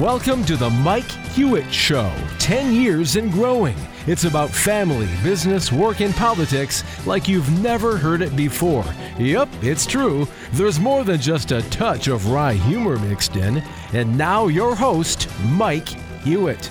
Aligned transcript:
Welcome 0.00 0.46
to 0.46 0.56
the 0.56 0.70
Mike 0.70 1.10
Hewitt 1.34 1.70
Show. 1.70 2.10
10 2.38 2.72
years 2.74 3.16
and 3.16 3.30
growing. 3.30 3.76
It's 4.06 4.24
about 4.24 4.48
family, 4.48 5.10
business, 5.22 5.70
work, 5.70 6.00
and 6.00 6.14
politics 6.14 6.82
like 7.06 7.28
you've 7.28 7.60
never 7.60 7.98
heard 7.98 8.22
it 8.22 8.34
before. 8.34 8.86
Yep, 9.18 9.50
it's 9.60 9.84
true. 9.84 10.26
There's 10.52 10.80
more 10.80 11.04
than 11.04 11.20
just 11.20 11.52
a 11.52 11.60
touch 11.68 12.08
of 12.08 12.30
wry 12.30 12.54
humor 12.54 12.98
mixed 12.98 13.36
in. 13.36 13.58
And 13.92 14.16
now, 14.16 14.46
your 14.46 14.74
host, 14.74 15.28
Mike 15.48 15.88
Hewitt. 16.24 16.70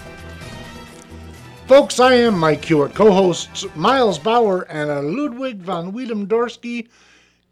Folks, 1.68 2.00
I 2.00 2.16
am 2.16 2.36
Mike 2.36 2.66
Hewitt, 2.66 2.96
co 2.96 3.11
hosts 3.11 3.64
Miles 3.75 4.18
Bauer 4.18 4.64
and 4.71 4.89
Ludwig 5.16 5.60
von 5.61 5.93
Wiedem 5.93 6.25
Dorsky. 6.25 6.89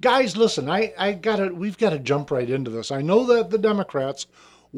Guys, 0.02 0.36
listen, 0.36 0.72
I, 0.72 0.96
I 0.98 1.12
gotta, 1.12 1.54
we've 1.54 1.78
got 1.78 1.92
to 1.92 2.00
jump 2.00 2.32
right 2.32 2.50
into 2.50 2.72
this. 2.72 2.92
I 2.92 3.04
know 3.04 3.28
that 3.28 3.52
the 3.52 3.60
Democrats 3.60 4.26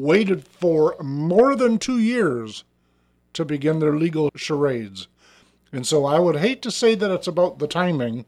waited 0.00 0.46
for 0.46 0.96
more 1.02 1.54
than 1.54 1.78
two 1.78 1.98
years 1.98 2.64
to 3.34 3.44
begin 3.44 3.78
their 3.78 3.96
legal 3.96 4.30
charades. 4.34 5.08
And 5.72 5.86
so 5.86 6.04
I 6.04 6.18
would 6.18 6.36
hate 6.36 6.62
to 6.62 6.70
say 6.70 6.94
that 6.94 7.10
it's 7.10 7.28
about 7.28 7.58
the 7.58 7.68
timing, 7.68 8.24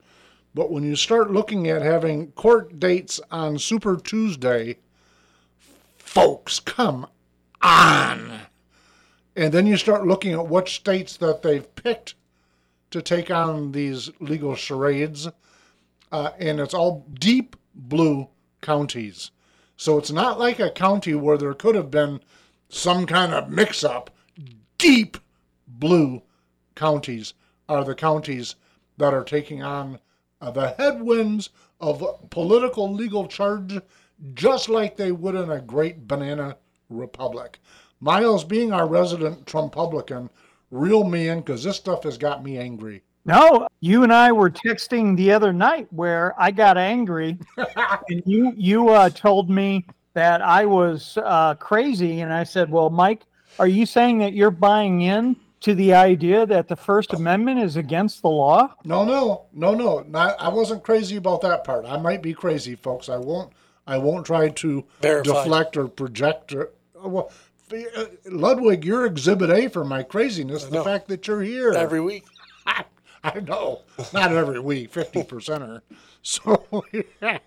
but 0.54 0.70
when 0.70 0.84
you 0.84 0.96
start 0.96 1.32
looking 1.32 1.68
at 1.68 1.82
having 1.82 2.32
court 2.32 2.78
dates 2.78 3.20
on 3.30 3.58
Super 3.58 3.96
Tuesday, 3.96 4.76
folks, 5.96 6.60
come 6.60 7.06
on. 7.62 8.40
And 9.34 9.52
then 9.52 9.66
you 9.66 9.78
start 9.78 10.06
looking 10.06 10.32
at 10.32 10.46
what 10.46 10.68
states 10.68 11.16
that 11.16 11.42
they've 11.42 11.74
picked 11.74 12.14
to 12.90 13.00
take 13.00 13.30
on 13.30 13.72
these 13.72 14.10
legal 14.20 14.54
charades, 14.54 15.26
uh, 16.12 16.30
and 16.38 16.60
it's 16.60 16.74
all 16.74 17.06
deep 17.18 17.56
blue 17.74 18.28
counties. 18.60 19.30
So 19.82 19.98
it's 19.98 20.12
not 20.12 20.38
like 20.38 20.60
a 20.60 20.70
county 20.70 21.16
where 21.16 21.36
there 21.36 21.54
could 21.54 21.74
have 21.74 21.90
been 21.90 22.20
some 22.68 23.04
kind 23.04 23.34
of 23.34 23.50
mix 23.50 23.82
up. 23.82 24.10
Deep 24.78 25.16
blue 25.66 26.22
counties 26.76 27.34
are 27.68 27.82
the 27.82 27.96
counties 27.96 28.54
that 28.98 29.12
are 29.12 29.24
taking 29.24 29.60
on 29.60 29.98
the 30.40 30.76
headwinds 30.78 31.50
of 31.80 32.30
political 32.30 32.94
legal 32.94 33.26
charge, 33.26 33.80
just 34.34 34.68
like 34.68 34.96
they 34.96 35.10
would 35.10 35.34
in 35.34 35.50
a 35.50 35.60
great 35.60 36.06
banana 36.06 36.58
republic. 36.88 37.58
Miles, 37.98 38.44
being 38.44 38.72
our 38.72 38.86
resident 38.86 39.46
Trumpublican, 39.46 40.30
reel 40.70 41.02
me 41.02 41.26
in 41.26 41.40
because 41.40 41.64
this 41.64 41.76
stuff 41.76 42.04
has 42.04 42.18
got 42.18 42.44
me 42.44 42.56
angry. 42.56 43.02
No, 43.24 43.68
you 43.80 44.02
and 44.02 44.12
I 44.12 44.32
were 44.32 44.50
texting 44.50 45.16
the 45.16 45.32
other 45.32 45.52
night 45.52 45.86
where 45.90 46.34
I 46.40 46.50
got 46.50 46.76
angry, 46.76 47.38
and 48.08 48.22
you 48.26 48.52
you 48.56 48.88
uh, 48.88 49.10
told 49.10 49.48
me 49.48 49.86
that 50.14 50.42
I 50.42 50.66
was 50.66 51.16
uh, 51.22 51.54
crazy, 51.54 52.20
and 52.20 52.32
I 52.32 52.42
said, 52.42 52.70
"Well, 52.70 52.90
Mike, 52.90 53.22
are 53.60 53.68
you 53.68 53.86
saying 53.86 54.18
that 54.18 54.32
you're 54.32 54.50
buying 54.50 55.02
in 55.02 55.36
to 55.60 55.74
the 55.74 55.94
idea 55.94 56.44
that 56.46 56.66
the 56.66 56.74
First 56.74 57.12
Amendment 57.12 57.60
is 57.60 57.76
against 57.76 58.22
the 58.22 58.28
law?" 58.28 58.74
No, 58.84 59.04
no, 59.04 59.46
no, 59.52 59.72
no. 59.72 60.00
Not, 60.00 60.40
I 60.40 60.48
wasn't 60.48 60.82
crazy 60.82 61.16
about 61.16 61.42
that 61.42 61.62
part. 61.62 61.86
I 61.86 61.98
might 61.98 62.22
be 62.22 62.34
crazy, 62.34 62.74
folks. 62.74 63.08
I 63.08 63.18
won't. 63.18 63.52
I 63.86 63.98
won't 63.98 64.26
try 64.26 64.48
to 64.48 64.84
deflect 65.00 65.76
or 65.76 65.88
project. 65.88 66.54
Or, 66.54 66.70
well, 67.04 67.32
uh, 67.72 68.04
Ludwig, 68.26 68.84
you're 68.84 69.06
Exhibit 69.06 69.50
A 69.50 69.68
for 69.68 69.84
my 69.84 70.02
craziness. 70.02 70.64
The 70.64 70.84
fact 70.84 71.08
that 71.08 71.26
you're 71.26 71.42
here 71.42 71.72
every 71.72 72.00
week. 72.00 72.24
I 73.24 73.40
know, 73.40 73.82
not 74.12 74.32
every 74.32 74.60
week, 74.60 74.92
fifty 74.92 75.22
percenter. 75.22 75.82
So, 76.24 76.84
yeah. 77.20 77.40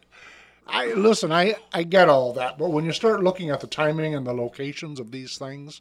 I 0.67 0.87
listen. 0.95 1.31
I 1.31 1.55
I 1.71 1.83
get 1.83 2.09
all 2.09 2.33
that, 2.33 2.57
but 2.57 2.71
when 2.71 2.83
you 2.83 2.91
start 2.91 3.23
looking 3.23 3.49
at 3.49 3.61
the 3.61 3.67
timing 3.67 4.15
and 4.15 4.27
the 4.27 4.33
locations 4.33 4.99
of 4.99 5.11
these 5.11 5.37
things, 5.37 5.79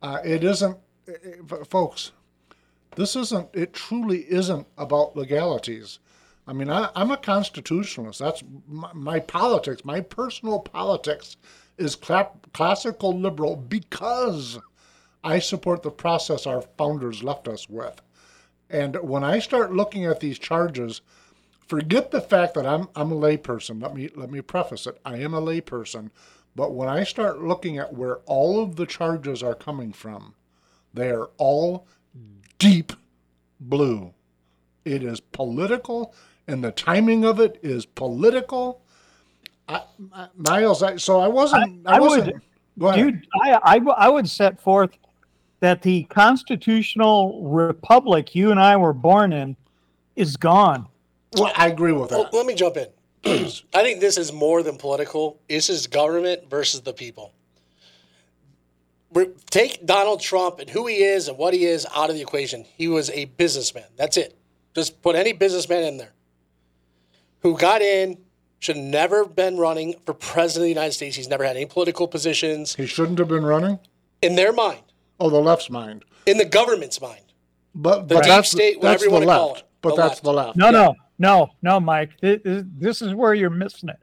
uh, 0.00 0.20
it 0.24 0.42
isn't, 0.42 0.78
it, 1.06 1.68
folks. 1.68 2.12
This 2.96 3.14
isn't. 3.14 3.48
It 3.52 3.74
truly 3.74 4.20
isn't 4.30 4.66
about 4.78 5.16
legalities. 5.16 5.98
I 6.46 6.52
mean, 6.52 6.70
I, 6.70 6.90
am 6.94 7.10
a 7.10 7.16
constitutionalist. 7.16 8.20
That's 8.20 8.42
my, 8.68 8.90
my, 8.92 9.18
politics. 9.18 9.84
My 9.84 10.00
personal 10.00 10.60
politics 10.60 11.36
is 11.78 11.96
cl- 12.00 12.40
classical 12.52 13.18
liberal 13.18 13.56
because 13.56 14.58
I 15.22 15.38
support 15.38 15.82
the 15.82 15.90
process 15.90 16.46
our 16.46 16.62
founders 16.78 17.22
left 17.22 17.48
us 17.48 17.68
with. 17.68 18.00
And 18.74 18.96
when 18.96 19.22
I 19.22 19.38
start 19.38 19.72
looking 19.72 20.04
at 20.04 20.18
these 20.18 20.36
charges, 20.36 21.00
forget 21.68 22.10
the 22.10 22.20
fact 22.20 22.54
that 22.54 22.66
I'm 22.66 22.88
I'm 22.96 23.12
a 23.12 23.14
layperson. 23.14 23.80
Let 23.80 23.94
me 23.94 24.10
let 24.16 24.32
me 24.32 24.40
preface 24.40 24.88
it. 24.88 24.98
I 25.04 25.18
am 25.18 25.32
a 25.32 25.40
layperson, 25.40 26.10
but 26.56 26.74
when 26.74 26.88
I 26.88 27.04
start 27.04 27.40
looking 27.40 27.78
at 27.78 27.94
where 27.94 28.16
all 28.26 28.60
of 28.60 28.74
the 28.74 28.84
charges 28.84 29.44
are 29.44 29.54
coming 29.54 29.92
from, 29.92 30.34
they 30.92 31.08
are 31.10 31.30
all 31.36 31.86
deep 32.58 32.92
blue. 33.60 34.12
It 34.84 35.04
is 35.04 35.20
political, 35.20 36.12
and 36.48 36.64
the 36.64 36.72
timing 36.72 37.24
of 37.24 37.38
it 37.38 37.60
is 37.62 37.86
political. 37.86 38.82
I, 39.68 39.82
Miles, 40.36 40.82
I, 40.82 40.96
so 40.96 41.20
I 41.20 41.28
wasn't. 41.28 41.86
I, 41.86 41.98
I 41.98 42.00
wasn't. 42.00 42.42
Would, 42.76 42.96
dude, 42.96 43.26
I, 43.40 43.52
I 43.62 43.76
I 43.76 44.08
would 44.08 44.28
set 44.28 44.60
forth 44.60 44.98
that 45.64 45.80
the 45.80 46.02
constitutional 46.04 47.42
republic 47.42 48.34
you 48.34 48.50
and 48.50 48.60
I 48.60 48.76
were 48.76 48.92
born 48.92 49.32
in 49.32 49.56
is 50.14 50.36
gone. 50.36 50.86
Well, 51.32 51.50
I 51.56 51.68
agree 51.68 51.92
with 51.92 52.10
that. 52.10 52.18
Well, 52.18 52.28
let 52.34 52.44
me 52.44 52.54
jump 52.54 52.76
in. 52.76 52.88
I 53.24 53.82
think 53.82 54.00
this 54.00 54.18
is 54.18 54.30
more 54.30 54.62
than 54.62 54.76
political. 54.76 55.40
This 55.48 55.70
is 55.70 55.86
government 55.86 56.50
versus 56.50 56.82
the 56.82 56.92
people. 56.92 57.32
Take 59.48 59.86
Donald 59.86 60.20
Trump 60.20 60.58
and 60.58 60.68
who 60.68 60.86
he 60.86 60.96
is 60.96 61.28
and 61.28 61.38
what 61.38 61.54
he 61.54 61.64
is 61.64 61.86
out 61.94 62.10
of 62.10 62.16
the 62.16 62.20
equation. 62.20 62.66
He 62.76 62.86
was 62.86 63.08
a 63.10 63.24
businessman. 63.24 63.86
That's 63.96 64.18
it. 64.18 64.36
Just 64.74 65.00
put 65.00 65.16
any 65.16 65.32
businessman 65.32 65.84
in 65.84 65.96
there 65.96 66.12
who 67.40 67.56
got 67.56 67.80
in, 67.80 68.18
should 68.58 68.76
have 68.76 68.84
never 68.84 69.24
been 69.24 69.56
running 69.56 69.94
for 70.04 70.12
president 70.12 70.64
of 70.64 70.64
the 70.64 70.68
United 70.80 70.92
States. 70.92 71.16
He's 71.16 71.28
never 71.28 71.44
had 71.44 71.56
any 71.56 71.66
political 71.66 72.06
positions. 72.06 72.74
He 72.74 72.86
shouldn't 72.86 73.18
have 73.18 73.28
been 73.28 73.46
running? 73.46 73.78
In 74.20 74.34
their 74.34 74.52
mind. 74.52 74.80
Oh, 75.20 75.30
the 75.30 75.40
left's 75.40 75.70
mind. 75.70 76.04
In 76.26 76.38
the 76.38 76.44
government's 76.44 77.00
mind. 77.00 77.20
But, 77.74 78.08
the 78.08 78.16
but 78.16 78.24
deep 78.24 78.30
that's, 78.30 78.50
state, 78.50 78.80
that's 78.80 79.02
whatever 79.02 79.04
you 79.04 79.10
want 79.10 79.22
to 79.22 79.26
call 79.26 79.54
it. 79.56 79.62
But 79.82 79.90
the 79.90 79.96
that's 79.96 80.08
left. 80.10 80.22
the 80.22 80.32
left. 80.32 80.56
No, 80.56 80.70
no, 80.70 80.94
no, 81.18 81.50
no, 81.62 81.80
Mike. 81.80 82.10
This, 82.20 82.40
this 82.44 83.02
is 83.02 83.14
where 83.14 83.34
you're 83.34 83.50
missing 83.50 83.88
it. 83.88 83.98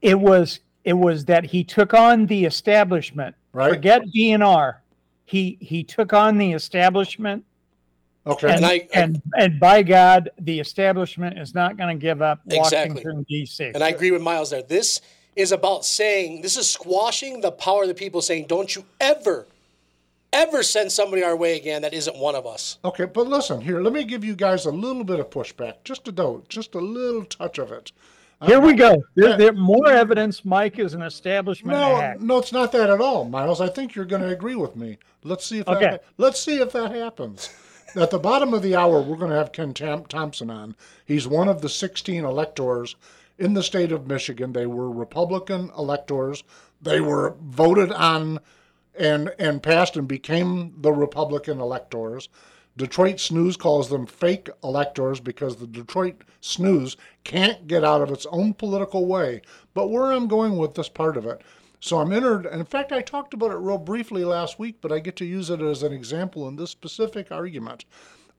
It 0.00 0.18
was 0.18 0.60
it 0.84 0.92
was 0.92 1.24
that 1.26 1.44
he 1.44 1.64
took 1.64 1.92
on 1.92 2.26
the 2.26 2.44
establishment. 2.44 3.34
Right. 3.52 3.70
Forget 3.70 4.02
DNR. 4.14 4.76
He 5.24 5.58
he 5.60 5.82
took 5.84 6.12
on 6.12 6.38
the 6.38 6.52
establishment. 6.52 7.44
Okay. 8.26 8.48
And 8.48 8.56
And 8.56 8.66
I- 8.66 8.88
and, 8.94 9.22
and 9.36 9.60
by 9.60 9.82
God, 9.82 10.30
the 10.38 10.60
establishment 10.60 11.38
is 11.38 11.54
not 11.54 11.76
going 11.76 11.96
to 11.96 12.00
give 12.00 12.22
up 12.22 12.40
Exactly. 12.46 12.94
Washington 12.94 13.26
D.C. 13.28 13.64
And 13.74 13.82
I 13.82 13.88
agree 13.88 14.10
with 14.10 14.22
Miles 14.22 14.50
there. 14.50 14.62
This 14.62 15.00
is 15.34 15.52
about 15.52 15.84
saying, 15.84 16.42
this 16.42 16.56
is 16.56 16.68
squashing 16.68 17.40
the 17.40 17.52
power 17.52 17.82
of 17.82 17.88
the 17.88 17.94
people 17.94 18.20
saying, 18.20 18.46
don't 18.48 18.74
you 18.74 18.84
ever, 19.00 19.46
ever 20.32 20.62
send 20.62 20.92
somebody 20.92 21.22
our 21.22 21.36
way 21.36 21.56
again 21.56 21.82
that 21.82 21.94
isn't 21.94 22.16
one 22.16 22.34
of 22.34 22.46
us. 22.46 22.78
Okay, 22.84 23.04
but 23.06 23.26
listen 23.26 23.60
here. 23.60 23.80
Let 23.80 23.92
me 23.92 24.04
give 24.04 24.24
you 24.24 24.34
guys 24.36 24.66
a 24.66 24.70
little 24.70 25.04
bit 25.04 25.20
of 25.20 25.30
pushback, 25.30 25.74
just 25.84 26.06
a 26.08 26.12
dose, 26.12 26.44
just 26.48 26.74
a 26.74 26.80
little 26.80 27.24
touch 27.24 27.58
of 27.58 27.72
it. 27.72 27.92
Here 28.46 28.60
we 28.60 28.74
go. 28.74 29.02
There, 29.16 29.36
there, 29.36 29.52
more 29.52 29.88
evidence 29.88 30.44
Mike 30.44 30.78
is 30.78 30.94
an 30.94 31.02
establishment 31.02 31.76
No, 31.76 31.96
hack. 31.96 32.20
no, 32.20 32.38
it's 32.38 32.52
not 32.52 32.70
that 32.70 32.88
at 32.88 33.00
all, 33.00 33.24
Miles. 33.24 33.60
I 33.60 33.68
think 33.68 33.96
you're 33.96 34.04
going 34.04 34.22
to 34.22 34.28
agree 34.28 34.54
with 34.54 34.76
me. 34.76 34.98
Let's 35.24 35.44
see 35.44 35.58
if 35.58 35.66
that, 35.66 35.76
Okay. 35.82 35.98
let's 36.18 36.38
see 36.40 36.60
if 36.60 36.70
that 36.72 36.92
happens. 36.94 37.52
At 37.96 38.10
the 38.10 38.18
bottom 38.18 38.54
of 38.54 38.62
the 38.62 38.76
hour, 38.76 39.00
we're 39.02 39.16
going 39.16 39.30
to 39.32 39.36
have 39.36 39.50
Ken 39.50 39.74
Tam- 39.74 40.04
Thompson 40.04 40.50
on. 40.50 40.76
He's 41.04 41.26
one 41.26 41.48
of 41.48 41.62
the 41.62 41.68
16 41.68 42.24
electors 42.24 42.94
in 43.38 43.54
the 43.54 43.62
state 43.62 43.90
of 43.90 44.06
Michigan. 44.06 44.52
They 44.52 44.66
were 44.66 44.88
Republican 44.90 45.72
electors. 45.76 46.44
They 46.80 47.00
were 47.00 47.34
voted 47.42 47.90
on 47.90 48.38
and 48.98 49.34
and 49.38 49.62
passed 49.62 49.96
and 49.96 50.08
became 50.08 50.74
the 50.80 50.92
Republican 50.92 51.60
electors. 51.60 52.28
Detroit 52.76 53.18
Snooze 53.18 53.56
calls 53.56 53.88
them 53.88 54.06
fake 54.06 54.48
electors 54.62 55.18
because 55.18 55.56
the 55.56 55.66
Detroit 55.66 56.22
Snooze 56.40 56.96
can't 57.24 57.66
get 57.66 57.82
out 57.82 58.02
of 58.02 58.12
its 58.12 58.26
own 58.26 58.54
political 58.54 59.06
way. 59.06 59.42
But 59.74 59.90
where 59.90 60.12
I'm 60.12 60.28
going 60.28 60.56
with 60.56 60.74
this 60.74 60.88
part 60.88 61.16
of 61.16 61.26
it, 61.26 61.42
so 61.80 61.98
I'm 61.98 62.12
entered. 62.12 62.46
And 62.46 62.60
in 62.60 62.66
fact, 62.66 62.92
I 62.92 63.02
talked 63.02 63.34
about 63.34 63.50
it 63.50 63.56
real 63.56 63.78
briefly 63.78 64.24
last 64.24 64.58
week, 64.58 64.76
but 64.80 64.92
I 64.92 65.00
get 65.00 65.16
to 65.16 65.24
use 65.24 65.50
it 65.50 65.60
as 65.60 65.82
an 65.82 65.92
example 65.92 66.46
in 66.46 66.56
this 66.56 66.70
specific 66.70 67.32
argument. 67.32 67.84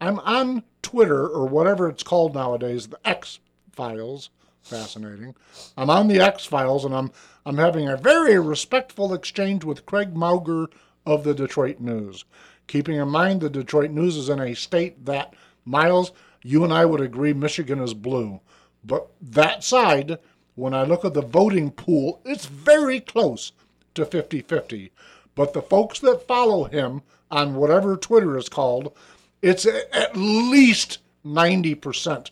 I'm 0.02 0.20
on 0.20 0.64
Twitter 0.82 1.28
or 1.28 1.46
whatever 1.46 1.90
it's 1.90 2.04
called 2.04 2.34
nowadays, 2.34 2.88
the 2.88 3.08
X 3.08 3.40
Files. 3.74 4.30
Fascinating. 4.70 5.34
I'm 5.78 5.90
on 5.90 6.08
the 6.08 6.20
X 6.20 6.46
Files, 6.46 6.86
and 6.86 6.94
I'm 6.94 7.12
I'm 7.44 7.58
having 7.58 7.90
a 7.90 7.98
very 7.98 8.38
respectful 8.38 9.16
exchange 9.16 9.64
with 9.64 9.88
Craig 9.88 10.16
Mauger 10.16 10.68
of 11.08 11.24
the 11.24 11.34
Detroit 11.34 11.80
News. 11.80 12.26
Keeping 12.68 12.98
in 12.98 13.08
mind 13.10 13.42
the 13.42 13.50
Detroit 13.50 13.90
News 13.90 14.16
is 14.16 14.30
in 14.30 14.40
a 14.40 14.54
state 14.54 15.06
that 15.06 15.34
Miles, 15.66 16.12
you 16.44 16.64
and 16.64 16.72
I 16.72 16.86
would 16.86 17.02
agree 17.02 17.34
Michigan 17.34 17.80
is 17.80 17.96
blue, 17.96 18.42
but 18.84 19.08
that 19.20 19.64
side, 19.64 20.20
when 20.54 20.76
I 20.76 20.84
look 20.84 21.04
at 21.04 21.16
the 21.16 21.24
voting 21.24 21.72
pool, 21.72 22.22
it's 22.24 22.46
very 22.46 23.00
close 23.00 23.54
to 23.96 24.06
50-50. 24.06 24.92
But 25.34 25.54
the 25.54 25.64
folks 25.64 26.00
that 26.02 26.28
follow 26.28 26.66
him 26.66 27.02
on 27.32 27.56
whatever 27.56 27.98
Twitter 27.98 28.38
is 28.38 28.50
called, 28.50 28.94
it's 29.42 29.66
at 29.66 30.16
least 30.16 31.00
90%. 31.26 32.30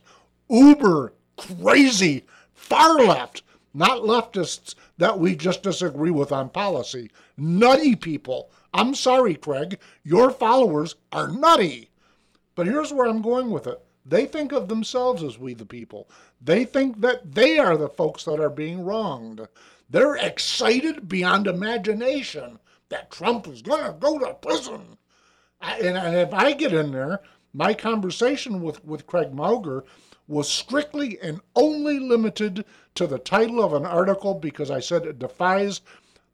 Uber 0.49 1.13
crazy, 1.37 2.25
far 2.53 2.99
left, 2.99 3.43
not 3.73 4.01
leftists 4.01 4.75
that 4.97 5.19
we 5.19 5.35
just 5.35 5.63
disagree 5.63 6.11
with 6.11 6.31
on 6.31 6.49
policy. 6.49 7.11
Nutty 7.37 7.95
people. 7.95 8.49
I'm 8.73 8.95
sorry, 8.95 9.35
Craig. 9.35 9.79
Your 10.03 10.31
followers 10.31 10.95
are 11.11 11.27
nutty. 11.27 11.89
But 12.55 12.67
here's 12.67 12.91
where 12.91 13.07
I'm 13.07 13.21
going 13.21 13.51
with 13.51 13.67
it. 13.67 13.81
They 14.05 14.25
think 14.25 14.51
of 14.51 14.67
themselves 14.67 15.21
as 15.21 15.37
we 15.37 15.53
the 15.53 15.65
people. 15.65 16.09
They 16.41 16.65
think 16.65 17.01
that 17.01 17.35
they 17.35 17.59
are 17.59 17.77
the 17.77 17.89
folks 17.89 18.23
that 18.23 18.39
are 18.39 18.49
being 18.49 18.83
wronged. 18.83 19.47
They're 19.89 20.15
excited 20.15 21.07
beyond 21.07 21.45
imagination 21.47 22.59
that 22.89 23.11
Trump 23.11 23.47
is 23.47 23.61
going 23.61 23.85
to 23.85 23.97
go 23.99 24.17
to 24.17 24.33
prison. 24.35 24.97
And, 25.61 25.97
and 25.97 26.15
if 26.15 26.33
I 26.33 26.53
get 26.53 26.73
in 26.73 26.91
there, 26.91 27.21
my 27.53 27.73
conversation 27.73 28.61
with, 28.61 28.83
with 28.85 29.07
Craig 29.07 29.33
Mauger 29.33 29.83
was 30.27 30.49
strictly 30.49 31.17
and 31.21 31.39
only 31.55 31.99
limited 31.99 32.65
to 32.95 33.07
the 33.07 33.19
title 33.19 33.63
of 33.63 33.73
an 33.73 33.85
article 33.85 34.33
because 34.33 34.69
I 34.69 34.79
said 34.79 35.05
it 35.05 35.19
defies 35.19 35.81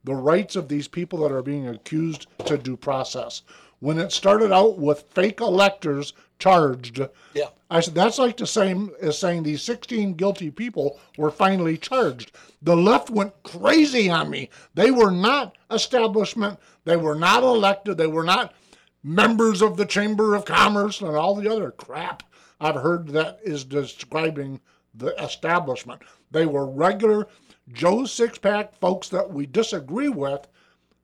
the 0.02 0.14
rights 0.14 0.56
of 0.56 0.68
these 0.68 0.88
people 0.88 1.20
that 1.20 1.32
are 1.32 1.42
being 1.42 1.68
accused 1.68 2.26
to 2.46 2.58
due 2.58 2.76
process. 2.76 3.42
When 3.80 3.98
it 3.98 4.12
started 4.12 4.52
out 4.52 4.78
with 4.78 5.04
fake 5.10 5.40
electors 5.40 6.12
charged, 6.38 7.00
Yeah. 7.34 7.48
I 7.70 7.80
said 7.80 7.94
that's 7.94 8.18
like 8.18 8.36
the 8.36 8.46
same 8.46 8.90
as 9.00 9.18
saying 9.18 9.42
these 9.42 9.62
16 9.62 10.14
guilty 10.14 10.50
people 10.50 10.98
were 11.16 11.30
finally 11.30 11.76
charged. 11.76 12.32
The 12.62 12.76
left 12.76 13.10
went 13.10 13.42
crazy 13.42 14.10
on 14.10 14.30
me. 14.30 14.50
They 14.74 14.90
were 14.90 15.10
not 15.10 15.56
establishment. 15.70 16.58
They 16.84 16.96
were 16.96 17.14
not 17.14 17.42
elected. 17.42 17.96
They 17.98 18.06
were 18.06 18.24
not 18.24 18.54
members 19.02 19.60
of 19.60 19.76
the 19.76 19.86
Chamber 19.86 20.34
of 20.34 20.44
Commerce 20.44 21.00
and 21.00 21.16
all 21.16 21.34
the 21.34 21.50
other 21.50 21.70
crap 21.70 22.22
I've 22.60 22.76
heard 22.76 23.08
that 23.08 23.38
is 23.42 23.64
describing 23.64 24.60
the 24.94 25.08
establishment. 25.22 26.02
They 26.30 26.46
were 26.46 26.66
regular 26.66 27.26
Joe 27.72 28.04
six 28.04 28.38
pack 28.38 28.74
folks 28.78 29.08
that 29.08 29.30
we 29.32 29.46
disagree 29.46 30.08
with 30.08 30.46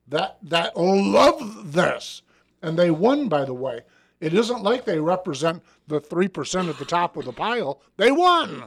that 0.07 0.37
that 0.43 0.77
love 0.77 1.73
this. 1.73 2.21
And 2.61 2.77
they 2.77 2.91
won, 2.91 3.27
by 3.27 3.45
the 3.45 3.53
way. 3.53 3.81
It 4.19 4.33
isn't 4.35 4.61
like 4.61 4.85
they 4.85 4.99
represent 4.99 5.63
the 5.87 5.99
three 5.99 6.27
percent 6.27 6.69
at 6.69 6.77
the 6.77 6.85
top 6.85 7.17
of 7.17 7.25
the 7.25 7.33
pile. 7.33 7.81
They 7.97 8.11
won. 8.11 8.65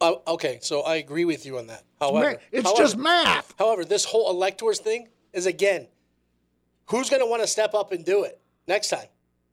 Uh, 0.00 0.14
okay, 0.26 0.58
so 0.62 0.80
I 0.80 0.96
agree 0.96 1.26
with 1.26 1.44
you 1.44 1.58
on 1.58 1.66
that. 1.66 1.84
However, 2.00 2.40
It's 2.50 2.66
however- 2.66 2.82
just 2.82 2.96
math. 2.96 3.54
However, 3.58 3.84
this 3.84 4.06
whole 4.06 4.30
electors 4.30 4.80
thing 4.80 5.08
is 5.34 5.44
again, 5.44 5.86
who's 6.86 7.10
going 7.10 7.20
to 7.20 7.26
want 7.26 7.42
to 7.42 7.46
step 7.46 7.74
up 7.74 7.92
and 7.92 8.02
do 8.02 8.24
it 8.24 8.40
next 8.66 8.88
time? 8.88 9.08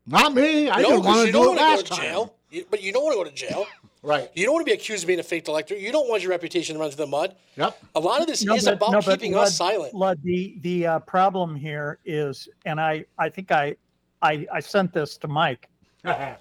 Not 0.06 0.34
me. 0.34 0.70
I 0.70 0.82
no, 0.82 0.92
didn't 0.92 1.04
want 1.04 1.20
to 1.20 1.26
do 1.26 1.32
don't 1.34 1.58
it 1.58 1.62
last 1.62 1.88
time. 1.88 2.00
jail. 2.02 2.36
You, 2.50 2.66
but 2.70 2.82
you 2.82 2.94
don't 2.94 3.04
want 3.04 3.14
to 3.18 3.24
go 3.24 3.30
to 3.30 3.36
jail. 3.36 3.66
Right. 4.04 4.30
You 4.36 4.46
don't 4.46 4.54
want 4.54 4.66
to 4.66 4.72
be 4.72 4.76
accused 4.76 5.04
of 5.04 5.08
being 5.08 5.20
a 5.20 5.24
fake 5.24 5.48
elector. 5.48 5.76
You 5.76 5.92
don't 5.92 6.08
want 6.10 6.22
your 6.22 6.30
reputation 6.32 6.76
to 6.76 6.80
run 6.80 6.90
through 6.92 7.06
the 7.06 7.12
mud. 7.12 7.36
Yep. 7.58 7.78
A 7.96 8.00
lot 8.00 8.22
of 8.22 8.28
this 8.28 8.44
No, 8.44 8.56
is 8.56 8.64
but- 8.66 8.76
about 8.76 8.92
no, 8.92 9.02
keeping 9.02 9.34
Lud- 9.34 9.48
us 9.48 9.56
silent. 9.58 9.94
Lud, 9.94 10.20
the 10.24 10.58
the 10.62 10.88
uh, 10.88 11.00
problem 11.00 11.56
here 11.56 12.00
is, 12.06 12.48
and 12.66 12.80
I 12.80 13.04
I 13.18 13.28
think 13.30 13.52
I 13.52 13.76
I, 14.22 14.48
I 14.54 14.60
sent 14.62 14.94
this 14.94 15.18
to 15.20 15.28
Mike. 15.28 15.68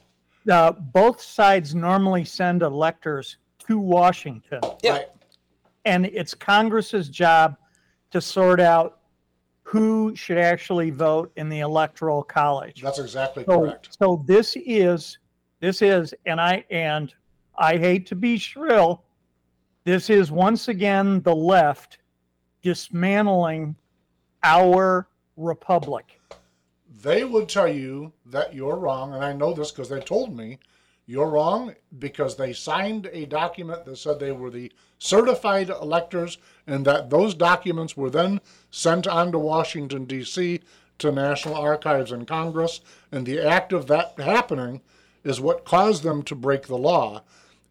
Uh, 0.49 0.71
both 0.71 1.21
sides 1.21 1.75
normally 1.75 2.25
send 2.25 2.63
electors 2.63 3.39
to 3.67 3.81
Washington, 3.81 4.61
Yeah. 4.81 4.93
Right. 4.93 5.07
and 5.85 6.07
it's 6.07 6.35
Congress's 6.35 7.09
job 7.09 7.57
to 8.13 8.21
sort 8.21 8.61
out 8.61 9.01
who 9.65 10.15
should 10.15 10.39
actually 10.39 10.91
vote 10.93 11.33
in 11.35 11.49
the 11.49 11.59
electoral 11.61 12.23
college. 12.23 12.81
That's 12.81 13.01
exactly 13.01 13.43
So, 13.45 13.59
correct. 13.63 13.97
so 13.99 14.23
this 14.25 14.55
is 14.65 15.19
this 15.61 15.83
is, 15.83 16.15
and 16.27 16.41
I 16.41 16.65
and 16.71 17.13
I 17.57 17.77
hate 17.77 18.07
to 18.07 18.15
be 18.15 18.39
shrill. 18.39 19.03
This 19.85 20.11
is 20.11 20.31
once 20.31 20.69
again 20.69 21.23
the 21.23 21.35
left 21.35 21.99
dismantling 22.63 23.77
our 24.43 25.09
republic. 25.37 26.21
They 27.03 27.25
would 27.25 27.49
tell 27.49 27.69
you 27.69 28.13
that 28.27 28.55
you're 28.55 28.77
wrong, 28.77 29.15
and 29.15 29.25
I 29.25 29.33
know 29.33 29.53
this 29.53 29.71
because 29.71 29.89
they 29.89 30.01
told 30.01 30.37
me 30.37 30.59
you're 31.07 31.31
wrong 31.31 31.75
because 31.99 32.37
they 32.37 32.53
signed 32.53 33.09
a 33.13 33.27
document 33.27 33.85
that 33.85 33.97
said 33.97 34.19
they 34.19 34.33
were 34.33 34.51
the 34.51 34.73
certified 34.99 35.71
electors, 35.71 36.39
and 36.67 36.85
that 36.85 37.11
those 37.11 37.35
documents 37.35 37.97
were 37.97 38.11
then 38.11 38.41
sent 38.71 39.07
on 39.07 39.31
to 39.31 39.39
Washington, 39.39 40.05
D.C. 40.05 40.61
to 40.99 41.13
National 41.13 41.55
Archives 41.55 42.13
and 42.13 42.27
Congress, 42.27 42.81
and 43.13 43.25
the 43.25 43.39
act 43.39 43.73
of 43.73 43.87
that 43.87 44.19
happening 44.19 44.81
is 45.27 45.41
what 45.41 45.65
caused 45.65 46.03
them 46.03 46.23
to 46.23 46.35
break 46.35 46.67
the 46.67 46.79
law. 46.79 47.23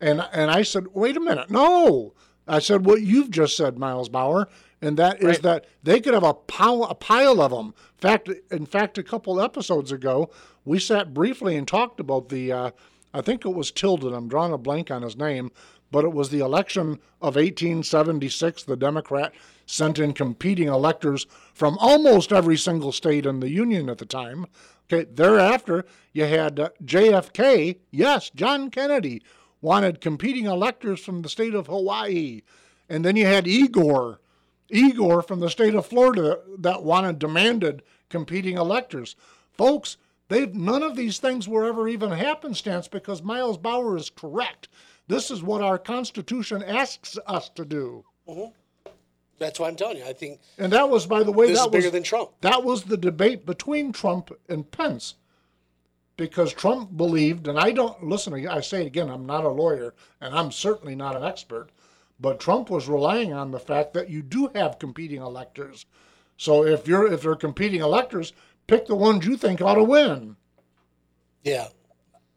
And 0.02 0.22
and 0.34 0.52
I 0.52 0.63
said, 0.63 0.88
wait 0.94 1.18
a 1.18 1.22
minute, 1.22 1.50
no. 1.50 2.13
I 2.48 2.60
said 2.60 2.86
what 2.86 3.02
you've 3.02 3.31
just 3.31 3.57
said, 3.57 3.80
Miles 3.80 4.10
Bauer, 4.10 4.48
and 4.81 4.98
that 4.98 5.22
is 5.22 5.40
that 5.40 5.66
they 5.81 6.00
could 6.00 6.13
have 6.13 6.24
a 6.24 6.34
pile, 6.34 6.84
a 6.84 6.94
pile 6.94 7.42
of 7.42 7.52
them. 7.52 7.74
In 8.02 8.10
fact, 8.10 8.30
in 8.52 8.66
fact, 8.66 8.98
a 8.98 9.04
couple 9.04 9.42
episodes 9.42 9.92
ago, 9.92 10.30
we 10.63 10.80
sat 10.80 11.13
briefly 11.13 11.56
and 11.56 11.68
talked 11.68 12.00
about 12.00 12.30
the. 12.30 12.52
Uh, 12.52 12.72
I 13.13 13.22
think 13.22 13.46
it 13.46 13.56
was 13.56 13.72
Tilden. 13.72 14.13
I'm 14.13 14.28
drawing 14.28 14.51
a 14.51 14.58
blank 14.58 14.92
on 14.92 15.01
his 15.01 15.16
name, 15.16 15.51
but 15.90 16.04
it 16.04 16.12
was 16.12 16.30
the 16.30 16.40
election 16.40 17.00
of 17.22 17.36
1876. 17.36 18.63
The 18.63 18.75
Democrat 18.75 19.34
sent 19.65 20.00
in 20.00 20.13
competing 20.13 20.67
electors 20.67 21.25
from 21.53 21.77
almost 21.79 22.31
every 22.31 22.57
single 22.57 22.91
state 22.91 23.25
in 23.25 23.39
the 23.39 23.50
Union 23.50 23.89
at 23.89 23.97
the 23.97 24.06
time. 24.06 24.45
Okay, 24.91 25.09
thereafter, 25.12 25.85
you 26.13 26.25
had 26.25 26.59
uh, 26.59 26.69
JFK, 26.83 27.77
yes, 27.91 28.29
John 28.29 28.69
Kennedy, 28.69 29.23
wanted 29.62 30.01
competing 30.01 30.45
electors 30.45 31.00
from 31.00 31.21
the 31.21 31.29
state 31.29 31.56
of 31.56 31.67
Hawaii. 31.67 32.41
And 32.88 33.03
then 33.03 33.15
you 33.15 33.25
had 33.25 33.47
Igor, 33.47 34.19
Igor 34.69 35.21
from 35.23 35.39
the 35.39 35.50
state 35.50 35.73
of 35.73 35.88
Florida 35.88 36.39
that 36.59 36.83
wanted, 36.83 37.17
demanded 37.17 37.81
competing 38.09 38.57
electors. 38.57 39.15
Folks, 39.51 39.97
they've 40.27 40.53
none 40.53 40.83
of 40.83 40.95
these 40.95 41.17
things 41.17 41.47
were 41.47 41.65
ever 41.65 41.88
even 41.88 42.12
happenstance 42.12 42.88
because 42.88 43.23
Miles 43.23 43.57
Bauer 43.57 43.98
is 43.98 44.10
correct. 44.10 44.67
This 45.07 45.31
is 45.31 45.41
what 45.41 45.62
our 45.62 45.77
Constitution 45.77 46.63
asks 46.63 47.17
us 47.25 47.50
to 47.50 47.65
do. 47.65 48.05
That's 49.38 49.60
why 49.60 49.68
I'm 49.68 49.75
telling 49.75 49.98
you. 49.98 50.06
I 50.06 50.13
think 50.13 50.39
And 50.58 50.72
that 50.74 50.89
was, 50.89 51.06
by 51.06 51.24
the 51.24 51.32
way, 51.32 51.48
this 51.48 51.58
is 51.58 51.63
that 51.65 51.72
bigger 51.72 51.88
was 51.88 51.92
than 51.94 52.04
Trump. 52.04 52.32
that 52.42 52.63
was 52.63 52.84
the 52.84 52.98
debate 52.98 53.46
between 53.46 53.92
Trump 53.92 54.32
and 54.48 54.70
Pence. 54.72 55.15
Because 56.18 56.54
Trump 56.54 56.96
believed, 56.96 57.46
and 57.50 57.60
I 57.60 57.72
don't 57.72 58.01
listen, 58.01 58.34
I 58.48 58.62
say 58.62 58.82
it 58.84 58.88
again, 58.88 59.10
I'm 59.10 59.25
not 59.25 59.44
a 59.44 59.50
lawyer 59.50 59.94
and 60.22 60.34
I'm 60.34 60.50
certainly 60.51 60.96
not 60.96 61.18
an 61.18 61.24
expert, 61.25 61.70
but 62.22 62.39
Trump 62.39 62.70
was 62.70 62.88
relying 62.88 63.34
on 63.34 63.51
the 63.51 63.60
fact 63.60 63.94
that 63.96 64.10
you 64.10 64.22
do 64.22 64.50
have 64.56 64.80
competing 64.80 65.22
electors. 65.22 65.86
So 66.38 66.65
if 66.65 66.88
you're 66.88 67.12
if 67.12 67.22
they're 67.24 67.36
competing 67.36 67.82
electors, 67.82 68.32
pick 68.68 68.86
the 68.86 68.96
ones 68.96 69.25
you 69.25 69.36
think 69.36 69.62
ought 69.62 69.75
to 69.75 69.84
win. 69.84 70.38
Yeah. 71.44 71.68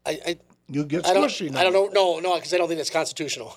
I, 0.05 0.19
I, 0.27 0.39
You 0.67 0.83
get 0.83 1.05
I 1.07 1.13
don't. 1.13 1.41
now. 1.51 1.59
I 1.59 1.63
don't 1.63 1.73
know. 1.73 1.87
No, 1.87 2.19
no, 2.19 2.35
because 2.35 2.53
I 2.53 2.57
don't 2.57 2.67
think 2.67 2.79
that's 2.79 2.89
constitutional. 2.89 3.55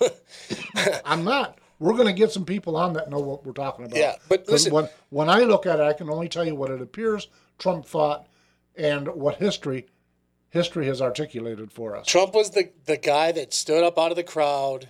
I'm 1.04 1.24
not. 1.24 1.58
We're 1.82 1.94
going 1.94 2.06
to 2.06 2.12
get 2.12 2.30
some 2.30 2.44
people 2.44 2.76
on 2.76 2.92
that 2.92 3.10
know 3.10 3.18
what 3.18 3.44
we're 3.44 3.52
talking 3.52 3.86
about. 3.86 3.98
Yeah, 3.98 4.14
but 4.28 4.48
listen- 4.48 4.72
when 4.72 4.88
when 5.10 5.28
I 5.28 5.40
look 5.40 5.66
at 5.66 5.80
it, 5.80 5.82
I 5.82 5.92
can 5.92 6.08
only 6.08 6.28
tell 6.28 6.44
you 6.44 6.54
what 6.54 6.70
it 6.70 6.80
appears 6.80 7.28
Trump 7.58 7.84
thought 7.84 8.28
and 8.76 9.08
what 9.08 9.36
history 9.36 9.86
history 10.48 10.86
has 10.86 11.02
articulated 11.02 11.72
for 11.72 11.96
us. 11.96 12.06
Trump 12.06 12.34
was 12.34 12.50
the, 12.50 12.70
the 12.84 12.96
guy 12.96 13.32
that 13.32 13.52
stood 13.52 13.82
up 13.82 13.98
out 13.98 14.10
of 14.10 14.16
the 14.16 14.22
crowd 14.22 14.88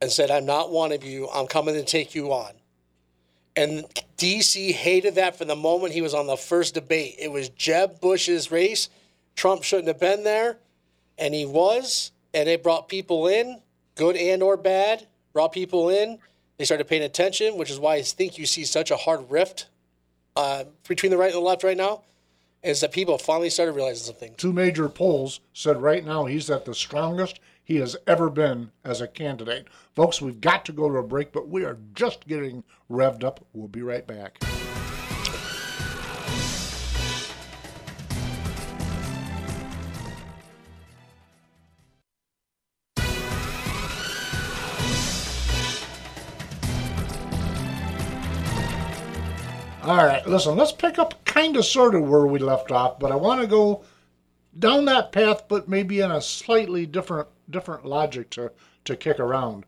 and 0.00 0.12
said, 0.12 0.30
I'm 0.30 0.44
not 0.44 0.70
one 0.70 0.92
of 0.92 1.02
you. 1.02 1.28
I'm 1.30 1.46
coming 1.46 1.74
to 1.74 1.82
take 1.82 2.14
you 2.14 2.32
on. 2.32 2.52
And 3.56 3.84
DC 4.18 4.72
hated 4.72 5.14
that 5.14 5.36
from 5.36 5.48
the 5.48 5.56
moment 5.56 5.94
he 5.94 6.02
was 6.02 6.12
on 6.12 6.26
the 6.26 6.36
first 6.36 6.74
debate. 6.74 7.16
It 7.18 7.32
was 7.32 7.48
Jeb 7.48 8.00
Bush's 8.00 8.50
race. 8.50 8.90
Trump 9.34 9.62
shouldn't 9.62 9.88
have 9.88 9.98
been 9.98 10.24
there, 10.24 10.58
and 11.16 11.34
he 11.34 11.46
was. 11.46 12.12
And 12.34 12.48
it 12.50 12.62
brought 12.62 12.88
people 12.88 13.26
in, 13.26 13.62
good 13.94 14.14
and 14.14 14.42
or 14.42 14.58
bad, 14.58 15.06
brought 15.36 15.52
people 15.52 15.90
in. 15.90 16.18
They 16.56 16.64
started 16.64 16.88
paying 16.88 17.02
attention, 17.02 17.58
which 17.58 17.70
is 17.70 17.78
why 17.78 17.96
I 17.96 18.02
think 18.02 18.38
you 18.38 18.46
see 18.46 18.64
such 18.64 18.90
a 18.90 18.96
hard 18.96 19.30
rift 19.30 19.66
uh, 20.34 20.64
between 20.88 21.10
the 21.10 21.18
right 21.18 21.26
and 21.26 21.34
the 21.34 21.46
left 21.46 21.62
right 21.62 21.76
now, 21.76 22.04
is 22.62 22.80
that 22.80 22.90
people 22.90 23.18
finally 23.18 23.50
started 23.50 23.72
realizing 23.72 24.06
something? 24.06 24.34
Two 24.38 24.54
major 24.54 24.88
polls 24.88 25.40
said 25.52 25.82
right 25.82 26.06
now 26.06 26.24
he's 26.24 26.48
at 26.48 26.64
the 26.64 26.74
strongest 26.74 27.38
he 27.62 27.76
has 27.76 27.98
ever 28.06 28.30
been 28.30 28.70
as 28.82 29.02
a 29.02 29.08
candidate. 29.08 29.66
Folks, 29.94 30.22
we've 30.22 30.40
got 30.40 30.64
to 30.64 30.72
go 30.72 30.88
to 30.88 30.96
a 30.96 31.02
break, 31.02 31.32
but 31.32 31.50
we 31.50 31.64
are 31.64 31.76
just 31.92 32.26
getting 32.26 32.64
revved 32.90 33.22
up. 33.22 33.44
We'll 33.52 33.68
be 33.68 33.82
right 33.82 34.06
back. 34.06 34.42
All 49.86 50.04
right, 50.04 50.26
listen, 50.26 50.56
let's 50.56 50.72
pick 50.72 50.98
up 50.98 51.24
kind 51.24 51.56
of 51.56 51.64
sort 51.64 51.94
of 51.94 52.08
where 52.08 52.26
we 52.26 52.40
left 52.40 52.72
off, 52.72 52.98
but 52.98 53.12
I 53.12 53.14
want 53.14 53.40
to 53.40 53.46
go 53.46 53.84
down 54.58 54.84
that 54.86 55.12
path, 55.12 55.44
but 55.46 55.68
maybe 55.68 56.00
in 56.00 56.10
a 56.10 56.20
slightly 56.20 56.86
different 56.86 57.28
different 57.50 57.86
logic 57.86 58.30
to, 58.30 58.50
to 58.84 58.96
kick 58.96 59.20
around. 59.20 59.64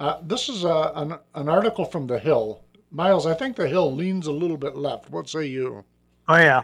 Uh, 0.00 0.18
this 0.20 0.48
is 0.48 0.64
a, 0.64 0.90
an, 0.96 1.16
an 1.36 1.48
article 1.48 1.84
from 1.84 2.08
The 2.08 2.18
Hill. 2.18 2.64
Miles, 2.90 3.24
I 3.24 3.34
think 3.34 3.54
The 3.54 3.68
Hill 3.68 3.94
leans 3.94 4.26
a 4.26 4.32
little 4.32 4.56
bit 4.56 4.74
left. 4.74 5.10
What 5.10 5.28
say 5.28 5.46
you? 5.46 5.84
Oh 6.28 6.36
yeah. 6.36 6.62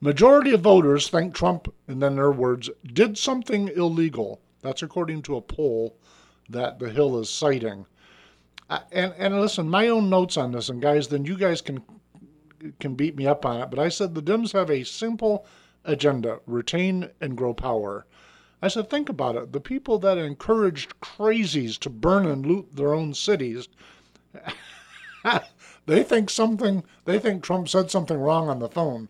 Majority 0.00 0.52
of 0.52 0.62
voters 0.62 1.08
think 1.08 1.36
Trump, 1.36 1.72
and 1.86 2.02
then 2.02 2.16
their 2.16 2.32
words, 2.32 2.68
did 2.92 3.16
something 3.16 3.68
illegal. 3.68 4.40
That's 4.62 4.82
according 4.82 5.22
to 5.22 5.36
a 5.36 5.40
poll 5.40 5.96
that 6.48 6.80
The 6.80 6.90
Hill 6.90 7.20
is 7.20 7.30
citing. 7.30 7.86
Uh, 8.68 8.80
and 8.90 9.14
and 9.16 9.40
listen, 9.40 9.68
my 9.68 9.86
own 9.86 10.10
notes 10.10 10.36
on 10.36 10.50
this, 10.50 10.70
and 10.70 10.82
guys, 10.82 11.06
then 11.06 11.24
you 11.24 11.36
guys 11.36 11.60
can 11.60 11.84
can 12.80 12.94
beat 12.94 13.16
me 13.16 13.26
up 13.26 13.44
on 13.44 13.60
it. 13.60 13.70
But 13.70 13.78
I 13.78 13.88
said 13.88 14.14
the 14.14 14.22
Dems 14.22 14.52
have 14.52 14.70
a 14.70 14.84
simple 14.84 15.46
agenda: 15.84 16.40
retain 16.46 17.10
and 17.20 17.36
grow 17.36 17.54
power. 17.54 18.06
I 18.62 18.68
said, 18.68 18.88
think 18.88 19.08
about 19.08 19.34
it. 19.34 19.52
The 19.52 19.60
people 19.60 19.98
that 19.98 20.18
encouraged 20.18 21.00
crazies 21.00 21.76
to 21.80 21.90
burn 21.90 22.26
and 22.26 22.46
loot 22.46 22.76
their 22.76 22.94
own 22.94 23.12
cities, 23.12 23.68
they 25.86 26.04
think 26.04 26.30
something. 26.30 26.84
They 27.04 27.18
think 27.18 27.42
Trump 27.42 27.68
said 27.68 27.90
something 27.90 28.16
wrong 28.16 28.48
on 28.48 28.60
the 28.60 28.68
phone. 28.68 29.08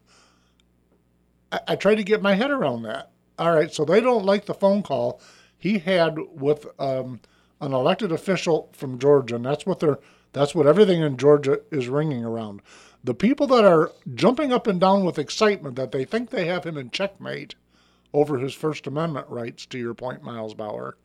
I, 1.53 1.61
I 1.69 1.77
tried 1.77 1.97
to 1.97 2.03
get 2.03 2.23
my 2.23 2.35
head 2.35 2.51
around 2.51 2.83
that. 2.85 3.11
All 3.39 3.55
right, 3.55 3.73
so 3.73 3.85
they 3.85 4.01
don't 4.01 4.25
like 4.25 4.47
the 4.47 4.55
phone 4.55 4.83
call 4.83 5.21
he 5.59 5.79
had 5.79 6.19
with 6.33 6.67
um, 6.79 7.21
an 7.61 7.75
elected 7.75 8.11
official 8.11 8.71
from 8.73 8.99
Georgia, 8.99 9.37
and 9.37 9.45
that's 9.45 9.67
what 9.67 9.81
they're. 9.81 9.99
That's 10.33 10.55
what 10.55 10.67
everything 10.67 11.03
in 11.03 11.19
Georgia 11.19 11.61
is 11.71 11.89
ringing 11.89 12.25
around. 12.25 12.63
The 13.05 13.15
people 13.15 13.47
that 13.49 13.65
are 13.65 13.91
jumping 14.15 14.53
up 14.53 14.67
and 14.67 14.81
down 14.81 15.05
with 15.05 15.19
excitement 15.19 15.77
that 15.77 15.93
they 15.93 16.05
think 16.05 16.31
they 16.31 16.47
have 16.47 16.65
him 16.65 16.77
in 16.77 16.91
checkmate 16.91 17.55
over 18.13 18.39
his 18.39 18.55
First 18.55 18.87
Amendment 18.87 19.27
rights, 19.29 19.67
to 19.67 19.79
your 19.79 19.95
point, 19.95 20.23
Miles 20.23 20.55
Bauer, 20.55 20.97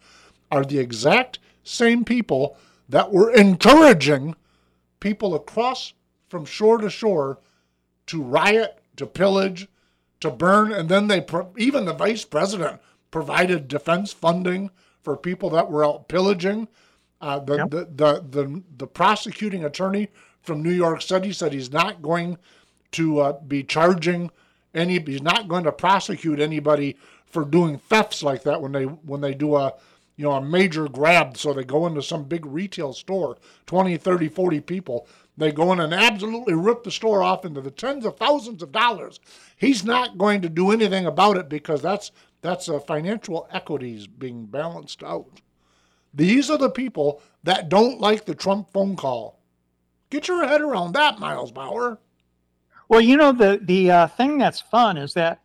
are 0.52 0.64
the 0.64 0.80
exact 0.80 1.40
same 1.64 2.04
people 2.06 2.58
that 2.90 3.12
were 3.12 3.32
encouraging 3.32 4.36
people 5.00 5.34
across 5.36 5.94
from 6.28 6.46
shore 6.46 6.78
to 6.78 6.90
shore 6.90 7.40
to 8.08 8.22
riot, 8.22 8.80
to 8.96 9.06
pillage, 9.06 9.68
to 10.20 10.32
burn, 10.32 10.72
and 10.72 10.90
then 10.90 11.08
they 11.08 11.24
even 11.58 11.86
the 11.86 11.94
vice 11.94 12.26
president 12.26 12.82
provided 13.12 13.68
defense 13.68 14.12
funding 14.12 14.72
for 15.04 15.16
people 15.16 15.50
that 15.52 15.70
were 15.70 15.86
out 15.86 16.08
pillaging. 16.08 16.68
Uh, 17.22 17.40
the, 17.40 17.56
yep. 17.56 17.70
the, 17.70 17.86
the, 17.96 18.26
the 18.30 18.64
the 18.78 18.88
prosecuting 18.88 19.64
attorney 19.64 20.08
from 20.48 20.64
New 20.64 20.72
York 20.72 21.02
City 21.02 21.34
said 21.34 21.54
he's 21.54 21.72
not 21.72 22.02
going 22.02 22.38
to 22.94 23.20
uh, 23.20 23.40
be 23.42 23.64
charging 23.64 24.32
any 24.74 24.98
he's 25.00 25.22
not 25.22 25.48
going 25.48 25.66
to 25.66 25.72
prosecute 25.72 26.40
anybody 26.40 26.96
for 27.26 27.44
doing 27.44 27.78
thefts 27.78 28.24
like 28.24 28.44
that 28.44 28.62
when 28.62 28.72
they 28.72 28.84
when 28.84 29.20
they 29.22 29.34
do 29.34 29.56
a 29.56 29.74
you 30.16 30.24
know 30.24 30.32
a 30.32 30.42
major 30.42 30.88
grab. 30.88 31.38
So 31.38 31.54
they 31.54 31.66
go 31.66 31.86
into 31.86 32.02
some 32.02 32.24
big 32.24 32.46
retail 32.46 32.94
store 32.94 33.38
20 33.66 33.98
30 33.98 34.30
40 34.30 34.62
people. 34.62 35.08
They 35.36 35.52
go 35.52 35.72
in 35.74 35.80
and 35.80 35.94
absolutely 35.94 36.56
rip 36.56 36.84
the 36.84 36.92
store 36.92 37.22
off 37.22 37.46
into 37.46 37.62
the 37.62 37.70
tens 37.70 38.06
of 38.06 38.18
thousands 38.18 38.64
of 38.64 38.72
dollars. 38.72 39.20
He's 39.58 39.84
not 39.84 40.18
going 40.18 40.42
to 40.42 40.50
do 40.50 40.72
anything 40.72 41.06
about 41.06 41.38
it 41.38 41.50
because 41.50 41.82
that's 41.82 42.12
that's 42.42 42.70
a 42.70 42.80
financial 42.80 43.48
equities 43.52 44.08
being 44.08 44.46
balanced 44.46 45.04
out. 45.04 45.42
These 46.14 46.50
are 46.50 46.58
the 46.58 46.70
people 46.70 47.22
that 47.44 47.70
don't 47.70 48.00
like 48.00 48.26
the 48.26 48.34
trump 48.34 48.72
phone 48.72 48.96
call 48.96 49.37
get 50.10 50.28
your 50.28 50.48
head 50.48 50.62
around 50.62 50.94
that 50.94 51.20
miles 51.20 51.52
bauer 51.52 52.00
well, 52.90 53.02
you 53.02 53.18
know 53.18 53.32
the 53.32 53.60
the 53.64 53.92
uh, 53.92 54.08
thing 54.08 54.38
that's 54.38 54.62
fun 54.62 54.98
is 54.98 55.14
that 55.14 55.42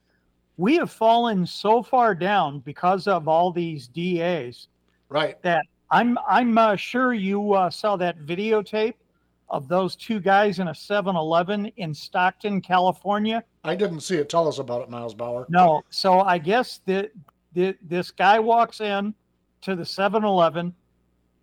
we 0.57 0.77
have 0.77 0.91
fallen 0.91 1.47
so 1.47 1.83
far 1.83 2.15
down 2.15 2.61
because 2.61 3.09
of 3.09 3.27
all 3.27 3.51
these 3.51 3.89
DAs. 3.89 4.69
Right. 5.09 5.41
That 5.43 5.65
I'm 5.91 6.19
I'm 6.29 6.57
uh, 6.57 6.77
sure 6.77 7.13
you 7.15 7.55
uh, 7.55 7.71
saw 7.71 7.97
that 7.97 8.19
videotape 8.21 8.95
of 9.51 9.69
those 9.69 9.97
two 9.97 10.19
guys 10.19 10.61
in 10.61 10.69
a 10.69 10.73
7-Eleven 10.73 11.67
in 11.77 11.93
Stockton, 11.93 12.63
California. 12.63 13.45
I 13.65 13.75
didn't 13.75 14.01
see 14.01 14.17
it. 14.17 14.31
Tell 14.31 14.49
us 14.49 14.59
about 14.59 14.81
it, 14.81 14.89
Miles 14.89 15.15
Bauer. 15.15 15.45
No. 15.51 15.83
So 15.91 16.21
I 16.21 16.39
guess 16.39 16.81
that 16.87 17.11
this 17.53 18.11
guy 18.11 18.39
walks 18.39 18.81
in 18.81 19.13
to 19.61 19.77
the 19.77 19.83
7-Eleven 19.83 20.75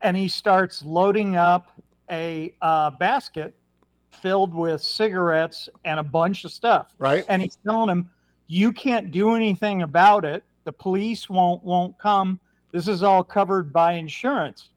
and 0.01 0.17
he 0.17 0.27
starts 0.27 0.83
loading 0.83 1.35
up 1.35 1.78
a 2.09 2.53
uh, 2.61 2.91
basket 2.91 3.53
filled 4.21 4.53
with 4.53 4.81
cigarettes 4.81 5.69
and 5.85 5.99
a 5.99 6.03
bunch 6.03 6.43
of 6.45 6.51
stuff. 6.51 6.87
Right. 6.97 7.25
And 7.29 7.41
he's 7.41 7.57
telling 7.65 7.89
him, 7.89 8.09
you 8.47 8.71
can't 8.73 9.11
do 9.11 9.35
anything 9.35 9.83
about 9.83 10.25
it. 10.25 10.43
The 10.63 10.73
police 10.73 11.29
won't 11.29 11.63
won't 11.63 11.97
come. 11.99 12.39
This 12.71 12.87
is 12.87 13.03
all 13.03 13.23
covered 13.23 13.71
by 13.71 13.93
insurance. 13.93 14.69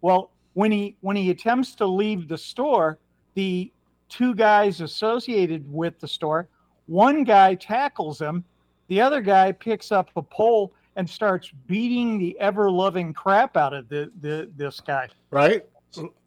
Well, 0.00 0.30
when 0.54 0.72
he 0.72 0.96
when 1.00 1.16
he 1.16 1.30
attempts 1.30 1.74
to 1.76 1.86
leave 1.86 2.28
the 2.28 2.38
store, 2.38 2.98
the 3.34 3.72
two 4.08 4.34
guys 4.34 4.80
associated 4.80 5.70
with 5.70 5.98
the 6.00 6.08
store, 6.08 6.48
one 6.86 7.24
guy 7.24 7.54
tackles 7.54 8.20
him, 8.20 8.44
the 8.88 9.00
other 9.00 9.20
guy 9.20 9.52
picks 9.52 9.92
up 9.92 10.10
a 10.16 10.22
pole 10.22 10.72
and 10.96 11.08
starts 11.08 11.52
beating 11.66 12.18
the 12.18 12.38
ever 12.40 12.70
loving 12.70 13.12
crap 13.12 13.56
out 13.56 13.72
of 13.72 13.88
the, 13.88 14.10
the 14.20 14.50
this 14.56 14.80
guy. 14.80 15.08
Right. 15.30 15.64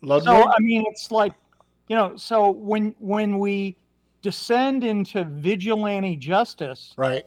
Ludwig? 0.02 0.26
So 0.26 0.50
I 0.50 0.60
mean, 0.60 0.84
it's 0.88 1.12
like 1.12 1.34
you 1.88 1.96
know, 1.96 2.16
so 2.16 2.52
when 2.52 2.96
when 3.00 3.40
we 3.40 3.76
descend 4.22 4.84
into 4.84 5.24
vigilante 5.24 6.16
justice, 6.16 6.94
right, 6.98 7.26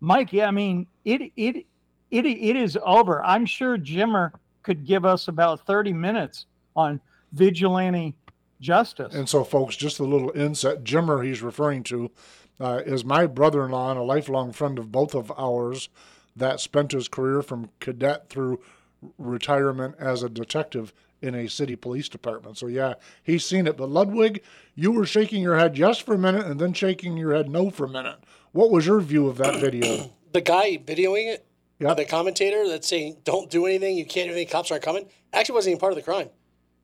Mike? 0.00 0.32
Yeah, 0.32 0.46
I 0.46 0.50
mean, 0.50 0.86
it 1.04 1.32
it 1.36 1.66
it 2.10 2.26
it 2.26 2.56
is 2.56 2.78
over. 2.84 3.22
I'm 3.24 3.46
sure 3.46 3.78
Jimmer 3.78 4.32
could 4.62 4.86
give 4.86 5.04
us 5.04 5.28
about 5.28 5.66
30 5.66 5.92
minutes 5.92 6.46
on 6.76 7.00
vigilante 7.32 8.14
justice. 8.60 9.14
And 9.14 9.28
so, 9.28 9.44
folks, 9.44 9.76
just 9.76 9.98
a 9.98 10.04
little 10.04 10.30
inset. 10.30 10.84
Jimmer, 10.84 11.24
he's 11.24 11.42
referring 11.42 11.82
to, 11.84 12.10
uh, 12.60 12.80
is 12.86 13.04
my 13.04 13.26
brother-in-law 13.26 13.90
and 13.90 13.98
a 13.98 14.04
lifelong 14.04 14.52
friend 14.52 14.78
of 14.78 14.92
both 14.92 15.14
of 15.14 15.32
ours 15.36 15.88
that 16.36 16.60
spent 16.60 16.92
his 16.92 17.08
career 17.08 17.42
from 17.42 17.70
cadet 17.80 18.28
through 18.28 18.60
retirement 19.18 19.96
as 19.98 20.22
a 20.22 20.28
detective 20.28 20.94
in 21.22 21.34
a 21.34 21.48
city 21.48 21.76
police 21.76 22.08
department. 22.08 22.58
So 22.58 22.66
yeah, 22.66 22.94
he's 23.22 23.44
seen 23.44 23.66
it. 23.66 23.76
But 23.76 23.88
Ludwig, 23.88 24.42
you 24.74 24.92
were 24.92 25.06
shaking 25.06 25.42
your 25.42 25.56
head 25.56 25.78
yes 25.78 25.98
for 25.98 26.14
a 26.14 26.18
minute 26.18 26.46
and 26.46 26.60
then 26.60 26.72
shaking 26.72 27.16
your 27.16 27.34
head 27.34 27.48
no 27.48 27.70
for 27.70 27.84
a 27.84 27.88
minute. 27.88 28.18
What 28.52 28.70
was 28.70 28.86
your 28.86 29.00
view 29.00 29.28
of 29.28 29.38
that 29.38 29.60
video? 29.60 30.10
the 30.32 30.40
guy 30.40 30.76
videoing 30.76 31.32
it, 31.32 31.46
yeah, 31.78 31.94
the 31.94 32.04
commentator 32.04 32.68
that's 32.68 32.88
saying 32.88 33.18
don't 33.24 33.50
do 33.50 33.66
anything, 33.66 33.96
you 33.96 34.04
can't 34.04 34.28
do 34.28 34.34
anything, 34.34 34.52
cops 34.52 34.70
aren't 34.70 34.84
coming, 34.84 35.06
actually 35.32 35.54
wasn't 35.54 35.72
even 35.72 35.80
part 35.80 35.92
of 35.92 35.96
the 35.96 36.02
crime. 36.02 36.28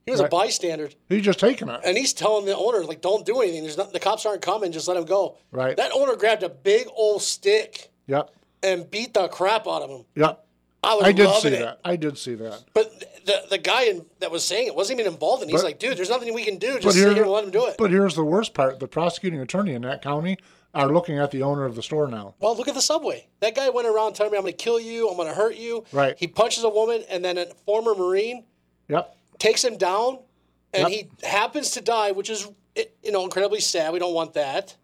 He 0.08 0.10
was 0.10 0.22
right. 0.22 0.28
a 0.28 0.30
bystander. 0.30 0.88
He's 1.10 1.22
just 1.22 1.38
taking 1.38 1.68
it. 1.68 1.80
And 1.84 1.94
he's 1.94 2.14
telling 2.14 2.46
the 2.46 2.56
owner, 2.56 2.82
like, 2.82 3.02
don't 3.02 3.26
do 3.26 3.42
anything. 3.42 3.62
There's 3.62 3.76
not 3.76 3.92
the 3.92 4.00
cops 4.00 4.24
aren't 4.24 4.40
coming, 4.40 4.72
just 4.72 4.88
let 4.88 4.96
him 4.96 5.04
go. 5.04 5.36
Right. 5.50 5.76
That 5.76 5.92
owner 5.92 6.16
grabbed 6.16 6.42
a 6.42 6.48
big 6.48 6.86
old 6.96 7.20
stick. 7.20 7.90
Yep. 8.06 8.30
And 8.62 8.90
beat 8.90 9.12
the 9.12 9.28
crap 9.28 9.68
out 9.68 9.82
of 9.82 9.90
him. 9.90 10.06
Yep. 10.14 10.46
I, 10.82 11.00
I 11.04 11.12
did 11.12 11.30
see 11.34 11.48
it. 11.48 11.60
that. 11.60 11.80
I 11.84 11.96
did 11.96 12.16
see 12.16 12.34
that. 12.36 12.64
But 12.72 12.92
the 13.26 13.42
the 13.50 13.58
guy 13.58 13.84
in, 13.84 14.06
that 14.20 14.30
was 14.30 14.44
saying 14.44 14.68
it 14.68 14.74
wasn't 14.74 15.00
even 15.00 15.12
involved 15.12 15.42
in. 15.42 15.48
it. 15.48 15.52
He's 15.52 15.62
but, 15.62 15.66
like, 15.66 15.78
dude, 15.78 15.96
there's 15.96 16.10
nothing 16.10 16.32
we 16.34 16.44
can 16.44 16.58
do. 16.58 16.78
Just 16.78 16.96
here 16.96 17.10
and 17.10 17.30
let 17.30 17.44
him 17.44 17.50
do 17.50 17.66
it. 17.66 17.76
But 17.78 17.90
here's 17.90 18.14
the 18.14 18.24
worst 18.24 18.54
part: 18.54 18.78
the 18.78 18.88
prosecuting 18.88 19.40
attorney 19.40 19.74
in 19.74 19.82
that 19.82 20.02
county 20.02 20.38
are 20.74 20.88
looking 20.92 21.18
at 21.18 21.30
the 21.30 21.42
owner 21.42 21.64
of 21.64 21.74
the 21.74 21.82
store 21.82 22.06
now. 22.08 22.34
Well, 22.40 22.56
look 22.56 22.68
at 22.68 22.74
the 22.74 22.82
subway. 22.82 23.26
That 23.40 23.54
guy 23.54 23.68
went 23.70 23.88
around 23.88 24.14
telling 24.14 24.32
me, 24.32 24.38
"I'm 24.38 24.44
going 24.44 24.54
to 24.54 24.56
kill 24.56 24.78
you. 24.78 25.08
I'm 25.08 25.16
going 25.16 25.28
to 25.28 25.34
hurt 25.34 25.56
you." 25.56 25.84
Right. 25.92 26.16
He 26.18 26.26
punches 26.26 26.64
a 26.64 26.68
woman, 26.68 27.02
and 27.10 27.24
then 27.24 27.38
a 27.38 27.46
former 27.66 27.94
Marine. 27.94 28.44
Yep. 28.88 29.16
Takes 29.38 29.64
him 29.64 29.76
down, 29.76 30.20
and 30.72 30.88
yep. 30.88 30.90
he 30.90 31.26
happens 31.26 31.72
to 31.72 31.80
die, 31.80 32.12
which 32.12 32.30
is 32.30 32.48
you 32.76 33.12
know 33.12 33.24
incredibly 33.24 33.60
sad. 33.60 33.92
We 33.92 33.98
don't 33.98 34.14
want 34.14 34.34
that, 34.34 34.76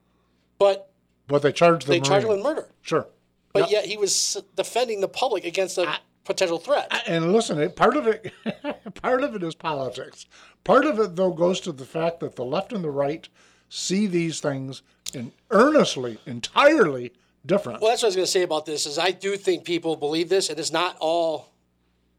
but. 0.58 0.90
But 1.26 1.40
they 1.40 1.52
charged 1.52 1.86
the 1.86 1.92
They 1.92 1.98
Marine. 2.00 2.04
charged 2.04 2.26
him 2.26 2.32
with 2.32 2.42
murder. 2.42 2.68
Sure. 2.82 3.06
But 3.54 3.70
yep. 3.70 3.70
yet 3.70 3.84
he 3.86 3.96
was 3.96 4.42
defending 4.56 5.00
the 5.00 5.08
public 5.08 5.44
against 5.44 5.78
a 5.78 5.98
potential 6.24 6.58
threat. 6.58 6.92
And 7.06 7.32
listen, 7.32 7.70
part 7.70 7.96
of 7.96 8.08
it, 8.08 8.32
part 9.00 9.22
of 9.22 9.36
it 9.36 9.44
is 9.44 9.54
politics. 9.54 10.26
Part 10.64 10.84
of 10.84 10.98
it, 10.98 11.14
though, 11.14 11.30
goes 11.30 11.60
to 11.60 11.72
the 11.72 11.84
fact 11.84 12.18
that 12.20 12.34
the 12.34 12.44
left 12.44 12.72
and 12.72 12.82
the 12.82 12.90
right 12.90 13.28
see 13.68 14.08
these 14.08 14.40
things 14.40 14.82
in 15.14 15.30
earnestly, 15.52 16.18
entirely 16.26 17.12
different. 17.46 17.80
Well, 17.80 17.90
that's 17.90 18.02
what 18.02 18.08
I 18.08 18.08
was 18.08 18.16
going 18.16 18.26
to 18.26 18.32
say 18.32 18.42
about 18.42 18.66
this. 18.66 18.86
Is 18.86 18.98
I 18.98 19.12
do 19.12 19.36
think 19.36 19.64
people 19.64 19.94
believe 19.94 20.28
this. 20.28 20.48
And 20.48 20.58
It 20.58 20.62
is 20.62 20.72
not 20.72 20.96
all 20.98 21.52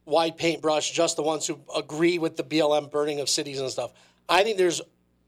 white 0.06 0.38
paintbrush, 0.38 0.92
just 0.92 1.18
the 1.18 1.24
ones 1.24 1.46
who 1.46 1.60
agree 1.75 2.18
with 2.18 2.38
the 2.38 2.44
BLM 2.44 2.89
burning 2.89 3.20
of 3.20 3.27
cities 3.27 3.60
and 3.60 3.70
stuff. 3.70 3.92
I 4.30 4.44
think 4.44 4.58
there's 4.58 4.82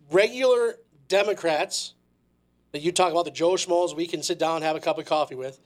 regular 0.10 0.76
Democrats 1.10 1.96
that 2.72 2.82
you 2.82 2.94
talk 2.94 3.12
about 3.12 3.26
the 3.26 3.32
Joe 3.32 3.54
Schmoes 3.54 3.94
we 3.94 4.08
can 4.08 4.24
sit 4.24 4.40
down 4.40 4.58
and 4.58 4.64
have 4.64 4.78
a 4.78 4.80
cup 4.80 4.98
of 4.98 5.06
coffee 5.06 5.36
with 5.36 5.60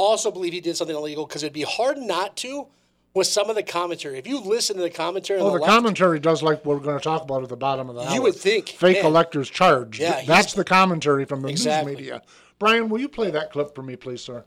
also 0.00 0.30
believe 0.30 0.52
he 0.52 0.60
did 0.60 0.76
something 0.76 0.96
illegal 0.96 1.26
because 1.26 1.42
it'd 1.42 1.52
be 1.52 1.62
hard 1.62 1.98
not 1.98 2.36
to 2.38 2.66
with 3.14 3.26
some 3.26 3.50
of 3.50 3.56
the 3.56 3.62
commentary. 3.62 4.18
If 4.18 4.26
you 4.26 4.40
listen 4.40 4.76
to 4.76 4.82
the 4.82 4.90
commentary, 4.90 5.40
on 5.40 5.46
Oh, 5.46 5.50
the, 5.54 5.58
left, 5.60 5.66
commentary 5.70 6.20
does 6.20 6.42
like 6.42 6.64
what 6.64 6.76
we're 6.76 6.84
going 6.84 6.98
to 6.98 7.02
talk 7.02 7.22
about 7.22 7.42
at 7.42 7.48
the 7.48 7.56
bottom 7.56 7.88
of 7.88 7.96
the 7.96 8.02
hour. 8.02 8.14
You 8.14 8.22
would 8.22 8.36
think, 8.36 8.68
fake 8.68 8.98
man. 8.98 9.06
electors 9.06 9.50
charge. 9.50 9.98
Yeah, 9.98 10.22
that's 10.26 10.52
the 10.54 10.64
commentary 10.64 11.24
from 11.24 11.42
the 11.42 11.48
Exactly. 11.48 11.92
news 11.92 12.00
media. 12.00 12.22
Brian, 12.58 12.88
will 12.88 13.00
you 13.00 13.08
play 13.08 13.30
that 13.30 13.50
clip 13.52 13.74
for 13.74 13.82
me, 13.82 13.96
please, 13.96 14.20
sir? 14.20 14.44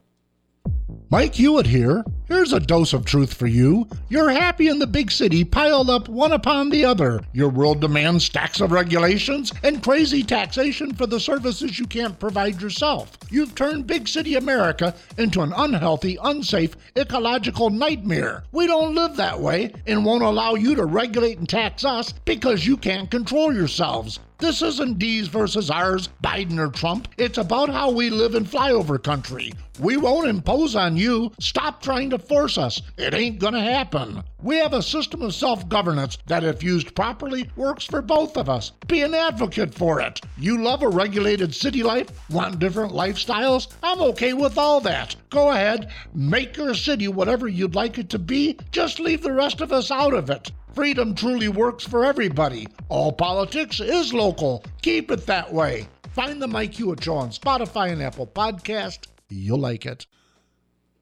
Mike 1.14 1.36
Hewitt 1.36 1.68
here. 1.68 2.04
Here's 2.28 2.54
a 2.54 2.60
dose 2.60 2.92
of 2.92 3.06
truth 3.06 3.36
for 3.36 3.46
you. 3.46 3.88
You're 4.10 4.32
happy 4.32 4.68
in 4.68 4.80
the 4.80 4.88
big 4.88 5.12
city 5.12 5.44
piled 5.44 5.88
up 5.88 6.10
one 6.10 6.32
upon 6.32 6.72
the 6.72 6.86
other. 6.86 7.22
Your 7.34 7.50
world 7.50 7.82
demands 7.82 8.26
stacks 8.26 8.60
of 8.62 8.72
regulations 8.72 9.54
and 9.62 9.84
crazy 9.84 10.24
taxation 10.24 10.92
for 10.96 11.06
the 11.06 11.20
services 11.20 11.78
you 11.78 11.86
can't 11.86 12.20
provide 12.20 12.60
yourself. 12.60 13.16
You've 13.30 13.54
turned 13.54 13.86
big 13.86 14.08
city 14.08 14.34
America 14.34 14.96
into 15.20 15.42
an 15.42 15.54
unhealthy, 15.56 16.18
unsafe, 16.24 16.76
ecological 16.98 17.70
nightmare. 17.70 18.46
We 18.52 18.66
don't 18.66 18.96
live 18.96 19.16
that 19.18 19.40
way 19.40 19.72
and 19.86 20.04
won't 20.04 20.24
allow 20.24 20.56
you 20.56 20.74
to 20.74 20.86
regulate 20.86 21.38
and 21.38 21.48
tax 21.48 21.86
us 21.86 22.12
because 22.26 22.66
you 22.66 22.76
can't 22.76 23.12
control 23.12 23.54
yourselves. 23.54 24.20
This 24.44 24.62
isn't 24.62 25.00
D's 25.00 25.30
versus 25.30 25.70
ours, 25.70 26.10
Biden 26.22 26.60
or 26.60 26.68
Trump. 26.68 27.08
It's 27.18 27.38
about 27.38 27.70
how 27.70 27.90
we 27.90 28.10
live 28.10 28.36
in 28.36 28.44
flyover 28.44 29.02
country. 29.02 29.54
We 29.80 29.96
won't 29.96 30.28
impose 30.28 30.76
on 30.76 30.98
you. 30.98 31.32
Stop 31.40 31.82
trying 31.82 32.10
to 32.10 32.20
force 32.20 32.58
us. 32.58 32.82
It 32.98 33.14
ain't 33.14 33.40
gonna 33.40 33.62
happen. 33.62 34.22
We 34.42 34.58
have 34.58 34.74
a 34.74 34.82
system 34.82 35.22
of 35.22 35.34
self 35.34 35.70
governance 35.70 36.18
that, 36.26 36.44
if 36.44 36.62
used 36.62 36.94
properly, 36.94 37.50
works 37.56 37.86
for 37.86 38.02
both 38.02 38.36
of 38.36 38.50
us. 38.50 38.74
Be 38.86 39.02
an 39.02 39.14
advocate 39.14 39.74
for 39.74 40.02
it. 40.02 40.20
You 40.38 40.62
love 40.62 40.84
a 40.84 40.90
regulated 40.90 41.56
city 41.56 41.82
life? 41.82 42.10
Want 42.30 42.60
different 42.60 42.92
lifestyles? 42.92 43.70
I'm 43.82 44.02
okay 44.02 44.34
with 44.34 44.58
all 44.58 44.82
that. 44.82 45.16
Go 45.30 45.52
ahead, 45.52 45.90
make 46.14 46.58
your 46.58 46.74
city 46.74 47.08
whatever 47.08 47.48
you'd 47.48 47.76
like 47.76 47.98
it 47.98 48.10
to 48.10 48.20
be. 48.20 48.58
Just 48.72 49.00
leave 49.00 49.22
the 49.22 49.32
rest 49.32 49.62
of 49.62 49.72
us 49.72 49.90
out 49.90 50.14
of 50.14 50.30
it. 50.30 50.52
Freedom 50.74 51.14
truly 51.14 51.50
works 51.50 51.84
for 51.86 52.04
everybody. 52.04 52.68
All 52.90 53.12
politics 53.12 53.80
is 53.80 54.12
local. 54.12 54.64
Keep 54.82 55.12
it 55.12 55.26
that 55.28 55.54
way. 55.54 55.88
Find 56.14 56.42
the 56.42 56.48
Mike 56.48 56.74
Hewitt 56.74 57.04
Show 57.04 57.16
on 57.16 57.30
Spotify 57.30 57.92
and 57.92 58.02
Apple 58.02 58.26
Podcast. 58.26 59.06
You'll 59.30 59.60
like 59.60 59.86
it. 59.86 60.08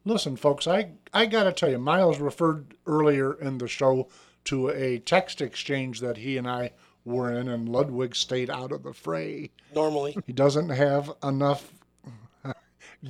Listen, 0.04 0.36
folks, 0.36 0.66
I, 0.66 0.90
I 1.14 1.24
got 1.24 1.44
to 1.44 1.52
tell 1.52 1.70
you, 1.70 1.78
Miles 1.78 2.18
referred 2.18 2.74
earlier 2.86 3.32
in 3.34 3.56
the 3.58 3.68
show 3.68 4.08
to 4.44 4.68
a 4.68 4.98
text 4.98 5.40
exchange 5.40 6.00
that 6.00 6.18
he 6.18 6.36
and 6.36 6.48
I 6.48 6.72
were 7.04 7.32
in, 7.32 7.48
and 7.48 7.68
Ludwig 7.68 8.14
stayed 8.14 8.50
out 8.50 8.72
of 8.72 8.82
the 8.82 8.92
fray. 8.92 9.50
normally. 9.74 10.16
He 10.26 10.32
doesn't 10.34 10.68
have 10.68 11.10
enough 11.22 11.71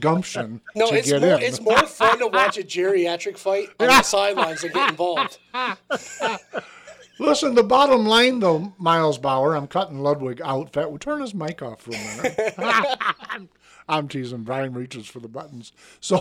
gumption 0.01 0.61
No, 0.75 0.89
to 0.91 0.97
it's 0.97 1.11
get 1.11 1.21
more 1.23 1.35
in. 1.35 1.43
it's 1.43 1.61
more 1.61 1.87
fun 1.87 2.19
to 2.21 2.27
watch 2.29 2.59
a 2.59 2.63
geriatric 2.63 3.37
fight 3.39 3.69
on 3.79 3.89
the 3.89 4.03
sidelines 4.03 4.63
than 4.63 4.73
get 4.73 4.91
involved. 4.91 5.39
Listen, 7.19 7.55
the 7.55 7.63
bottom 7.63 8.05
line, 8.07 8.41
though, 8.41 8.73
Miles 8.79 9.19
Bauer, 9.19 9.55
I'm 9.55 9.67
cutting 9.69 10.01
Ludwig 10.01 10.41
out. 10.43 10.73
Fat, 10.73 10.91
will 10.91 10.99
turn 10.99 11.21
his 11.21 11.35
mic 11.35 11.63
off 11.63 11.83
for 11.83 11.91
a 11.91 12.23
minute. 12.23 12.55
I'm, 12.59 13.49
I'm 13.89 14.09
teasing. 14.09 14.43
Brian 14.43 14.73
reaches 14.73 15.07
for 15.07 15.21
the 15.21 15.29
buttons. 15.29 15.73
So 16.01 16.21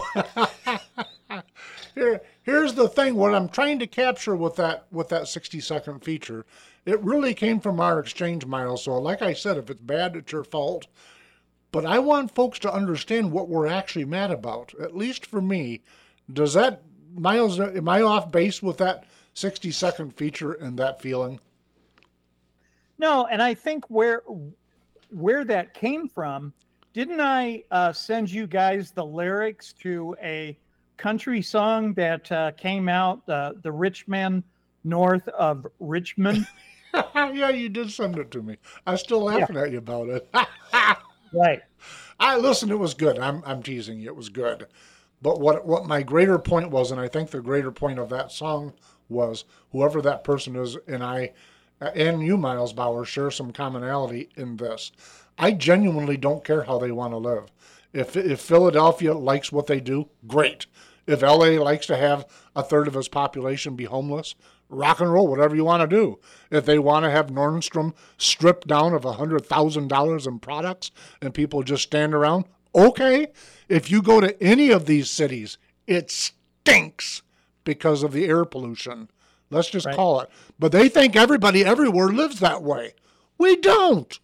here, 1.96 2.22
here's 2.44 2.74
the 2.74 2.88
thing. 2.90 3.16
What 3.16 3.34
I'm 3.34 3.50
trying 3.50 3.80
to 3.80 3.88
capture 3.88 4.36
with 4.36 4.56
that 4.58 4.86
with 4.92 5.10
that 5.10 5.28
60 5.28 5.60
second 5.62 6.04
feature, 6.04 6.46
it 6.86 7.01
really 7.01 7.34
came 7.34 7.60
from 7.60 7.80
our 7.80 8.00
exchange, 8.00 8.46
Miles. 8.46 8.84
So, 8.84 9.00
like 9.00 9.22
I 9.22 9.34
said, 9.34 9.58
if 9.58 9.70
it's 9.70 9.82
bad, 9.82 10.16
it's 10.16 10.32
your 10.32 10.44
fault. 10.44 10.88
But 11.72 11.86
I 11.86 12.00
want 12.00 12.36
folks 12.36 12.60
to 12.60 12.74
understand 12.74 13.32
what 13.32 13.48
we're 13.48 13.68
actually 13.68 14.06
mad 14.06 14.32
about. 14.32 14.74
At 14.80 14.96
least 14.96 15.25
for 15.25 15.42
me, 15.42 15.82
does 16.32 16.54
that 16.54 16.84
Miles? 17.16 17.60
Am 17.60 17.88
I 17.90 18.01
off 18.01 18.32
base 18.32 18.62
with 18.62 18.78
that 18.78 19.06
60 19.34 19.72
second 19.72 20.15
feature 20.15 20.54
and 20.54 20.78
that 20.80 21.02
feeling? 21.02 21.39
No, 22.98 23.26
and 23.26 23.41
I 23.41 23.54
think 23.54 23.89
where 23.89 24.22
where 25.10 25.43
that 25.45 25.74
came 25.74 26.08
from, 26.08 26.54
didn't 26.93 27.22
I 27.22 27.63
uh, 27.72 27.93
send 27.93 28.30
you 28.30 28.48
guys 28.48 28.91
the 28.91 29.06
lyrics 29.06 29.74
to 29.82 30.15
a 30.22 30.58
country 30.98 31.41
song 31.41 31.93
that 31.95 32.32
uh, 32.32 32.52
came 32.52 32.88
out, 32.88 33.28
uh, 33.28 33.54
the 33.62 33.72
Rich 33.72 34.08
Men 34.08 34.43
North 34.84 35.28
of 35.30 35.67
Richmond? 35.80 36.48
yeah, 36.93 37.50
you 37.50 37.69
did 37.69 37.91
send 37.91 38.17
it 38.17 38.32
to 38.32 38.41
me. 38.41 38.58
I'm 38.86 38.98
still 38.98 39.24
laughing 39.24 39.58
at 39.58 39.72
you 39.72 39.80
about 39.80 40.10
it. 40.10 40.30
right. 41.34 41.62
I 42.21 42.38
listen. 42.38 42.69
It 42.69 42.77
was 42.79 42.93
good. 42.93 43.17
I'm 43.17 43.41
I'm 43.45 43.63
teasing 43.63 43.99
you. 43.99 44.07
It 44.07 44.15
was 44.15 44.29
good. 44.29 44.67
But 45.21 45.39
what 45.39 45.65
what 45.65 45.88
my 45.88 46.03
greater 46.03 46.38
point 46.38 46.69
was, 46.69 46.91
and 46.91 47.01
I 47.01 47.07
think 47.07 47.31
the 47.31 47.41
greater 47.41 47.71
point 47.71 47.97
of 47.97 48.10
that 48.10 48.31
song 48.31 48.73
was, 49.10 49.43
whoever 49.71 50.01
that 50.03 50.23
person 50.23 50.55
is, 50.55 50.77
and 50.88 51.03
I, 51.03 51.34
and 51.81 52.21
you, 52.21 52.38
Miles 52.38 52.73
Bauer, 52.73 53.05
share 53.05 53.31
some 53.31 53.51
commonality 53.51 54.29
in 54.38 54.57
this. 54.57 54.91
I 55.38 55.51
genuinely 55.51 56.15
don't 56.15 56.43
care 56.43 56.63
how 56.63 56.77
they 56.77 56.91
want 56.91 57.13
to 57.13 57.17
live. 57.17 57.51
If 57.91 58.15
if 58.15 58.39
Philadelphia 58.39 59.15
likes 59.15 59.51
what 59.51 59.65
they 59.65 59.79
do, 59.79 60.07
great. 60.27 60.67
If 61.07 61.23
LA 61.23 61.60
likes 61.60 61.88
to 61.88 61.97
have 61.97 62.27
a 62.55 62.62
third 62.62 62.88
of 62.88 62.95
its 62.95 63.07
population 63.07 63.75
be 63.75 63.86
homeless, 63.86 64.36
rock 64.71 64.99
and 64.99 65.12
roll, 65.12 65.27
whatever 65.27 65.55
you 65.55 65.65
want 65.65 65.81
to 65.81 65.95
do. 65.95 66.19
If 66.49 66.65
they 66.65 66.79
want 66.79 67.05
to 67.05 67.12
have 67.12 67.27
Nordstrom 67.27 67.93
stripped 68.17 68.67
down 68.67 68.93
of 68.93 69.03
$100,000 69.03 70.27
in 70.27 70.39
products 70.39 70.91
and 71.21 71.34
people 71.34 71.62
just 71.63 71.84
stand 71.84 72.13
around, 72.13 72.45
okay. 72.73 73.27
If 73.69 73.91
you 73.91 74.01
go 74.01 74.21
to 74.21 74.41
any 74.41 74.71
of 74.71 74.86
these 74.86 75.10
cities, 75.10 75.57
it 75.88 76.10
stinks 76.10 77.21
because 77.63 78.03
of 78.03 78.13
the 78.13 78.25
air 78.25 78.45
pollution. 78.45 79.10
Let's 79.49 79.69
just 79.69 79.86
Right. 79.86 79.95
call 79.95 80.21
it. 80.21 80.29
But 80.57 80.71
they 80.71 80.88
think 80.89 81.15
everybody 81.15 81.63
everywhere 81.65 82.07
lives 82.07 82.39
that 82.39 82.63
way. 82.63 82.93
We 83.38 83.57
don't. 83.57 84.17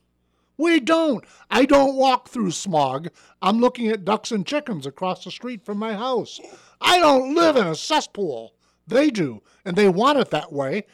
We 0.58 0.80
don't. 0.80 1.24
I 1.52 1.66
don't 1.66 1.96
walk 1.96 2.30
through 2.30 2.52
smog. 2.52 3.10
I'm 3.42 3.60
looking 3.60 3.90
at 3.90 4.06
ducks 4.06 4.32
and 4.32 4.46
chickens 4.46 4.88
across 4.88 5.24
the 5.24 5.32
street 5.32 5.64
from 5.64 5.78
my 5.78 5.94
house. 5.94 6.40
I 6.82 7.00
don't 7.00 7.36
live 7.36 7.58
in 7.58 7.68
a 7.68 7.76
cesspool. 7.76 8.54
They 8.88 9.10
do, 9.10 9.42
and 9.66 9.76
they 9.76 9.90
want 9.90 10.20
it 10.20 10.32
that 10.32 10.52
way. 10.52 10.86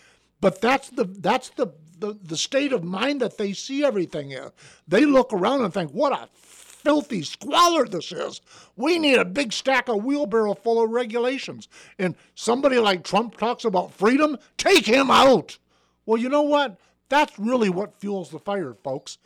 But 0.41 0.61
that's 0.61 0.89
the 0.89 1.05
that's 1.05 1.49
the 1.49 1.67
the, 1.99 2.17
the 2.21 2.37
state 2.37 2.73
of 2.73 2.83
mind 2.83 3.21
that 3.21 3.37
they 3.37 3.53
see 3.53 3.85
everything 3.85 4.31
in. 4.31 4.51
They 4.87 5.05
look 5.05 5.31
around 5.31 5.63
and 5.63 5.73
think, 5.73 5.91
"What 5.91 6.11
a 6.13 6.27
filthy 6.33 7.23
squalor 7.23 7.85
this 7.85 8.11
is. 8.11 8.41
We 8.75 8.99
need 8.99 9.17
a 9.17 9.25
big 9.25 9.53
stack 9.53 9.87
of 9.87 10.03
wheelbarrow 10.03 10.55
full 10.55 10.83
of 10.83 10.89
regulations." 10.89 11.67
And 11.99 12.15
somebody 12.35 12.77
like 12.79 13.03
Trump 13.03 13.37
talks 13.37 13.63
about 13.63 13.93
freedom. 13.93 14.37
Take 14.57 14.85
him 14.85 15.09
out. 15.09 15.57
Well, 16.05 16.19
you 16.19 16.29
know 16.29 16.41
what? 16.41 16.77
That's 17.09 17.37
really 17.37 17.69
what 17.69 17.99
fuels 17.99 18.31
the 18.31 18.39
fire, 18.39 18.73
folks 18.83 19.17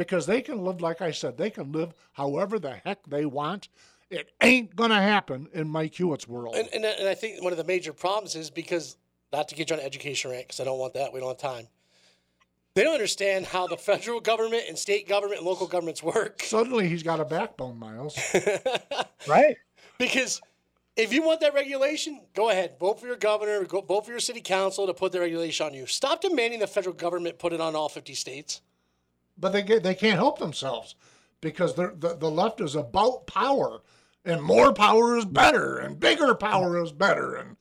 because 0.00 0.24
they 0.24 0.40
can 0.40 0.64
live, 0.64 0.80
like 0.80 1.02
I 1.02 1.10
said, 1.10 1.36
they 1.36 1.50
can 1.50 1.72
live 1.72 1.92
however 2.12 2.58
the 2.58 2.72
heck 2.72 3.04
they 3.04 3.26
want. 3.26 3.68
It 4.10 4.30
ain't 4.40 4.74
going 4.74 4.90
to 4.90 4.96
happen 4.96 5.48
in 5.52 5.68
Mike 5.68 5.94
Hewitt's 5.94 6.26
world. 6.26 6.56
And, 6.56 6.68
and, 6.74 6.84
and 6.84 7.08
I 7.08 7.14
think 7.14 7.42
one 7.42 7.52
of 7.52 7.58
the 7.58 7.64
major 7.64 7.92
problems 7.92 8.34
is 8.34 8.50
because, 8.50 8.96
not 9.32 9.48
to 9.48 9.54
get 9.54 9.70
you 9.70 9.74
on 9.76 9.80
an 9.80 9.86
education 9.86 10.30
rant, 10.32 10.48
because 10.48 10.58
I 10.60 10.64
don't 10.64 10.78
want 10.78 10.94
that. 10.94 11.12
We 11.12 11.20
don't 11.20 11.28
have 11.28 11.38
time. 11.38 11.68
They 12.74 12.84
don't 12.84 12.94
understand 12.94 13.46
how 13.46 13.66
the 13.66 13.76
federal 13.76 14.20
government 14.20 14.64
and 14.68 14.78
state 14.78 15.08
government 15.08 15.38
and 15.38 15.46
local 15.46 15.66
governments 15.66 16.02
work. 16.02 16.42
Suddenly 16.42 16.88
he's 16.88 17.02
got 17.02 17.20
a 17.20 17.24
backbone, 17.24 17.78
Miles. 17.78 18.18
Right. 19.28 19.56
Because 19.98 20.40
if 20.96 21.12
you 21.12 21.22
want 21.22 21.40
that 21.40 21.52
regulation, 21.52 22.20
go 22.34 22.48
ahead. 22.50 22.76
Vote 22.80 22.98
for 23.00 23.06
your 23.06 23.16
governor, 23.16 23.64
go, 23.64 23.80
vote 23.82 24.06
for 24.06 24.12
your 24.12 24.20
city 24.20 24.40
council 24.40 24.86
to 24.86 24.94
put 24.94 25.12
the 25.12 25.20
regulation 25.20 25.66
on 25.66 25.74
you. 25.74 25.86
Stop 25.86 26.22
demanding 26.22 26.58
the 26.60 26.66
federal 26.66 26.94
government 26.94 27.38
put 27.38 27.52
it 27.52 27.60
on 27.60 27.76
all 27.76 27.88
50 27.88 28.14
states. 28.14 28.62
but 29.38 29.52
they 29.52 29.62
get, 29.62 29.82
they 29.82 29.94
can't 29.94 30.16
help 30.18 30.38
themselves 30.38 30.94
because 31.40 31.74
they're, 31.74 31.92
the, 31.96 32.16
the 32.16 32.30
left 32.30 32.60
is 32.60 32.74
about 32.76 33.26
power 33.26 33.80
and 34.24 34.42
more 34.42 34.72
power 34.72 35.16
is 35.16 35.24
better 35.24 35.78
and 35.78 36.00
bigger 36.00 36.34
power 36.34 36.82
is 36.82 36.92
better. 36.92 37.34
And, 37.34 37.56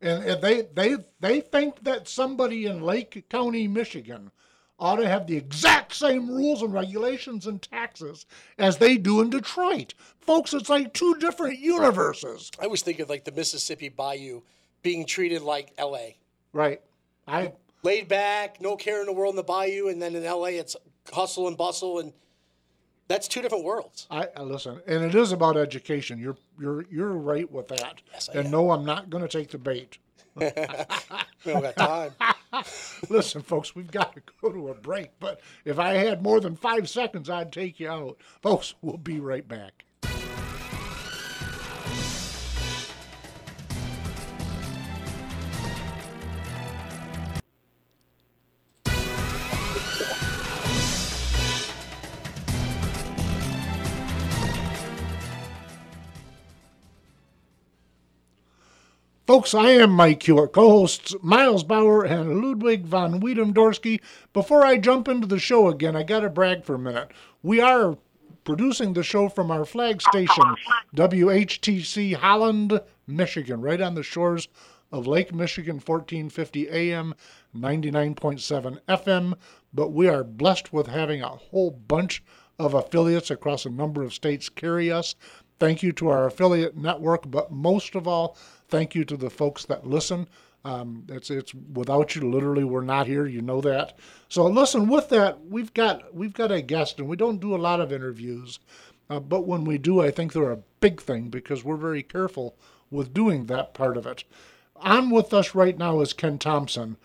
and 0.00 0.42
they, 0.42 0.62
they, 0.74 0.96
they 1.20 1.40
think 1.40 1.82
that 1.84 2.08
somebody 2.08 2.66
in 2.66 2.82
Lake 2.82 3.26
County, 3.28 3.68
Michigan 3.68 4.30
ought 4.78 4.96
to 4.96 5.08
have 5.08 5.26
the 5.26 5.36
exact 5.36 5.94
same 5.94 6.28
rules 6.28 6.62
and 6.62 6.72
regulations 6.72 7.46
and 7.46 7.60
taxes 7.60 8.24
as 8.58 8.78
they 8.78 8.96
do 8.96 9.20
in 9.20 9.28
Detroit. 9.28 9.92
Folks, 10.18 10.54
it's 10.54 10.70
like 10.70 10.94
two 10.94 11.14
different 11.16 11.58
universes. 11.58 12.50
I 12.60 12.66
was 12.66 12.80
thinking 12.82 13.06
like 13.06 13.24
the 13.24 13.32
Mississippi 13.32 13.90
Bayou 13.90 14.40
being 14.82 15.04
treated 15.04 15.42
like 15.42 15.74
LA. 15.78 16.14
Right. 16.52 16.80
I 17.28 17.52
Laid 17.82 18.08
back, 18.08 18.60
no 18.60 18.76
care 18.76 19.00
in 19.00 19.06
the 19.06 19.12
world 19.12 19.32
in 19.32 19.36
the 19.36 19.42
bayou, 19.42 19.88
and 19.88 20.02
then 20.02 20.14
in 20.14 20.22
LA 20.22 20.46
it's 20.46 20.76
hustle 21.12 21.48
and 21.48 21.56
bustle, 21.56 21.98
and 21.98 22.12
that's 23.10 23.26
two 23.26 23.42
different 23.42 23.64
worlds. 23.64 24.06
I, 24.10 24.28
I 24.36 24.42
listen, 24.42 24.80
and 24.86 25.04
it 25.04 25.16
is 25.16 25.32
about 25.32 25.56
education. 25.56 26.18
You're 26.18 26.36
you're 26.60 26.86
you're 26.90 27.12
right 27.12 27.50
with 27.50 27.66
that. 27.68 28.00
Yes, 28.12 28.30
I 28.32 28.38
and 28.38 28.46
am. 28.46 28.52
no, 28.52 28.70
I'm 28.70 28.84
not 28.84 29.10
going 29.10 29.22
to 29.22 29.28
take 29.28 29.50
the 29.50 29.58
bait. 29.58 29.98
We 31.44 31.52
don't 31.52 31.62
got 31.62 31.76
time. 31.76 32.12
Listen, 33.08 33.40
folks, 33.40 33.74
we've 33.74 33.90
got 33.90 34.14
to 34.14 34.20
go 34.42 34.52
to 34.52 34.68
a 34.68 34.74
break. 34.74 35.08
But 35.18 35.40
if 35.64 35.78
I 35.78 35.94
had 35.94 36.22
more 36.22 36.38
than 36.38 36.54
five 36.54 36.86
seconds, 36.86 37.30
I'd 37.30 37.50
take 37.50 37.80
you 37.80 37.88
out. 37.88 38.18
Folks, 38.42 38.74
we'll 38.82 38.98
be 38.98 39.20
right 39.20 39.48
back. 39.48 39.84
Folks, 59.30 59.54
I 59.54 59.70
am 59.70 59.92
Mike 59.92 60.24
Hewitt, 60.24 60.52
co 60.52 60.68
hosts 60.70 61.14
Miles 61.22 61.62
Bauer 61.62 62.02
and 62.02 62.42
Ludwig 62.42 62.84
von 62.84 63.20
Wiedemdorski. 63.20 64.00
Before 64.32 64.66
I 64.66 64.76
jump 64.76 65.06
into 65.06 65.28
the 65.28 65.38
show 65.38 65.68
again, 65.68 65.94
I 65.94 66.02
got 66.02 66.20
to 66.22 66.28
brag 66.28 66.64
for 66.64 66.74
a 66.74 66.80
minute. 66.80 67.12
We 67.40 67.60
are 67.60 67.96
producing 68.42 68.92
the 68.92 69.04
show 69.04 69.28
from 69.28 69.52
our 69.52 69.64
flag 69.64 70.02
station, 70.02 70.56
WHTC 70.96 72.16
Holland, 72.16 72.80
Michigan, 73.06 73.60
right 73.60 73.80
on 73.80 73.94
the 73.94 74.02
shores 74.02 74.48
of 74.90 75.06
Lake 75.06 75.32
Michigan, 75.32 75.76
1450 75.76 76.68
AM, 76.68 77.14
99.7 77.56 78.80
FM. 78.88 79.34
But 79.72 79.92
we 79.92 80.08
are 80.08 80.24
blessed 80.24 80.72
with 80.72 80.88
having 80.88 81.22
a 81.22 81.28
whole 81.28 81.70
bunch 81.70 82.24
of 82.58 82.74
affiliates 82.74 83.30
across 83.30 83.64
a 83.64 83.70
number 83.70 84.02
of 84.02 84.12
states 84.12 84.48
carry 84.48 84.90
us. 84.90 85.14
Thank 85.60 85.82
you 85.82 85.92
to 85.92 86.08
our 86.08 86.26
affiliate 86.26 86.76
network, 86.76 87.30
but 87.30 87.52
most 87.52 87.94
of 87.94 88.08
all, 88.08 88.36
thank 88.68 88.94
you 88.94 89.04
to 89.04 89.16
the 89.16 89.28
folks 89.28 89.66
that 89.66 89.86
listen. 89.86 90.26
Um, 90.64 91.04
it's 91.08 91.30
it's 91.30 91.54
without 91.54 92.16
you, 92.16 92.30
literally, 92.30 92.64
we're 92.64 92.80
not 92.80 93.06
here. 93.06 93.26
You 93.26 93.42
know 93.42 93.60
that. 93.60 93.98
So 94.30 94.46
listen. 94.46 94.88
With 94.88 95.10
that, 95.10 95.44
we've 95.44 95.72
got 95.74 96.14
we've 96.14 96.32
got 96.32 96.50
a 96.50 96.62
guest, 96.62 96.98
and 96.98 97.08
we 97.08 97.16
don't 97.16 97.40
do 97.40 97.54
a 97.54 97.58
lot 97.58 97.80
of 97.80 97.92
interviews, 97.92 98.58
uh, 99.10 99.20
but 99.20 99.46
when 99.46 99.64
we 99.64 99.76
do, 99.76 100.00
I 100.00 100.10
think 100.10 100.32
they're 100.32 100.50
a 100.50 100.62
big 100.80 101.00
thing 101.00 101.28
because 101.28 101.62
we're 101.62 101.76
very 101.76 102.02
careful 102.02 102.56
with 102.90 103.12
doing 103.12 103.44
that 103.46 103.74
part 103.74 103.98
of 103.98 104.06
it. 104.06 104.24
On 104.76 105.10
with 105.10 105.34
us 105.34 105.54
right 105.54 105.76
now 105.76 106.00
is 106.00 106.14
Ken 106.14 106.38
Thompson. 106.38 106.96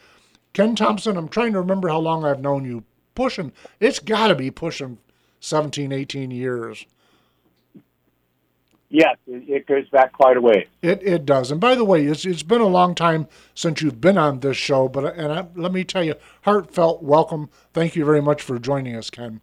Ken 0.54 0.78
Thompson, 0.78 1.18
I'm 1.18 1.28
trying 1.28 1.52
to 1.54 1.60
remember 1.60 1.90
how 1.90 2.00
long 2.00 2.24
I've 2.24 2.40
known 2.40 2.64
you. 2.64 2.86
Pushing, 3.16 3.52
it's 3.82 4.00
got 4.00 4.28
to 4.28 4.36
be 4.36 4.50
pushing 4.50 4.98
17, 5.42 5.92
18 5.92 6.32
years. 6.32 6.86
Yes, 8.90 9.18
it, 9.28 9.50
it 9.50 9.68
goes 9.68 9.90
back 9.90 10.14
quite 10.14 10.38
a 10.38 10.42
way. 10.42 10.68
It 10.82 11.02
it 11.04 11.26
does. 11.26 11.52
And 11.52 11.60
by 11.60 11.76
the 11.76 11.84
way, 11.84 12.06
it's 12.06 12.26
it's 12.26 12.44
been 12.44 12.62
a 12.62 12.68
long 12.68 12.94
time 12.94 13.28
since 13.54 13.82
you've 13.82 14.00
been 14.00 14.18
on 14.18 14.40
this 14.40 14.58
show, 14.58 14.88
but 14.88 15.16
and 15.18 15.32
I, 15.32 15.48
let 15.56 15.74
me 15.74 15.84
tell 15.84 16.04
you, 16.04 16.16
heartfelt 16.44 17.02
welcome. 17.02 17.50
Thank 17.74 17.96
you 17.96 18.06
very 18.06 18.22
much 18.22 18.42
for 18.42 18.60
joining 18.60 18.96
us, 18.96 19.10
Ken. 19.10 19.42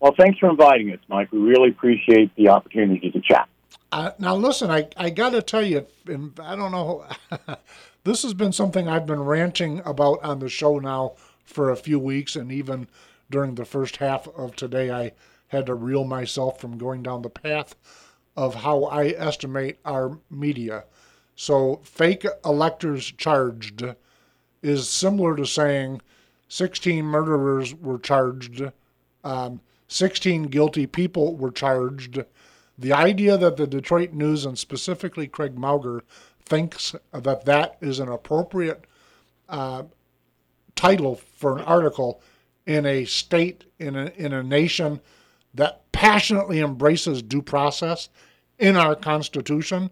Well, 0.00 0.14
thanks 0.16 0.38
for 0.38 0.48
inviting 0.48 0.92
us, 0.92 1.00
Mike. 1.08 1.32
We 1.32 1.40
really 1.40 1.70
appreciate 1.70 2.34
the 2.36 2.48
opportunity 2.48 3.10
to 3.10 3.20
chat. 3.20 3.48
Uh, 3.90 4.12
now, 4.18 4.36
listen, 4.36 4.70
I, 4.70 4.88
I 4.96 5.10
got 5.10 5.30
to 5.30 5.42
tell 5.42 5.62
you, 5.62 5.86
and 6.06 6.38
I 6.40 6.54
don't 6.54 6.70
know, 6.70 7.04
this 8.04 8.22
has 8.22 8.34
been 8.34 8.52
something 8.52 8.86
I've 8.86 9.06
been 9.06 9.22
ranting 9.22 9.82
about 9.84 10.22
on 10.22 10.38
the 10.38 10.48
show 10.48 10.78
now 10.78 11.14
for 11.44 11.70
a 11.70 11.76
few 11.76 11.98
weeks, 11.98 12.36
and 12.36 12.52
even 12.52 12.86
during 13.28 13.56
the 13.56 13.64
first 13.64 13.96
half 13.96 14.28
of 14.28 14.54
today, 14.54 14.90
I 14.90 15.12
had 15.48 15.66
to 15.66 15.74
reel 15.74 16.04
myself 16.04 16.60
from 16.60 16.78
going 16.78 17.02
down 17.02 17.22
the 17.22 17.30
path 17.30 17.74
of 18.38 18.54
how 18.54 18.84
I 18.84 19.08
estimate 19.08 19.78
our 19.84 20.16
media. 20.30 20.84
So, 21.34 21.80
fake 21.82 22.24
electors 22.44 23.10
charged 23.10 23.84
is 24.62 24.88
similar 24.88 25.34
to 25.34 25.44
saying 25.44 26.02
16 26.46 27.04
murderers 27.04 27.74
were 27.74 27.98
charged, 27.98 28.62
um, 29.24 29.60
16 29.88 30.44
guilty 30.44 30.86
people 30.86 31.34
were 31.34 31.50
charged. 31.50 32.22
The 32.78 32.92
idea 32.92 33.36
that 33.36 33.56
the 33.56 33.66
Detroit 33.66 34.12
News 34.12 34.46
and 34.46 34.56
specifically 34.56 35.26
Craig 35.26 35.58
Mauger 35.58 36.04
thinks 36.44 36.94
that 37.10 37.44
that 37.44 37.76
is 37.80 37.98
an 37.98 38.08
appropriate 38.08 38.84
uh, 39.48 39.82
title 40.76 41.16
for 41.16 41.58
an 41.58 41.64
article 41.64 42.22
in 42.66 42.86
a 42.86 43.04
state, 43.04 43.64
in 43.80 43.96
a, 43.96 44.12
in 44.16 44.32
a 44.32 44.44
nation 44.44 45.00
that 45.54 45.90
passionately 45.90 46.60
embraces 46.60 47.20
due 47.20 47.42
process 47.42 48.08
in 48.58 48.76
our 48.76 48.94
Constitution, 48.94 49.90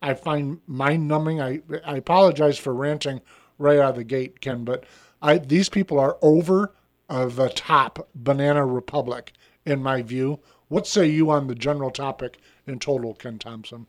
I 0.00 0.14
find 0.14 0.60
mind 0.66 1.08
numbing. 1.08 1.40
I, 1.40 1.60
I 1.84 1.96
apologize 1.96 2.58
for 2.58 2.74
ranting 2.74 3.20
right 3.58 3.78
out 3.78 3.90
of 3.90 3.96
the 3.96 4.04
gate, 4.04 4.40
Ken, 4.40 4.64
but 4.64 4.84
I, 5.20 5.38
these 5.38 5.68
people 5.68 5.98
are 5.98 6.18
over 6.20 6.72
the 7.08 7.50
top 7.54 8.08
banana 8.14 8.66
republic, 8.66 9.32
in 9.64 9.82
my 9.82 10.02
view. 10.02 10.40
What 10.68 10.86
say 10.86 11.06
you 11.06 11.30
on 11.30 11.46
the 11.46 11.54
general 11.54 11.90
topic 11.90 12.38
in 12.66 12.78
total, 12.78 13.14
Ken 13.14 13.38
Thompson? 13.38 13.86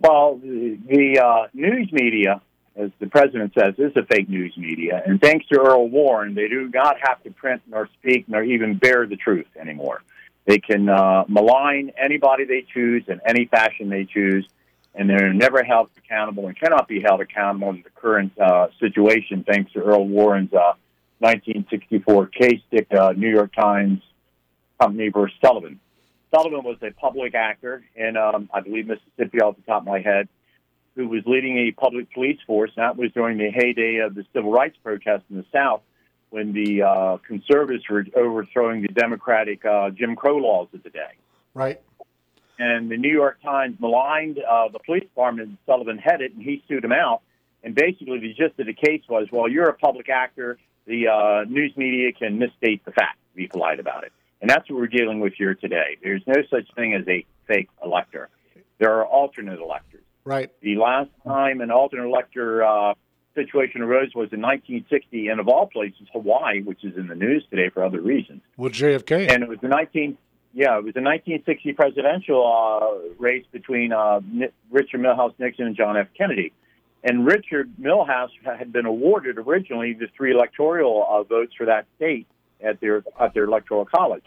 Well, 0.00 0.36
the, 0.36 0.78
the 0.86 1.18
uh, 1.18 1.48
news 1.54 1.90
media, 1.90 2.40
as 2.76 2.90
the 3.00 3.06
president 3.08 3.54
says, 3.58 3.74
is 3.78 3.96
a 3.96 4.04
fake 4.04 4.28
news 4.28 4.56
media. 4.56 5.02
And 5.04 5.20
thanks 5.20 5.46
to 5.48 5.58
Earl 5.58 5.88
Warren, 5.88 6.34
they 6.34 6.48
do 6.48 6.70
not 6.72 6.96
have 7.00 7.22
to 7.24 7.30
print 7.30 7.62
nor 7.66 7.88
speak 7.98 8.28
nor 8.28 8.42
even 8.42 8.76
bear 8.76 9.06
the 9.06 9.16
truth 9.16 9.46
anymore. 9.58 10.02
They 10.48 10.58
can 10.58 10.88
uh, 10.88 11.24
malign 11.28 11.92
anybody 12.02 12.46
they 12.46 12.64
choose 12.72 13.04
in 13.06 13.20
any 13.26 13.44
fashion 13.44 13.90
they 13.90 14.06
choose, 14.06 14.48
and 14.94 15.08
they're 15.08 15.34
never 15.34 15.62
held 15.62 15.90
accountable 15.98 16.46
and 16.46 16.58
cannot 16.58 16.88
be 16.88 17.02
held 17.02 17.20
accountable 17.20 17.68
in 17.68 17.82
the 17.82 17.90
current 17.90 18.32
uh, 18.40 18.68
situation, 18.80 19.44
thanks 19.46 19.70
to 19.74 19.80
Earl 19.80 20.08
Warren's 20.08 20.54
uh, 20.54 20.72
1964 21.18 22.28
case 22.28 22.62
uh, 22.98 23.12
New 23.14 23.28
York 23.28 23.54
Times 23.54 24.00
Company 24.80 25.10
versus 25.10 25.36
Sullivan. 25.44 25.80
Sullivan 26.34 26.64
was 26.64 26.78
a 26.80 26.92
public 26.92 27.34
actor 27.34 27.84
in, 27.94 28.16
um, 28.16 28.48
I 28.50 28.60
believe, 28.60 28.86
Mississippi 28.86 29.42
off 29.42 29.56
the 29.56 29.62
top 29.62 29.82
of 29.82 29.88
my 29.88 30.00
head, 30.00 30.30
who 30.96 31.08
was 31.08 31.24
leading 31.26 31.58
a 31.58 31.72
public 31.72 32.10
police 32.14 32.38
force. 32.46 32.70
And 32.74 32.84
that 32.84 32.96
was 32.96 33.12
during 33.12 33.36
the 33.36 33.50
heyday 33.50 33.98
of 33.98 34.14
the 34.14 34.24
civil 34.32 34.50
rights 34.50 34.78
protests 34.82 35.24
in 35.28 35.36
the 35.36 35.44
South 35.52 35.82
when 36.30 36.52
the 36.52 36.82
uh, 36.82 37.16
conservatives 37.26 37.84
were 37.88 38.04
overthrowing 38.14 38.82
the 38.82 38.88
Democratic 38.88 39.64
uh, 39.64 39.90
Jim 39.90 40.16
Crow 40.16 40.36
laws 40.36 40.68
of 40.74 40.82
the 40.82 40.90
day. 40.90 41.12
Right. 41.54 41.80
And 42.58 42.90
the 42.90 42.96
New 42.96 43.12
York 43.12 43.40
Times 43.42 43.76
maligned 43.78 44.38
uh, 44.38 44.68
the 44.68 44.80
police 44.80 45.04
department 45.04 45.58
Sullivan 45.64 45.98
headed, 45.98 46.34
and 46.34 46.42
he 46.42 46.62
sued 46.68 46.84
him 46.84 46.92
out. 46.92 47.22
And 47.62 47.74
basically, 47.74 48.18
the 48.18 48.34
gist 48.34 48.58
of 48.58 48.66
the 48.66 48.74
case 48.74 49.02
was, 49.08 49.28
well, 49.30 49.48
you're 49.48 49.68
a 49.68 49.74
public 49.74 50.08
actor. 50.08 50.58
The 50.86 51.08
uh, 51.08 51.44
news 51.48 51.72
media 51.76 52.12
can 52.12 52.38
misstate 52.38 52.84
the 52.84 52.92
facts, 52.92 53.18
be 53.34 53.46
polite 53.46 53.80
about 53.80 54.04
it. 54.04 54.12
And 54.40 54.48
that's 54.48 54.68
what 54.70 54.78
we're 54.78 54.86
dealing 54.86 55.20
with 55.20 55.34
here 55.34 55.54
today. 55.54 55.96
There's 56.02 56.22
no 56.26 56.42
such 56.50 56.72
thing 56.74 56.94
as 56.94 57.06
a 57.08 57.26
fake 57.46 57.68
elector. 57.84 58.28
There 58.78 58.94
are 58.94 59.06
alternate 59.06 59.60
electors. 59.60 60.04
Right. 60.24 60.50
The 60.60 60.76
last 60.76 61.10
time 61.26 61.60
an 61.60 61.70
alternate 61.70 62.06
elector 62.06 62.64
uh, 62.64 62.94
situation 63.34 63.82
arose 63.82 64.14
was 64.14 64.32
in 64.32 64.40
1960, 64.40 65.28
and 65.28 65.40
of 65.40 65.48
all 65.48 65.66
places, 65.66 66.06
Hawaii, 66.12 66.62
which 66.62 66.84
is 66.84 66.96
in 66.96 67.08
the 67.08 67.14
news 67.14 67.44
today 67.50 67.68
for 67.68 67.84
other 67.84 68.00
reasons. 68.00 68.42
With 68.56 68.72
JFK. 68.72 69.30
And 69.30 69.42
it 69.42 69.48
was 69.48 69.58
the 69.60 69.68
19, 69.68 70.16
yeah, 70.54 70.78
it 70.78 70.84
was 70.84 70.94
the 70.94 71.02
1960 71.02 71.72
presidential 71.74 72.44
uh, 72.46 73.14
race 73.18 73.44
between 73.52 73.92
uh, 73.92 74.20
Richard 74.70 75.00
Milhous 75.00 75.34
Nixon 75.38 75.66
and 75.66 75.76
John 75.76 75.96
F. 75.96 76.08
Kennedy. 76.16 76.52
And 77.04 77.24
Richard 77.24 77.70
Milhous 77.80 78.30
had 78.44 78.72
been 78.72 78.86
awarded 78.86 79.38
originally 79.38 79.92
the 79.92 80.08
three 80.16 80.32
electoral 80.32 81.06
uh, 81.08 81.22
votes 81.22 81.52
for 81.56 81.66
that 81.66 81.86
state 81.96 82.26
at 82.60 82.80
their 82.80 83.04
at 83.20 83.34
their 83.34 83.44
electoral 83.44 83.84
college. 83.84 84.24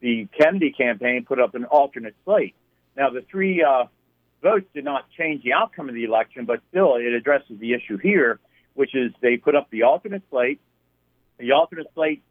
The 0.00 0.28
Kennedy 0.38 0.70
campaign 0.70 1.24
put 1.26 1.40
up 1.40 1.54
an 1.54 1.64
alternate 1.64 2.14
slate. 2.24 2.54
Now, 2.96 3.10
the 3.10 3.22
three 3.22 3.64
uh, 3.64 3.86
votes 4.44 4.66
did 4.74 4.84
not 4.84 5.10
change 5.18 5.42
the 5.42 5.54
outcome 5.54 5.88
of 5.88 5.94
the 5.94 6.04
election, 6.04 6.44
but 6.44 6.60
still 6.70 6.94
it 6.96 7.12
addresses 7.12 7.58
the 7.58 7.72
issue 7.72 7.96
here, 7.96 8.38
which 8.74 8.94
is 8.94 9.10
they 9.20 9.36
put 9.36 9.56
up 9.56 9.68
the 9.70 9.82
alternate 9.82 10.22
slate. 10.30 10.60
The 11.38 11.52
alternate 11.52 11.88
slate, 11.94 12.22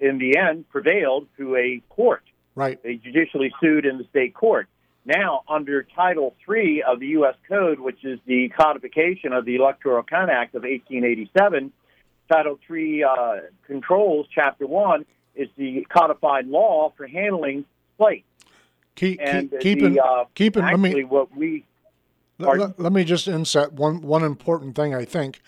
in 0.00 0.18
the 0.18 0.36
end, 0.38 0.68
prevailed 0.70 1.28
through 1.36 1.56
a 1.56 1.82
court. 1.90 2.24
Right. 2.56 2.82
They 2.82 2.96
judicially 2.96 3.52
sued 3.60 3.86
in 3.86 3.98
the 3.98 4.04
state 4.04 4.34
court. 4.34 4.66
Now, 5.04 5.42
under 5.48 5.82
Title 5.82 6.34
III 6.48 6.82
of 6.82 6.98
the 6.98 7.06
U.S. 7.18 7.36
Code, 7.48 7.78
which 7.78 8.04
is 8.04 8.18
the 8.26 8.48
codification 8.48 9.32
of 9.32 9.44
the 9.44 9.56
Electoral 9.56 10.02
Count 10.02 10.30
Act 10.30 10.54
of 10.54 10.62
1887, 10.62 11.72
Title 12.30 12.58
III 12.70 13.04
uh, 13.04 13.36
controls 13.66 14.26
Chapter 14.34 14.66
1 14.66 15.04
is 15.36 15.48
the 15.56 15.86
codified 15.88 16.46
law 16.46 16.92
for 16.96 17.06
handling 17.06 17.64
slates. 17.96 18.26
Keep, 19.00 19.18
and 19.22 19.50
keep, 19.50 19.60
keeping, 19.60 19.94
the, 19.94 20.04
uh, 20.04 20.24
keeping, 20.34 20.62
actually, 20.62 20.90
let 20.90 20.94
me, 20.94 21.04
what 21.04 21.34
we 21.34 21.64
let, 22.38 22.58
let, 22.58 22.78
let 22.78 22.92
me 22.92 23.02
just 23.02 23.26
insert 23.28 23.72
one, 23.72 24.02
one 24.02 24.22
important 24.22 24.76
thing, 24.76 24.94
I 24.94 25.06
think, 25.06 25.40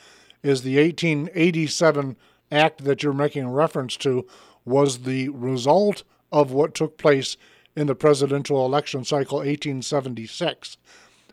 is 0.42 0.62
the 0.62 0.78
1887 0.78 2.16
act 2.50 2.84
that 2.84 3.02
you're 3.02 3.12
making 3.12 3.46
reference 3.48 3.98
to 3.98 4.26
was 4.64 5.00
the 5.00 5.28
result 5.28 6.02
of 6.32 6.50
what 6.50 6.74
took 6.74 6.96
place 6.96 7.36
in 7.76 7.88
the 7.88 7.94
presidential 7.94 8.64
election 8.64 9.04
cycle 9.04 9.40
1876. 9.40 10.78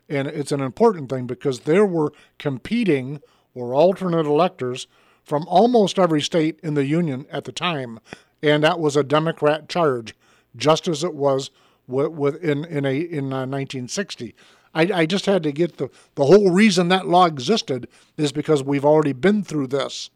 And 0.09 0.27
it's 0.27 0.51
an 0.51 0.59
important 0.59 1.09
thing 1.09 1.25
because 1.25 1.61
there 1.61 1.85
were 1.85 2.11
competing 2.37 3.21
or 3.55 3.73
alternate 3.73 4.25
electors 4.25 4.87
from 5.23 5.47
almost 5.47 5.97
every 5.97 6.21
state 6.21 6.59
in 6.63 6.73
the 6.73 6.85
Union 6.85 7.27
at 7.31 7.45
the 7.45 7.53
time, 7.53 8.01
and 8.43 8.61
that 8.65 8.77
was 8.77 8.97
a 8.97 9.05
Democrat 9.05 9.69
charge, 9.69 10.13
just 10.57 10.85
as 10.89 11.01
it 11.01 11.13
was 11.13 11.49
with, 11.89 12.43
in 12.43 12.65
in 12.65 12.85
a 12.85 12.95
in 12.97 13.33
uh, 13.33 13.45
1960. 13.45 14.35
I, 14.73 14.81
I 14.93 15.05
just 15.05 15.25
had 15.25 15.43
to 15.43 15.51
get 15.51 15.77
the 15.77 15.89
the 16.15 16.25
whole 16.25 16.51
reason 16.51 16.89
that 16.89 17.07
law 17.07 17.25
existed 17.25 17.87
is 18.17 18.31
because 18.31 18.63
we've 18.63 18.85
already 18.85 19.13
been 19.13 19.43
through 19.43 19.67
this. 19.67 20.11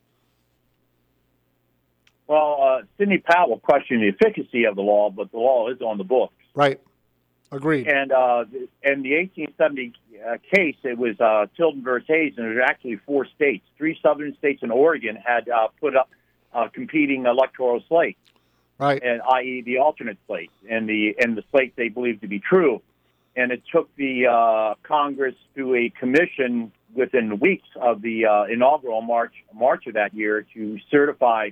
Well, 2.28 2.58
uh, 2.62 2.82
Sidney 2.98 3.18
Powell 3.18 3.60
questioned 3.60 4.02
the 4.02 4.10
efficacy 4.10 4.64
of 4.64 4.76
the 4.76 4.82
law, 4.82 5.10
but 5.10 5.32
the 5.32 5.38
law 5.38 5.70
is 5.70 5.82
on 5.82 5.98
the 5.98 6.04
books. 6.04 6.34
Right. 6.56 6.80
Agreed. 7.52 7.88
And 7.88 8.12
uh, 8.12 8.46
in 8.82 9.04
the 9.04 9.16
1870 9.16 9.94
uh, 10.26 10.38
case, 10.52 10.76
it 10.84 10.98
was 10.98 11.20
uh, 11.20 11.46
Tilden 11.56 11.84
versus 11.84 12.08
Hayes, 12.08 12.34
and 12.38 12.48
it 12.48 12.56
was 12.56 12.64
actually 12.68 12.96
four 13.06 13.28
states. 13.36 13.66
Three 13.78 14.00
southern 14.02 14.36
states 14.38 14.64
and 14.64 14.72
Oregon 14.72 15.16
had 15.16 15.48
uh, 15.50 15.68
put 15.80 15.96
up 15.96 16.10
uh, 16.54 16.70
competing 16.74 17.26
electoral 17.28 17.84
slates, 17.88 18.18
right. 18.78 19.02
and 19.04 19.22
i.e., 19.22 19.62
the 19.66 19.78
alternate 19.78 20.18
slate 20.28 20.52
and 20.70 20.88
the 20.88 21.16
and 21.20 21.38
the 21.38 21.44
slate 21.52 21.76
they 21.76 21.90
believed 21.90 22.22
to 22.22 22.28
be 22.28 22.40
true. 22.40 22.82
And 23.36 23.52
it 23.52 23.64
took 23.72 23.94
the 23.96 24.28
uh, 24.28 24.76
Congress 24.84 25.36
to 25.56 25.74
a 25.76 25.90
commission 25.90 26.72
within 26.94 27.40
weeks 27.40 27.68
of 27.76 28.02
the 28.02 28.26
uh, 28.26 28.44
inaugural 28.44 29.02
March 29.02 29.34
March 29.54 29.88
of 29.88 29.96
that 29.96 30.14
year 30.14 30.46
to 30.54 30.80
certify 30.92 31.50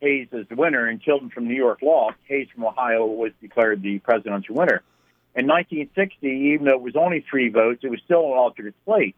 Hayes 0.00 0.28
as 0.32 0.46
the 0.48 0.56
winner, 0.56 0.86
and 0.86 1.02
Tilden 1.02 1.30
from 1.30 1.48
New 1.48 1.54
York 1.54 1.80
lost. 1.82 2.16
Hayes 2.28 2.48
from 2.54 2.64
Ohio 2.64 3.06
was 3.06 3.32
declared 3.40 3.82
the 3.82 3.98
presidential 4.00 4.54
winner. 4.54 4.82
In 5.34 5.46
1960, 5.46 6.26
even 6.26 6.66
though 6.66 6.74
it 6.74 6.80
was 6.80 6.96
only 6.96 7.24
three 7.28 7.48
votes, 7.48 7.80
it 7.82 7.90
was 7.90 8.00
still 8.04 8.24
an 8.24 8.38
alternate 8.38 8.74
slate. 8.84 9.16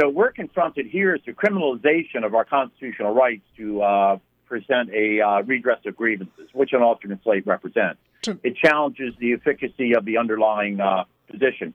So 0.00 0.08
we're 0.08 0.32
confronted 0.32 0.86
here 0.86 1.14
as 1.14 1.20
the 1.26 1.32
criminalization 1.32 2.24
of 2.24 2.34
our 2.34 2.44
constitutional 2.44 3.14
rights 3.14 3.42
to 3.56 3.82
uh, 3.82 4.18
present 4.50 4.90
a 4.92 5.20
uh, 5.20 5.42
redress 5.42 5.78
of 5.86 5.96
grievances, 5.96 6.48
which 6.52 6.72
an 6.72 6.82
alternate 6.82 7.22
slate 7.22 7.46
represents. 7.46 8.00
It 8.42 8.56
challenges 8.56 9.14
the 9.18 9.32
efficacy 9.32 9.94
of 9.94 10.04
the 10.04 10.18
underlying 10.18 10.80
uh, 10.80 11.04
position. 11.30 11.72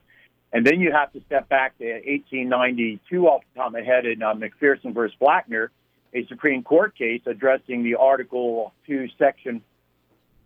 And 0.52 0.64
then 0.64 0.80
you 0.80 0.92
have 0.92 1.10
to 1.14 1.20
step 1.26 1.48
back 1.48 1.76
to 1.78 1.84
1892 1.84 3.26
off 3.26 3.42
the 3.52 3.58
top 3.58 3.68
of 3.68 3.72
my 3.72 3.80
head 3.80 4.04
in 4.06 4.22
uh, 4.22 4.34
McPherson 4.34 4.94
versus 4.94 5.16
Blacker, 5.18 5.72
a 6.14 6.24
Supreme 6.26 6.62
Court 6.62 6.96
case 6.96 7.22
addressing 7.26 7.82
the 7.82 7.96
Article 7.96 8.72
2, 8.86 9.08
Section 9.18 9.62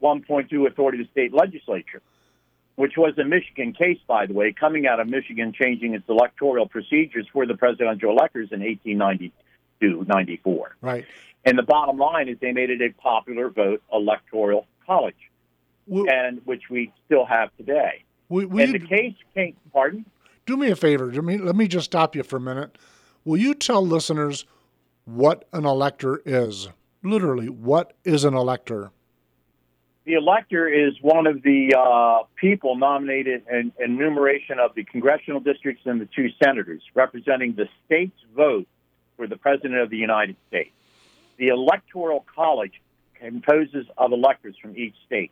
1.2 0.01 0.66
authority 0.66 1.01
of 1.01 1.07
the 1.07 1.11
state 1.11 1.35
legislature, 1.35 2.01
which 2.77 2.95
was 2.97 3.19
a 3.19 3.25
Michigan 3.25 3.75
case, 3.75 3.99
by 4.07 4.25
the 4.25 4.33
way, 4.33 4.55
coming 4.59 4.87
out 4.87 5.01
of 5.01 5.09
Michigan 5.09 5.53
changing 5.53 5.95
its 5.95 6.09
electoral 6.09 6.66
procedures 6.66 7.27
for 7.33 7.45
the 7.45 7.57
presidential 7.57 8.11
electors 8.11 8.49
in 8.53 8.61
1892 8.61 9.33
94. 9.81 10.77
Right. 10.81 11.07
And 11.45 11.59
the 11.59 11.62
bottom 11.62 11.97
line 11.97 12.29
is 12.29 12.37
they 12.40 12.53
made 12.53 12.71
it 12.71 12.81
a 12.83 12.93
popular 13.01 13.49
vote 13.49 13.83
electoral 13.93 14.66
college, 14.87 15.14
and 15.88 16.40
which 16.45 16.64
we 16.71 16.93
still 17.07 17.25
have 17.25 17.51
today. 17.57 18.05
will, 18.29 18.47
will 18.47 18.61
And 18.61 18.75
the 18.75 18.87
case 18.87 19.14
came, 19.35 19.57
pardon? 19.73 20.05
do 20.47 20.57
me 20.57 20.71
a 20.71 20.77
favor? 20.77 21.12
Let 21.12 21.25
me, 21.25 21.38
let 21.38 21.55
me 21.55 21.69
just 21.69 21.87
stop 21.87 22.16
you 22.16 22.23
for 22.23 22.37
a 22.37 22.40
minute. 22.40 22.77
Will 23.25 23.37
you 23.37 23.55
tell 23.55 23.87
listeners 23.87 24.47
what 25.05 25.47
an 25.53 25.64
elector 25.64 26.21
is? 26.25 26.69
Literally, 27.03 27.49
what 27.49 27.93
is 28.05 28.25
an 28.25 28.35
elector? 28.35 28.90
The 30.05 30.14
elector 30.14 30.66
is 30.66 30.95
one 31.03 31.27
of 31.27 31.43
the 31.43 31.75
uh, 31.79 32.25
people 32.35 32.77
nominated 32.77 33.43
in 33.51 33.73
enumeration 33.79 34.59
of 34.59 34.75
the 34.75 34.83
congressional 34.85 35.40
districts 35.40 35.83
and 35.85 36.01
the 36.01 36.09
two 36.16 36.29
senators, 36.43 36.83
representing 36.95 37.55
the 37.55 37.69
state's 37.87 38.19
vote 38.35 38.66
for 39.20 39.26
the 39.26 39.37
President 39.37 39.74
of 39.74 39.90
the 39.90 39.98
United 39.98 40.35
States. 40.48 40.70
The 41.37 41.48
Electoral 41.48 42.24
College 42.35 42.80
composes 43.16 43.85
of 43.98 44.12
electors 44.12 44.56
from 44.62 44.74
each 44.78 44.94
state, 45.04 45.30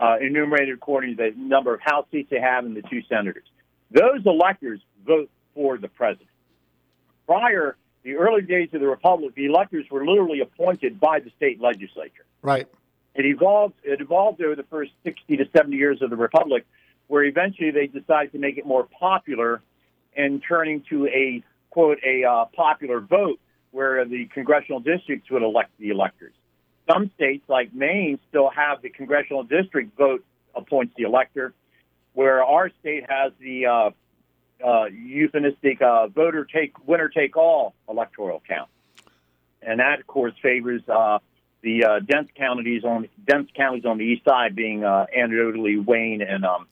uh, 0.00 0.16
enumerated 0.20 0.74
according 0.74 1.16
to 1.16 1.30
the 1.30 1.38
number 1.38 1.72
of 1.72 1.80
House 1.80 2.06
seats 2.10 2.30
they 2.30 2.40
have 2.40 2.64
and 2.64 2.76
the 2.76 2.82
two 2.82 3.02
senators. 3.08 3.44
Those 3.92 4.26
electors 4.26 4.80
vote 5.06 5.30
for 5.54 5.78
the 5.78 5.86
President. 5.86 6.28
Prior, 7.28 7.76
the 8.02 8.16
early 8.16 8.42
days 8.42 8.70
of 8.72 8.80
the 8.80 8.88
Republic, 8.88 9.36
the 9.36 9.46
electors 9.46 9.86
were 9.88 10.04
literally 10.04 10.40
appointed 10.40 10.98
by 10.98 11.20
the 11.20 11.30
state 11.36 11.60
legislature 11.60 12.24
Right. 12.42 12.66
it 13.14 13.24
evolved 13.24 13.74
it 13.84 14.00
evolved 14.00 14.42
over 14.42 14.56
the 14.56 14.64
first 14.64 14.90
60 15.04 15.36
to 15.36 15.44
70 15.56 15.76
years 15.76 16.02
of 16.02 16.10
the 16.10 16.16
republic 16.16 16.64
where 17.06 17.22
eventually 17.24 17.70
they 17.70 17.86
decided 17.86 18.32
to 18.32 18.38
make 18.38 18.58
it 18.58 18.66
more 18.66 18.84
popular 18.84 19.62
and 20.16 20.42
turning 20.46 20.82
to 20.90 21.06
a 21.06 21.42
quote 21.76 21.98
a 22.02 22.24
uh, 22.24 22.46
popular 22.56 23.00
vote 23.00 23.38
where 23.70 24.02
the 24.06 24.24
congressional 24.32 24.80
districts 24.80 25.30
would 25.30 25.42
elect 25.42 25.70
the 25.78 25.90
electors 25.90 26.32
some 26.90 27.10
states 27.14 27.44
like 27.50 27.74
maine 27.74 28.18
still 28.30 28.48
have 28.48 28.80
the 28.80 28.88
congressional 28.88 29.42
district 29.42 29.94
vote 29.98 30.24
appoints 30.54 30.94
the 30.96 31.02
elector 31.02 31.52
where 32.14 32.42
our 32.42 32.70
state 32.80 33.04
has 33.06 33.30
the 33.40 33.66
uh, 33.66 33.90
uh, 34.66 34.86
euphemistic 34.86 35.82
uh, 35.82 36.06
voter 36.06 36.46
take 36.46 36.72
winner 36.88 37.10
take 37.10 37.36
all 37.36 37.74
electoral 37.90 38.42
count 38.48 38.70
and 39.60 39.78
that 39.78 40.00
of 40.00 40.06
course 40.06 40.32
favors 40.40 40.80
uh, 40.88 41.18
the 41.60 41.84
uh, 41.84 41.98
dense 41.98 42.30
counties 42.34 42.84
on 42.84 43.06
dense 43.26 43.50
counties 43.54 43.84
on 43.84 43.98
the 43.98 44.04
east 44.04 44.24
side 44.24 44.56
being 44.56 44.82
uh, 44.82 45.04
anecdotally 45.14 45.84
Wayne 45.84 46.22
and 46.22 46.46
um, 46.46 46.66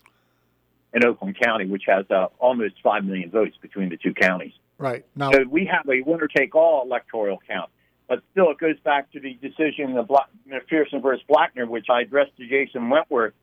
and 0.94 1.04
Oakland 1.04 1.36
County, 1.38 1.66
which 1.66 1.82
has 1.86 2.08
uh, 2.10 2.28
almost 2.38 2.76
five 2.82 3.04
million 3.04 3.28
votes 3.28 3.56
between 3.60 3.88
the 3.88 3.96
two 3.96 4.14
counties. 4.14 4.52
Right. 4.78 5.04
Now, 5.14 5.30
So 5.32 5.44
we 5.48 5.66
have 5.66 5.88
a 5.88 6.02
winner 6.02 6.28
take 6.28 6.54
all 6.54 6.82
electoral 6.84 7.40
count, 7.46 7.70
but 8.08 8.22
still 8.32 8.50
it 8.50 8.58
goes 8.58 8.78
back 8.84 9.10
to 9.12 9.20
the 9.20 9.34
decision 9.34 9.96
of 9.96 10.10
McPherson 10.48 11.02
versus 11.02 11.24
Blacker, 11.28 11.66
which 11.66 11.86
I 11.90 12.02
addressed 12.02 12.36
to 12.38 12.46
Jason 12.48 12.90
Wentworth. 12.90 13.34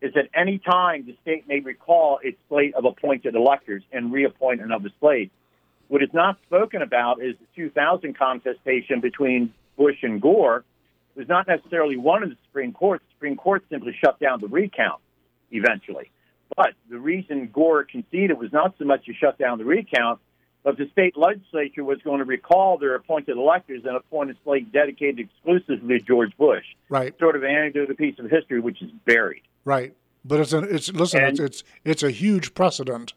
Is 0.00 0.14
that 0.14 0.28
any 0.32 0.58
time 0.58 1.06
the 1.06 1.16
state 1.22 1.48
may 1.48 1.58
recall 1.58 2.20
its 2.22 2.38
slate 2.48 2.74
of 2.76 2.84
appointed 2.84 3.34
electors 3.34 3.82
and 3.90 4.12
reappoint 4.12 4.60
another 4.60 4.90
slate. 5.00 5.32
What 5.88 6.04
is 6.04 6.10
not 6.12 6.38
spoken 6.46 6.82
about 6.82 7.20
is 7.20 7.34
the 7.40 7.46
2000 7.56 8.16
contestation 8.16 9.00
between 9.00 9.52
Bush 9.76 9.96
and 10.02 10.22
Gore 10.22 10.64
It 11.16 11.20
was 11.20 11.28
not 11.28 11.48
necessarily 11.48 11.96
one 11.96 12.22
of 12.22 12.28
the 12.28 12.36
Supreme 12.46 12.72
Court. 12.72 13.00
The 13.00 13.14
Supreme 13.14 13.36
Court 13.36 13.64
simply 13.70 13.96
shut 13.98 14.20
down 14.20 14.40
the 14.40 14.46
recount 14.46 15.00
eventually. 15.50 16.10
But 16.56 16.74
the 16.90 16.98
reason 16.98 17.50
Gore 17.52 17.84
conceded 17.84 18.38
was 18.38 18.52
not 18.52 18.74
so 18.78 18.84
much 18.84 19.06
to 19.06 19.14
shut 19.14 19.38
down 19.38 19.58
the 19.58 19.64
recount, 19.64 20.20
but 20.64 20.76
the 20.76 20.88
state 20.92 21.16
legislature 21.16 21.84
was 21.84 21.98
going 22.02 22.18
to 22.18 22.24
recall 22.24 22.78
their 22.78 22.94
appointed 22.94 23.36
electors 23.36 23.82
and 23.84 23.96
appoint 23.96 24.30
a 24.30 24.34
slate 24.44 24.72
dedicated 24.72 25.20
exclusively 25.20 25.98
to 25.98 26.04
George 26.04 26.36
Bush. 26.36 26.64
right. 26.88 27.16
Sort 27.18 27.36
of 27.36 27.42
an 27.42 27.50
anecdote, 27.50 27.90
a 27.90 27.94
piece 27.94 28.18
of 28.18 28.30
history 28.30 28.60
which 28.60 28.82
is 28.82 28.90
buried. 29.06 29.42
Right. 29.64 29.94
But 30.24 30.40
it's 30.40 30.52
a, 30.52 30.58
it's 30.58 30.92
listen, 30.92 31.22
And- 31.22 31.30
it's, 31.38 31.40
it's 31.40 31.64
it's 31.84 32.02
a 32.02 32.10
huge 32.10 32.54
precedent. 32.54 33.14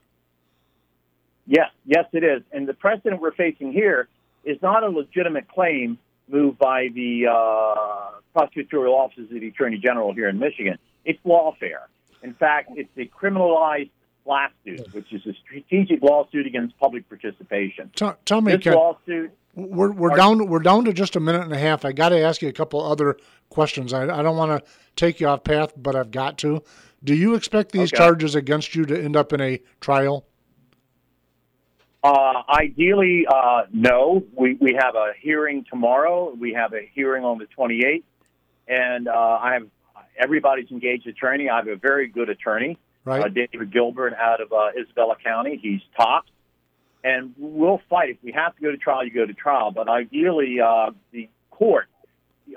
Yes, 1.47 1.71
yes, 1.85 2.05
it 2.13 2.23
is. 2.23 2.43
And 2.51 2.67
the 2.67 2.73
precedent 2.73 3.21
we're 3.21 3.31
facing 3.33 3.71
here 3.73 4.07
is 4.43 4.61
not 4.61 4.83
a 4.83 4.87
legitimate 4.89 5.47
claim 5.47 5.97
moved 6.29 6.57
by 6.59 6.87
the 6.93 7.27
uh, 7.27 8.11
prosecutorial 8.35 8.93
offices 8.93 9.25
of 9.31 9.41
the 9.41 9.47
Attorney 9.47 9.77
General 9.77 10.13
here 10.13 10.29
in 10.29 10.39
Michigan. 10.39 10.77
It's 11.03 11.19
lawfare. 11.25 11.87
In 12.23 12.33
fact, 12.35 12.71
it's 12.75 12.89
a 12.97 13.05
criminalized 13.05 13.89
lawsuit, 14.25 14.93
which 14.93 15.11
is 15.13 15.25
a 15.25 15.33
strategic 15.45 16.01
lawsuit 16.01 16.45
against 16.45 16.77
public 16.79 17.07
participation. 17.09 17.91
Tell, 17.95 18.17
tell 18.25 18.41
me, 18.41 18.53
This 18.55 18.63
Ken, 18.63 18.73
lawsuit, 18.73 19.31
we're 19.55 19.91
we're 19.91 20.15
down 20.15 20.47
we're 20.47 20.59
down 20.59 20.85
to 20.85 20.93
just 20.93 21.15
a 21.15 21.19
minute 21.19 21.41
and 21.41 21.53
a 21.53 21.57
half. 21.57 21.83
I 21.85 21.91
got 21.91 22.09
to 22.09 22.19
ask 22.19 22.41
you 22.41 22.47
a 22.49 22.53
couple 22.53 22.81
other 22.83 23.17
questions. 23.49 23.91
I, 23.93 24.03
I 24.03 24.21
don't 24.21 24.37
want 24.37 24.63
to 24.63 24.71
take 24.95 25.19
you 25.19 25.27
off 25.27 25.43
path, 25.43 25.73
but 25.75 25.95
I've 25.95 26.11
got 26.11 26.37
to. 26.39 26.63
Do 27.03 27.15
you 27.15 27.33
expect 27.35 27.71
these 27.71 27.91
Okay. 27.91 27.97
charges 27.97 28.35
against 28.35 28.75
you 28.75 28.85
to 28.85 29.03
end 29.03 29.15
up 29.15 29.33
in 29.33 29.41
a 29.41 29.59
trial? 29.81 30.25
uh, 32.03 32.41
ideally, 32.49 33.25
uh, 33.27 33.63
no. 33.71 34.23
We, 34.35 34.55
we 34.59 34.73
have 34.73 34.95
a 34.95 35.11
hearing 35.19 35.65
tomorrow. 35.69 36.33
We 36.33 36.53
have 36.53 36.73
a 36.73 36.81
hearing 36.93 37.23
on 37.23 37.37
the 37.37 37.45
28th. 37.57 38.03
And 38.67 39.07
uh, 39.07 39.11
I 39.41 39.53
have 39.53 39.67
everybody's 40.17 40.71
engaged 40.71 41.05
attorney. 41.07 41.49
I 41.49 41.57
have 41.57 41.67
a 41.67 41.75
very 41.75 42.07
good 42.07 42.29
attorney. 42.29 42.77
Right. 43.03 43.23
uh, 43.23 43.27
David 43.29 43.71
Gilbert 43.71 44.13
out 44.13 44.41
of 44.41 44.51
uh, 44.53 44.67
Isabella 44.79 45.15
County. 45.23 45.59
He's 45.61 45.81
top, 45.97 46.25
and 47.03 47.33
we'll 47.37 47.81
fight. 47.89 48.09
If 48.11 48.17
we 48.23 48.31
have 48.33 48.55
to 48.55 48.61
go 48.61 48.71
to 48.71 48.77
trial, 48.77 49.03
you 49.03 49.11
go 49.11 49.25
to 49.25 49.33
trial. 49.33 49.71
But 49.71 49.89
ideally, 49.89 50.57
uh, 50.63 50.91
the 51.11 51.27
court, 51.49 51.87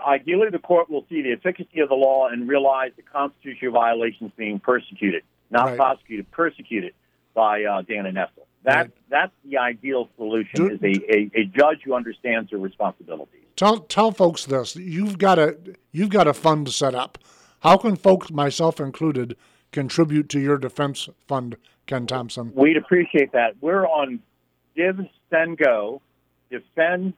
ideally, 0.07 0.48
the 0.50 0.59
court 0.59 0.90
will 0.90 1.07
see 1.09 1.22
the 1.22 1.33
efficacy 1.33 1.80
of 1.80 1.88
the 1.88 1.94
law 1.94 2.28
and 2.28 2.46
realize 2.48 2.92
the 2.96 3.02
constitutional 3.02 3.72
violations 3.72 4.33
being 4.37 4.59
persecuted, 4.61 5.22
not 5.50 5.66
Right. 5.66 5.76
prosecuted, 5.76 6.30
persecuted 6.30 6.92
by 7.35 7.64
uh, 7.64 7.83
Dana 7.83 8.12
Nessel. 8.12 8.46
That 8.64 8.76
Right. 8.76 8.90
that's 9.11 9.33
the 9.44 9.59
ideal 9.59 10.09
solution. 10.16 10.57
Do- 10.57 10.70
is 10.74 10.83
a, 10.83 11.14
a, 11.14 11.30
a 11.35 11.44
judge 11.44 11.80
who 11.85 11.94
understands 11.94 12.50
their 12.50 12.59
responsibilities. 12.59 13.40
Tell 13.57 13.78
tell 13.78 14.11
folks 14.11 14.44
this. 14.46 14.74
You've 14.76 15.16
got 15.18 15.38
a 15.38 15.57
you've 15.92 16.09
got 16.11 16.26
a 16.26 16.35
fund 16.35 16.70
set 16.72 16.94
up. 16.94 17.18
How 17.61 17.76
can 17.78 17.96
folks, 17.96 18.30
myself 18.30 18.78
included, 18.80 19.37
contribute 19.74 20.28
to 20.30 20.40
your 20.40 20.56
defense 20.56 21.08
fund, 21.26 21.56
Ken 21.87 22.06
Thompson? 22.06 22.52
We'd 22.54 22.76
appreciate 22.78 23.32
that. 23.32 23.56
We're 23.60 23.87
on 23.87 24.20
Give, 24.74 25.00
Send, 25.30 25.58
Go, 25.58 26.00
defend 26.50 27.12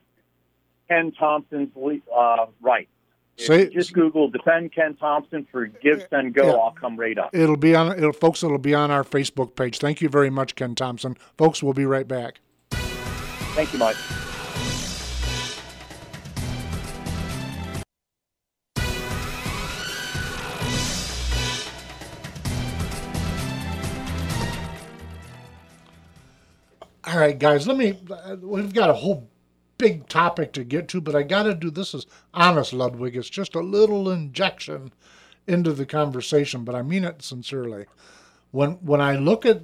Ken 0.89 1.11
Thompson's 1.17 1.69
uh, 2.15 2.47
rights. 2.61 2.89
Say- 3.37 3.69
just 3.69 3.93
Google 3.93 4.29
defend 4.29 4.73
Ken 4.73 4.95
Thompson 4.95 5.47
for 5.51 5.67
GiveSendGo. 5.67 6.37
Yeah. 6.37 6.51
I'll 6.53 6.71
come 6.71 6.97
right 6.97 7.17
up. 7.17 7.29
It'll 7.33 7.55
be 7.55 7.75
on 7.75 7.95
it'll 7.95 8.11
folks. 8.11 8.43
It'll 8.43 8.57
be 8.57 8.73
on 8.73 8.89
our 8.89 9.03
Facebook 9.03 9.55
page. 9.55 9.77
Thank 9.77 10.01
you 10.01 10.09
very 10.09 10.31
much, 10.31 10.55
Ken 10.55 10.73
Thompson. 10.73 11.15
Folks, 11.37 11.61
we'll 11.61 11.73
be 11.73 11.85
right 11.85 12.07
back. 12.07 12.39
Thank 12.71 13.73
you, 13.73 13.79
Mike. 13.79 13.95
All 27.07 27.17
right, 27.17 27.39
guys, 27.39 27.65
let 27.65 27.77
me. 27.77 27.97
We've 28.41 28.73
got 28.73 28.89
a 28.89 28.93
whole 28.93 29.29
big 29.77 30.09
topic 30.09 30.51
to 30.53 30.65
get 30.65 30.89
to, 30.89 30.99
but 30.99 31.15
I 31.15 31.23
got 31.23 31.43
to 31.43 31.53
do 31.53 31.71
this 31.71 31.95
as 31.95 32.05
honest, 32.33 32.73
Ludwig. 32.73 33.15
It's 33.15 33.29
just 33.29 33.55
a 33.55 33.61
little 33.61 34.09
injection 34.09 34.91
into 35.47 35.71
the 35.71 35.85
conversation, 35.85 36.65
but 36.65 36.75
I 36.75 36.81
mean 36.81 37.05
it 37.05 37.21
sincerely. 37.21 37.85
When 38.51 38.71
when 38.81 38.99
I 38.99 39.15
look 39.15 39.45
at 39.45 39.61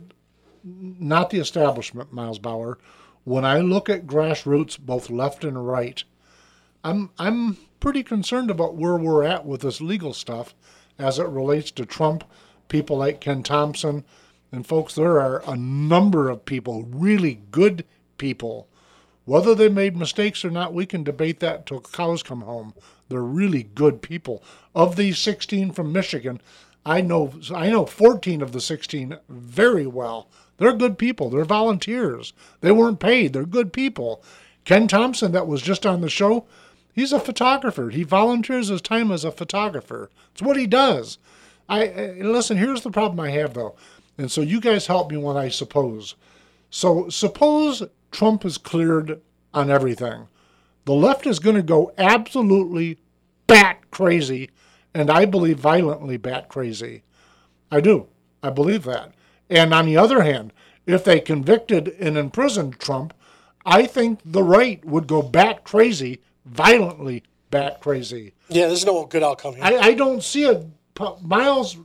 not 0.63 1.31
the 1.31 1.39
establishment, 1.39 2.13
Miles 2.13 2.39
Bauer, 2.39 2.79
when 3.25 3.43
I 3.43 3.59
look 3.59 3.89
at 3.89 4.07
grassroots, 4.07 4.79
both 4.79 5.09
left 5.09 5.43
and 5.43 5.67
right, 5.67 6.01
I'm 6.81 7.09
I'm 7.19 7.57
pretty 7.81 8.03
concerned 8.03 8.51
about 8.51 8.75
where 8.75 8.95
we're 8.95 9.23
at 9.23 9.45
with 9.45 9.61
this 9.61 9.81
legal 9.81 10.13
stuff 10.13 10.55
as 10.97 11.19
it 11.19 11.27
relates 11.27 11.71
to 11.71 11.85
Trump, 11.85 12.23
people 12.69 12.97
like 12.97 13.19
Ken 13.19 13.43
Thompson, 13.43 14.05
and 14.53 14.65
folks. 14.65 14.95
There 14.95 15.19
are 15.19 15.43
a 15.45 15.57
number 15.57 16.29
of 16.29 16.45
people, 16.45 16.83
really 16.83 17.41
good 17.51 17.83
people. 18.17 18.67
Whether 19.25 19.55
they 19.55 19.69
made 19.69 19.97
mistakes 19.97 20.45
or 20.45 20.49
not, 20.49 20.73
we 20.73 20.85
can 20.85 21.03
debate 21.03 21.39
that 21.41 21.65
till 21.65 21.81
cows 21.81 22.23
come 22.23 22.41
home. 22.41 22.73
They're 23.09 23.21
really 23.21 23.63
good 23.63 24.01
people. 24.01 24.43
Of 24.73 24.95
these 24.95 25.19
16 25.19 25.71
from 25.71 25.91
Michigan, 25.91 26.41
I 26.85 27.01
know 27.01 27.33
I 27.53 27.69
know 27.69 27.85
14 27.85 28.41
of 28.41 28.51
the 28.51 28.61
16 28.61 29.17
very 29.29 29.87
well. 29.87 30.27
They're 30.57 30.73
good 30.73 30.97
people. 30.97 31.29
They're 31.29 31.45
volunteers. 31.45 32.33
They 32.61 32.71
weren't 32.71 32.99
paid. 32.99 33.33
They're 33.33 33.45
good 33.45 33.73
people. 33.73 34.23
Ken 34.65 34.87
Thompson, 34.87 35.31
that 35.33 35.47
was 35.47 35.61
just 35.61 35.85
on 35.85 36.01
the 36.01 36.09
show, 36.09 36.45
He's 36.93 37.11
a 37.11 37.19
photographer. 37.19 37.89
He 37.89 38.03
volunteers 38.03 38.67
his 38.67 38.81
time 38.81 39.11
as 39.11 39.25
a 39.25 39.31
photographer. 39.31 40.11
It's 40.31 40.43
what 40.43 40.57
he 40.57 40.67
does. 40.67 41.17
I 41.67 42.13
listen. 42.19 42.57
Here's 42.57 42.81
the 42.81 42.91
problem 42.91 43.19
I 43.19 43.31
have 43.31 43.55
though, 43.55 43.75
and 44.17 44.31
so 44.31 44.41
you 44.41 44.59
guys 44.59 44.87
help 44.87 45.11
me 45.11 45.17
when 45.17 45.37
I 45.37 45.49
suppose. 45.49 46.15
So 46.69 47.09
suppose 47.09 47.83
Trump 48.11 48.45
is 48.45 48.57
cleared 48.57 49.21
on 49.53 49.69
everything. 49.69 50.27
The 50.85 50.93
left 50.93 51.25
is 51.25 51.39
going 51.39 51.55
to 51.55 51.63
go 51.63 51.93
absolutely 51.97 52.99
bat 53.47 53.91
crazy, 53.91 54.49
and 54.93 55.09
I 55.09 55.25
believe 55.25 55.59
violently 55.59 56.17
bat 56.17 56.49
crazy. 56.49 57.03
I 57.71 57.81
do. 57.81 58.07
I 58.41 58.49
believe 58.49 58.83
that. 58.83 59.13
And 59.49 59.73
on 59.73 59.85
the 59.85 59.97
other 59.97 60.21
hand, 60.21 60.53
if 60.85 61.03
they 61.03 61.19
convicted 61.19 61.95
and 61.99 62.17
imprisoned 62.17 62.79
Trump, 62.79 63.13
I 63.65 63.85
think 63.85 64.19
the 64.25 64.43
right 64.43 64.83
would 64.83 65.07
go 65.07 65.21
bat 65.21 65.63
crazy 65.63 66.19
violently 66.45 67.23
bat 67.49 67.81
crazy. 67.81 68.33
Yeah, 68.49 68.67
there's 68.67 68.85
no 68.85 69.05
good 69.05 69.23
outcome 69.23 69.55
here. 69.55 69.63
I, 69.63 69.77
I 69.77 69.93
don't 69.93 70.23
see 70.23 70.45
it. 70.45 70.65
Miles, 71.21 71.77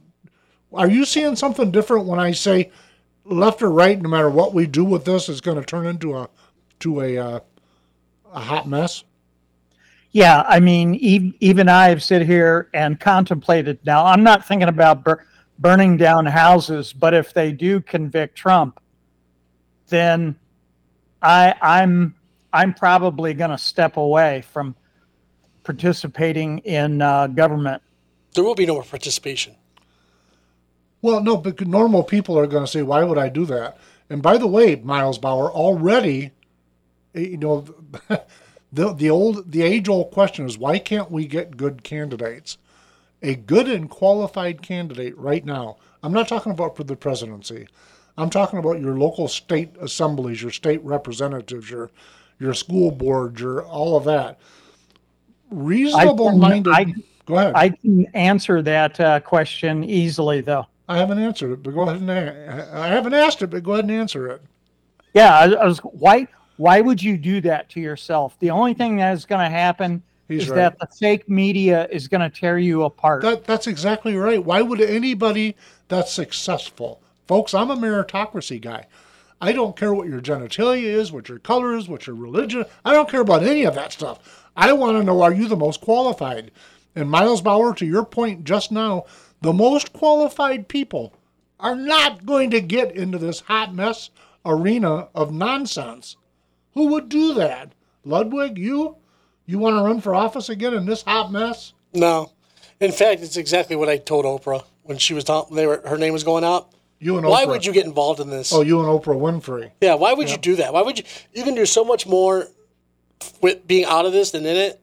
are 0.73 0.89
you 0.89 1.05
seeing 1.05 1.37
something 1.37 1.71
different 1.71 2.07
when 2.07 2.19
I 2.19 2.33
say 2.33 2.71
left 3.25 3.63
or 3.63 3.71
right? 3.71 4.01
No 4.01 4.09
matter 4.09 4.31
what 4.31 4.55
we 4.55 4.67
do 4.67 4.85
with 4.85 5.05
this, 5.05 5.29
is 5.29 5.41
going 5.41 5.59
to 5.59 5.65
turn 5.65 5.87
into 5.87 6.17
a 6.17 6.29
to 6.81 7.01
a 7.01 7.19
uh, 7.19 7.41
a 8.33 8.41
hot 8.41 8.69
mess. 8.69 9.05
Yeah, 10.11 10.43
I 10.49 10.61
mean, 10.61 10.95
even 10.95 11.69
I 11.69 11.91
have 11.91 12.03
sit 12.03 12.23
here 12.23 12.71
and 12.73 12.99
contemplated. 12.99 13.79
Now, 13.85 14.07
I'm 14.07 14.23
not 14.23 14.47
thinking 14.47 14.69
about 14.69 15.05
bur- 15.05 15.25
burning 15.59 15.99
down 15.99 16.25
houses, 16.25 16.95
but 16.95 17.13
if 17.13 17.35
they 17.35 17.53
do 17.53 17.81
convict 17.81 18.35
Trump, 18.35 18.81
then 19.89 20.37
I 21.21 21.55
I'm 21.61 22.15
I'm 22.53 22.73
probably 22.75 23.35
going 23.35 23.51
to 23.51 23.59
step 23.59 23.97
away 23.97 24.43
from 24.51 24.75
participating 25.63 26.59
in 26.61 27.03
uh, 27.03 27.27
government. 27.27 27.83
There 28.35 28.45
will 28.45 28.55
be 28.55 28.67
no 28.67 28.75
more 28.75 28.85
participation. 28.85 29.55
Well, 31.01 31.23
no, 31.23 31.37
but 31.37 31.61
normal 31.67 32.03
people 32.03 32.39
are 32.39 32.47
going 32.47 32.65
to 32.65 32.71
say, 32.71 32.83
"Why 32.83 33.05
would 33.05 33.19
I 33.19 33.29
do 33.29 33.45
that?" 33.47 33.79
And 34.11 34.23
by 34.23 34.39
the 34.39 34.47
way, 34.47 34.77
Miles 34.77 35.19
Bauer, 35.19 35.51
already, 35.51 36.33
eh, 37.15 37.21
you 37.21 37.37
know, 37.37 37.67
the 38.73 38.93
the 38.95 39.11
old 39.11 39.51
the 39.53 39.63
age 39.63 39.89
old 39.89 40.11
question 40.11 40.47
is 40.47 40.59
why 40.59 40.79
can't 40.79 41.11
we 41.11 41.27
get 41.27 41.57
good 41.57 41.83
candidates? 41.83 42.59
A 43.23 43.35
good 43.35 43.69
and 43.69 43.91
qualified 43.91 44.63
candidate 44.63 45.17
right 45.17 45.45
now. 45.45 45.77
I'm 46.03 46.13
not 46.13 46.29
talking 46.29 46.53
about 46.53 46.77
for 46.77 46.85
the 46.85 46.97
presidency. 46.97 47.67
I'm 48.17 48.31
talking 48.31 48.59
about 48.59 48.81
your 48.81 48.97
local 48.97 49.29
state 49.29 49.71
assemblies, 49.81 50.43
your 50.43 50.51
state 50.51 50.83
representatives, 50.85 51.71
your 51.71 51.91
your 52.39 52.55
school 52.55 52.91
board, 52.91 53.41
your 53.41 53.65
all 53.65 53.97
of 53.97 54.05
that. 54.05 54.39
Reasonable 55.51 56.33
minded. 56.37 56.73
I, 56.73 56.95
go 57.27 57.37
ahead. 57.37 57.53
I 57.55 57.71
can 57.71 58.07
answer 58.15 58.63
that 58.63 59.01
uh, 59.01 59.21
question 59.21 59.83
easily, 59.83 60.41
though. 60.41 60.67
I 60.89 60.97
haven't 60.97 61.19
answered 61.19 61.53
it, 61.53 61.63
but 61.63 61.75
go 61.75 61.83
ahead 61.83 62.01
and 62.01 62.11
I 62.11 62.89
haven't 62.89 63.15
asked 63.15 63.43
it, 63.43 63.49
but 63.49 63.63
go 63.63 63.73
ahead 63.73 63.85
and 63.85 63.93
answer 63.93 64.29
it. 64.29 64.43
Yeah, 65.15 65.37
I, 65.37 65.53
I 65.53 65.67
was 65.67 65.79
why 65.79 66.29
why 66.57 66.81
would 66.81 67.03
you 67.03 67.17
do 67.17 67.41
that 67.43 67.69
to 67.71 67.81
yourself? 67.81 68.39
The 68.41 68.51
only 68.51 68.75
thing 68.75 68.97
that 68.97 69.13
is 69.13 69.25
going 69.25 69.45
to 69.45 69.51
happen 69.51 70.03
He's 70.29 70.45
is 70.45 70.51
right. 70.51 70.57
that 70.57 70.79
the 70.79 70.87
fake 70.87 71.29
media 71.29 71.89
is 71.91 72.09
going 72.09 72.21
to 72.21 72.31
tear 72.31 72.59
you 72.59 72.85
apart. 72.85 73.23
That, 73.23 73.45
that's 73.45 73.67
exactly 73.67 74.17
right. 74.17 74.43
Why 74.45 74.61
would 74.61 74.81
anybody 74.81 75.57
that's 75.89 76.13
successful, 76.13 77.01
folks? 77.27 77.55
I'm 77.55 77.71
a 77.71 77.77
meritocracy 77.77 78.61
guy. 78.61 78.87
I 79.41 79.53
don't 79.53 79.77
care 79.77 79.95
what 79.95 80.09
your 80.09 80.21
genitalia 80.21 80.83
is, 80.83 81.13
what 81.13 81.29
your 81.29 81.39
color 81.39 81.77
is, 81.77 81.89
what 81.89 82.07
your 82.07 82.17
religion. 82.17 82.65
I 82.85 82.93
don't 82.93 83.09
care 83.09 83.21
about 83.21 83.45
any 83.45 83.65
of 83.65 83.75
that 83.77 83.93
stuff. 83.93 84.49
I 84.57 84.73
want 84.73 84.97
to 84.99 85.05
know 85.05 85.23
are 85.23 85.33
you 85.33 85.47
the 85.47 85.57
most 85.57 85.81
qualified? 85.81 86.51
And 86.97 87.09
Miles 87.09 87.41
Bauer, 87.41 87.73
to 87.75 87.87
your 87.87 88.05
point 88.05 88.43
just 88.43 88.73
now, 88.73 89.05
the 89.41 89.53
most 89.53 89.93
qualified 89.93 90.69
people 90.69 91.15
are 91.61 91.77
not 91.77 92.25
going 92.27 92.51
to 92.51 92.61
get 92.61 92.95
into 92.95 93.19
this 93.19 93.41
hot 93.41 93.75
mess 93.75 94.11
arena 94.45 95.09
of 95.15 95.33
nonsense. 95.33 96.17
Who 96.75 96.89
would 96.89 97.09
do 97.09 97.35
that? 97.35 97.73
Ludwig, 98.05 98.59
you? 98.59 98.97
You 99.47 99.59
want 99.59 99.77
to 99.77 99.83
run 99.83 100.01
for 100.01 100.15
office 100.15 100.49
again 100.49 100.75
in 100.75 100.87
this 100.87 101.03
hot 101.03 101.33
mess? 101.33 101.73
No. 101.93 102.33
In 102.81 102.93
fact, 102.93 103.23
it's 103.23 103.37
exactly 103.37 103.77
what 103.77 103.89
I 103.89 103.97
told 103.97 104.25
Oprah 104.25 104.65
when 104.85 104.99
she 104.99 105.15
was 105.15 105.25
talking. 105.25 105.57
They 105.57 105.67
were, 105.67 105.83
her 105.85 105.99
name 105.99 106.13
was 106.13 106.25
going 106.25 106.45
out. 106.45 106.73
You 107.01 107.17
and 107.17 107.27
why 107.27 107.45
would 107.45 107.65
you 107.65 107.73
get 107.73 107.87
involved 107.87 108.19
in 108.19 108.29
this? 108.29 108.53
Oh, 108.53 108.61
you 108.61 108.81
and 108.81 108.89
Oprah 108.89 109.17
Winfrey. 109.17 109.71
Yeah, 109.81 109.95
why 109.95 110.15
would 110.15 110.31
you 110.31 110.37
do 110.37 110.57
that? 110.57 110.73
Why 110.73 110.83
would 110.83 110.99
you? 110.99 111.05
You 111.33 111.45
can 111.45 111.55
do 111.55 111.65
so 111.65 111.85
much 111.85 112.07
more 112.07 112.49
with 113.41 113.67
being 113.69 113.85
out 113.85 114.05
of 114.05 114.13
this 114.13 114.33
than 114.33 114.45
in 114.47 114.57
it. 114.57 114.81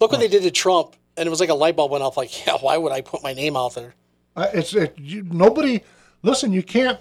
Look 0.00 0.10
what 0.10 0.20
they 0.20 0.28
did 0.28 0.44
to 0.44 0.50
Trump, 0.50 0.96
and 1.16 1.26
it 1.26 1.30
was 1.30 1.40
like 1.40 1.50
a 1.50 1.54
light 1.54 1.76
bulb 1.76 1.90
went 1.90 2.02
off. 2.02 2.16
Like, 2.16 2.46
yeah, 2.46 2.56
why 2.60 2.78
would 2.78 2.92
I 2.92 3.02
put 3.02 3.22
my 3.22 3.34
name 3.34 3.56
out 3.56 3.74
there? 3.74 3.94
Uh, 4.38 4.48
it's 4.54 4.72
it, 4.72 4.96
you, 4.96 5.24
nobody. 5.24 5.80
Listen, 6.22 6.52
you 6.52 6.62
can't. 6.62 7.00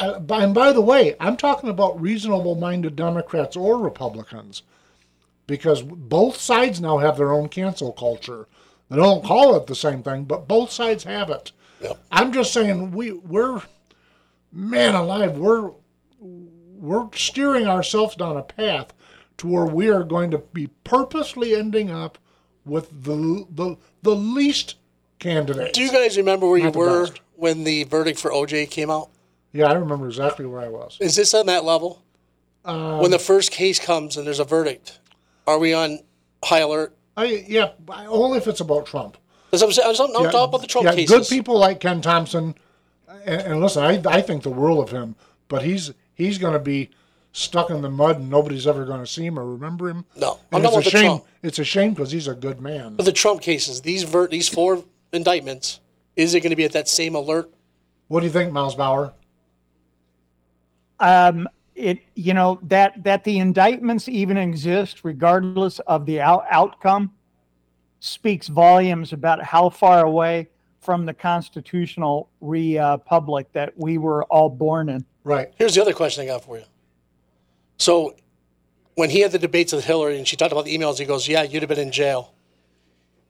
Uh, 0.00 0.18
by, 0.18 0.42
and 0.42 0.52
by 0.52 0.72
the 0.72 0.80
way, 0.80 1.14
I'm 1.20 1.36
talking 1.36 1.70
about 1.70 2.00
reasonable-minded 2.00 2.96
Democrats 2.96 3.56
or 3.56 3.78
Republicans, 3.78 4.62
because 5.46 5.82
both 5.82 6.36
sides 6.36 6.80
now 6.80 6.98
have 6.98 7.16
their 7.16 7.32
own 7.32 7.48
cancel 7.48 7.92
culture. 7.92 8.48
They 8.90 8.96
don't 8.96 9.24
call 9.24 9.54
it 9.54 9.68
the 9.68 9.76
same 9.76 10.02
thing, 10.02 10.24
but 10.24 10.48
both 10.48 10.72
sides 10.72 11.04
have 11.04 11.30
it. 11.30 11.52
Yep. 11.80 11.98
I'm 12.10 12.32
just 12.32 12.52
saying 12.52 12.90
we 12.90 13.12
we're 13.12 13.62
man 14.50 14.96
alive, 14.96 15.38
we're 15.38 15.70
we're 16.18 17.08
steering 17.14 17.68
ourselves 17.68 18.16
down 18.16 18.36
a 18.36 18.42
path 18.42 18.92
to 19.38 19.46
where 19.46 19.66
we 19.66 19.88
are 19.88 20.02
going 20.02 20.32
to 20.32 20.38
be 20.38 20.66
purposely 20.82 21.54
ending 21.54 21.92
up 21.92 22.18
with 22.64 23.04
the 23.04 23.46
the 23.50 23.76
the 24.02 24.16
least 24.16 24.76
candidates. 25.22 25.78
Do 25.78 25.82
you 25.82 25.92
guys 25.92 26.16
remember 26.16 26.48
where 26.48 26.58
you 26.58 26.70
were 26.70 27.06
best. 27.06 27.20
when 27.36 27.64
the 27.64 27.84
verdict 27.84 28.18
for 28.18 28.30
OJ 28.30 28.70
came 28.70 28.90
out? 28.90 29.10
Yeah, 29.52 29.66
I 29.66 29.74
remember 29.74 30.06
exactly 30.06 30.46
where 30.46 30.60
I 30.60 30.68
was. 30.68 30.98
Is 31.00 31.14
this 31.14 31.32
on 31.34 31.46
that 31.46 31.64
level? 31.64 32.02
Um, 32.64 33.00
when 33.00 33.10
the 33.10 33.18
first 33.18 33.50
case 33.50 33.78
comes 33.78 34.16
and 34.16 34.26
there's 34.26 34.40
a 34.40 34.44
verdict, 34.44 34.98
are 35.46 35.58
we 35.58 35.74
on 35.74 36.00
high 36.44 36.60
alert? 36.60 36.96
I, 37.16 37.44
yeah, 37.46 37.72
only 37.88 38.38
if 38.38 38.46
it's 38.46 38.60
about 38.60 38.86
Trump. 38.86 39.16
I'm, 39.52 39.60
I'm, 39.60 39.68
I'm 39.68 40.24
yeah, 40.24 40.30
talking 40.30 40.48
about 40.48 40.60
the 40.62 40.66
Trump 40.66 40.86
yeah, 40.86 40.94
cases. 40.94 41.10
Good 41.10 41.26
people 41.28 41.58
like 41.58 41.80
Ken 41.80 42.00
Thompson, 42.00 42.54
and, 43.26 43.40
and 43.42 43.60
listen, 43.60 43.84
I, 43.84 44.00
I 44.06 44.22
think 44.22 44.42
the 44.42 44.50
world 44.50 44.78
of 44.78 44.90
him, 44.90 45.14
but 45.48 45.62
he's 45.62 45.92
he's 46.14 46.38
going 46.38 46.54
to 46.54 46.58
be 46.58 46.88
stuck 47.32 47.70
in 47.70 47.82
the 47.82 47.90
mud 47.90 48.18
and 48.18 48.30
nobody's 48.30 48.66
ever 48.66 48.84
going 48.84 49.00
to 49.00 49.06
see 49.06 49.26
him 49.26 49.38
or 49.38 49.44
remember 49.44 49.88
him. 49.90 50.04
No, 50.16 50.38
and 50.52 50.66
I'm 50.66 50.72
it's 50.78 50.86
a 50.86 50.90
shame. 50.90 51.04
Trump. 51.04 51.24
It's 51.42 51.58
a 51.58 51.64
shame 51.64 51.92
because 51.92 52.12
he's 52.12 52.28
a 52.28 52.34
good 52.34 52.60
man. 52.60 52.96
But 52.96 53.04
the 53.04 53.12
Trump 53.12 53.42
cases, 53.42 53.82
these 53.82 54.04
ver- 54.04 54.28
these 54.28 54.48
four 54.48 54.84
indictments, 55.12 55.80
is 56.16 56.34
it 56.34 56.40
going 56.40 56.50
to 56.50 56.56
be 56.56 56.64
at 56.64 56.72
that 56.72 56.88
same 56.88 57.14
alert? 57.14 57.50
What 58.08 58.20
do 58.20 58.26
you 58.26 58.32
think, 58.32 58.52
Miles 58.52 58.74
Bauer? 58.74 59.12
Um, 61.00 61.48
it 61.74 62.00
you 62.14 62.34
know 62.34 62.60
that 62.62 63.02
that 63.02 63.24
the 63.24 63.38
indictments 63.38 64.08
even 64.08 64.36
exist 64.36 65.04
regardless 65.04 65.78
of 65.80 66.04
the 66.06 66.20
out- 66.20 66.44
outcome 66.50 67.10
speaks 68.00 68.48
volumes 68.48 69.12
about 69.12 69.42
how 69.42 69.70
far 69.70 70.04
away 70.04 70.48
from 70.80 71.06
the 71.06 71.14
constitutional 71.14 72.28
republic 72.40 73.46
that 73.52 73.72
we 73.78 73.96
were 73.98 74.24
all 74.24 74.48
born 74.48 74.88
in. 74.88 75.04
Right. 75.22 75.52
Here's 75.54 75.76
the 75.76 75.80
other 75.80 75.92
question 75.92 76.24
I 76.24 76.26
got 76.26 76.44
for 76.44 76.58
you. 76.58 76.64
So, 77.78 78.16
when 78.96 79.08
he 79.08 79.20
had 79.20 79.30
the 79.30 79.38
debates 79.38 79.72
with 79.72 79.84
Hillary 79.84 80.18
and 80.18 80.26
she 80.26 80.36
talked 80.36 80.52
about 80.52 80.64
the 80.64 80.76
emails, 80.76 80.98
he 80.98 81.04
goes, 81.04 81.26
"Yeah, 81.26 81.42
you'd 81.42 81.62
have 81.62 81.68
been 81.68 81.78
in 81.78 81.92
jail." 81.92 82.34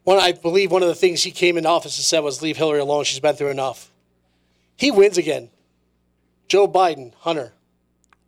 One, 0.05 0.19
I 0.19 0.33
believe 0.33 0.71
one 0.73 0.83
of 0.83 0.89
the 0.89 0.95
things 0.95 1.23
he 1.23 1.31
came 1.31 1.57
into 1.57 1.69
office 1.69 1.97
and 1.97 2.05
said 2.05 2.21
was, 2.21 2.43
"Leave 2.43 2.57
Hillary 2.57 2.81
alone. 2.81 3.05
She's 3.05 3.21
been 3.21 3.37
through 3.37 3.51
enough." 3.51 3.91
He 4.77 4.91
wins 4.91 5.17
again. 5.19 5.51
Joe 6.49 6.67
Biden, 6.67 7.13
Hunter. 7.21 7.53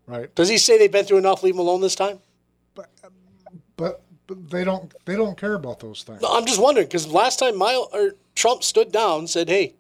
Right. 0.06 0.32
Does 0.34 0.48
he 0.48 0.58
say 0.58 0.78
they've 0.78 0.92
been 0.92 1.04
through 1.04 1.18
enough? 1.18 1.42
Leave 1.42 1.54
him 1.54 1.60
alone 1.60 1.80
this 1.80 1.94
time. 1.94 2.20
But, 3.76 4.02
but 4.26 4.50
they 4.50 4.62
don't 4.62 4.92
they 5.04 5.16
don't 5.16 5.36
care 5.36 5.54
about 5.54 5.80
those 5.80 6.02
things. 6.04 6.22
No, 6.22 6.28
I'm 6.30 6.46
just 6.46 6.60
wondering 6.60 6.86
because 6.86 7.08
last 7.08 7.38
time 7.40 7.56
Mile 7.58 7.88
or 7.92 8.12
Trump 8.34 8.62
stood 8.62 8.92
down, 8.92 9.26
said, 9.26 9.48
"Hey, 9.48 9.74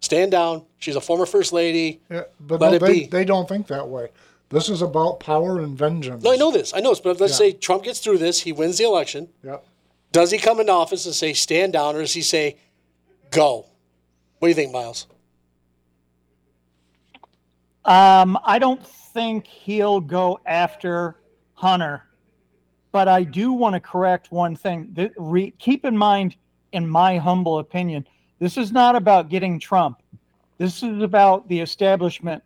stand 0.00 0.30
down. 0.30 0.62
She's 0.78 0.94
a 0.96 1.00
former 1.00 1.26
first 1.26 1.52
lady." 1.52 2.00
Yeah, 2.08 2.22
but 2.38 2.60
Let 2.60 2.80
no, 2.80 2.86
they, 2.86 3.06
they 3.06 3.24
don't 3.24 3.48
think 3.48 3.66
that 3.66 3.88
way. 3.88 4.08
This 4.50 4.68
is 4.68 4.82
about 4.82 5.20
power 5.20 5.60
and 5.60 5.76
vengeance. 5.76 6.22
No, 6.22 6.32
I 6.32 6.36
know 6.36 6.50
this. 6.52 6.72
I 6.74 6.80
know 6.80 6.90
this. 6.90 7.00
But 7.00 7.20
let's 7.20 7.32
Yeah. 7.34 7.38
say 7.38 7.52
Trump 7.52 7.84
gets 7.84 7.98
through 8.00 8.18
this, 8.18 8.40
he 8.40 8.52
wins 8.52 8.78
the 8.78 8.84
election. 8.84 9.28
Yeah. 9.44 9.58
Does 10.12 10.30
he 10.30 10.38
come 10.38 10.60
into 10.60 10.72
office 10.72 11.06
and 11.06 11.14
say, 11.14 11.32
"Stand 11.32 11.72
down," 11.72 11.94
or 11.94 12.00
does 12.00 12.14
he 12.14 12.22
say, 12.22 12.56
"Go"? 13.30 13.66
What 14.38 14.46
do 14.46 14.48
you 14.48 14.54
think, 14.54 14.72
Miles? 14.72 15.06
Um, 17.84 18.38
I 18.44 18.58
don't 18.58 18.84
think 18.84 19.46
he'll 19.46 20.00
go 20.00 20.40
after 20.46 21.16
Hunter, 21.54 22.04
but 22.92 23.08
I 23.08 23.22
do 23.22 23.52
want 23.52 23.74
to 23.74 23.80
correct 23.80 24.32
one 24.32 24.56
thing. 24.56 24.92
Th- 24.94 25.12
re- 25.16 25.52
keep 25.58 25.84
in 25.84 25.96
mind, 25.96 26.36
in 26.72 26.88
my 26.88 27.18
humble 27.18 27.58
opinion, 27.58 28.06
this 28.38 28.56
is 28.56 28.72
not 28.72 28.96
about 28.96 29.28
getting 29.28 29.58
Trump. 29.58 30.02
This 30.58 30.82
is 30.82 31.02
about 31.02 31.48
the 31.48 31.60
establishment 31.60 32.42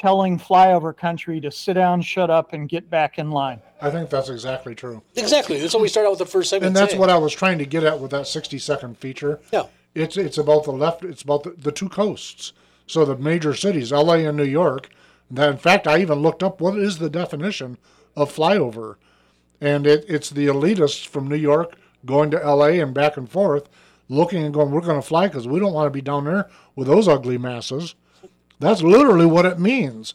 telling 0.00 0.38
flyover 0.38 0.96
country 0.96 1.40
to 1.40 1.50
sit 1.50 1.74
down, 1.74 2.00
shut 2.00 2.30
up, 2.30 2.54
and 2.54 2.68
get 2.68 2.88
back 2.88 3.18
in 3.18 3.30
line. 3.30 3.60
I 3.82 3.90
think 3.90 4.08
that's 4.08 4.30
exactly 4.30 4.74
true. 4.74 5.02
Exactly. 5.14 5.60
That's 5.60 5.74
what 5.74 5.82
we 5.82 5.88
started 5.88 6.08
out 6.08 6.12
with 6.12 6.20
the 6.20 6.26
first 6.26 6.48
segment. 6.48 6.68
And 6.68 6.76
that's 6.76 6.92
saying. 6.92 7.00
what 7.00 7.10
I 7.10 7.18
was 7.18 7.34
trying 7.34 7.58
to 7.58 7.66
get 7.66 7.84
at 7.84 8.00
with 8.00 8.10
that 8.12 8.26
60 8.26 8.58
second 8.58 8.96
feature. 8.96 9.40
Yeah. 9.52 9.64
It's 9.94 10.16
it's 10.16 10.38
about 10.38 10.64
the 10.64 10.72
left. 10.72 11.04
It's 11.04 11.22
about 11.22 11.42
the, 11.42 11.50
the 11.50 11.72
two 11.72 11.88
coasts. 11.88 12.52
So 12.86 13.04
the 13.04 13.16
major 13.16 13.54
cities, 13.54 13.92
L.A. 13.92 14.24
and 14.24 14.36
New 14.36 14.44
York. 14.44 14.88
That 15.30 15.50
in 15.50 15.58
fact, 15.58 15.86
I 15.86 15.98
even 15.98 16.20
looked 16.20 16.42
up 16.42 16.60
what 16.60 16.78
is 16.78 16.98
the 16.98 17.10
definition 17.10 17.76
of 18.16 18.34
flyover, 18.34 18.96
and 19.60 19.86
it, 19.86 20.04
it's 20.08 20.30
the 20.30 20.46
elitists 20.46 21.06
from 21.06 21.28
New 21.28 21.36
York 21.36 21.76
going 22.04 22.30
to 22.30 22.42
L.A. 22.42 22.80
and 22.80 22.94
back 22.94 23.16
and 23.16 23.30
forth, 23.30 23.68
looking 24.08 24.44
and 24.44 24.54
going, 24.54 24.70
"We're 24.70 24.80
going 24.80 25.00
to 25.00 25.06
fly 25.06 25.28
because 25.28 25.46
we 25.46 25.60
don't 25.60 25.72
want 25.72 25.86
to 25.86 25.90
be 25.90 26.00
down 26.00 26.24
there 26.24 26.48
with 26.74 26.88
those 26.88 27.06
ugly 27.06 27.38
masses." 27.38 27.94
That's 28.60 28.82
literally 28.82 29.26
what 29.26 29.46
it 29.46 29.58
means. 29.58 30.14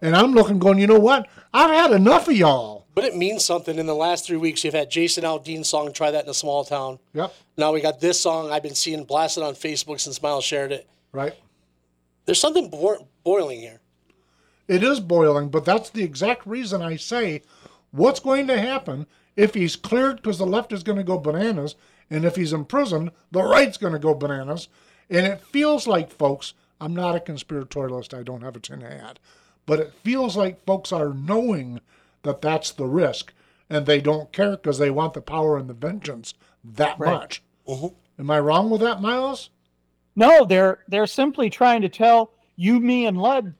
And 0.00 0.16
I'm 0.16 0.32
looking, 0.32 0.58
going, 0.58 0.78
you 0.78 0.86
know 0.86 0.98
what? 0.98 1.28
I've 1.54 1.70
had 1.70 1.92
enough 1.92 2.26
of 2.26 2.36
y'all. 2.36 2.86
But 2.94 3.04
it 3.04 3.16
means 3.16 3.44
something. 3.44 3.78
In 3.78 3.86
the 3.86 3.94
last 3.94 4.26
three 4.26 4.36
weeks, 4.36 4.64
you've 4.64 4.74
had 4.74 4.90
Jason 4.90 5.24
Aldean's 5.24 5.68
song 5.68 5.92
"Try 5.92 6.10
That 6.10 6.24
in 6.24 6.30
a 6.30 6.34
Small 6.34 6.64
Town." 6.64 6.98
Yep. 7.14 7.34
Now 7.56 7.72
we 7.72 7.80
got 7.80 8.00
this 8.00 8.20
song 8.20 8.50
I've 8.50 8.62
been 8.62 8.74
seeing 8.74 9.04
blasted 9.04 9.42
on 9.42 9.54
Facebook 9.54 10.00
since 10.00 10.20
Miles 10.20 10.44
shared 10.44 10.72
it. 10.72 10.88
Right. 11.12 11.34
There's 12.26 12.40
something 12.40 12.68
bo- 12.68 13.06
boiling 13.24 13.60
here. 13.60 13.80
It 14.68 14.82
is 14.82 15.00
boiling, 15.00 15.48
but 15.48 15.64
that's 15.64 15.90
the 15.90 16.02
exact 16.02 16.46
reason 16.46 16.82
I 16.82 16.96
say 16.96 17.42
what's 17.92 18.20
going 18.20 18.46
to 18.48 18.60
happen 18.60 19.06
if 19.36 19.54
he's 19.54 19.76
cleared 19.76 20.16
because 20.16 20.38
the 20.38 20.46
left 20.46 20.72
is 20.72 20.82
going 20.82 20.98
to 20.98 21.04
go 21.04 21.18
bananas, 21.18 21.74
and 22.10 22.24
if 22.24 22.36
he's 22.36 22.52
imprisoned, 22.52 23.10
the 23.30 23.42
right's 23.42 23.78
going 23.78 23.92
to 23.94 23.98
go 23.98 24.14
bananas. 24.14 24.68
And 25.08 25.26
it 25.26 25.40
feels 25.40 25.86
like, 25.86 26.10
folks, 26.10 26.54
I'm 26.82 26.94
not 26.94 27.14
a 27.14 27.20
conspiratorialist, 27.20 28.18
I 28.18 28.24
don't 28.24 28.42
have 28.42 28.56
a 28.56 28.60
tin 28.60 28.80
hat, 28.80 29.20
but 29.66 29.78
it 29.78 29.92
feels 30.02 30.36
like 30.36 30.64
folks 30.66 30.90
are 30.92 31.14
knowing 31.14 31.80
that 32.22 32.42
that's 32.42 32.72
the 32.72 32.86
risk, 32.86 33.32
and 33.70 33.86
they 33.86 34.00
don't 34.00 34.32
care 34.32 34.52
because 34.52 34.78
they 34.78 34.90
want 34.90 35.14
the 35.14 35.20
power 35.20 35.56
and 35.56 35.70
the 35.70 35.74
vengeance 35.74 36.34
that 36.64 36.98
much. 36.98 37.42
Mm-hmm. 37.68 37.94
Am 38.20 38.30
I 38.30 38.40
wrong 38.40 38.68
with 38.68 38.80
that, 38.80 39.00
Miles? 39.00 39.50
No, 40.16 40.44
they're 40.44 40.80
they're 40.88 41.06
simply 41.06 41.48
trying 41.48 41.82
to 41.82 41.88
tell 41.88 42.32
you, 42.56 42.80
me, 42.80 43.06
and 43.06 43.16
Lud, 43.16 43.54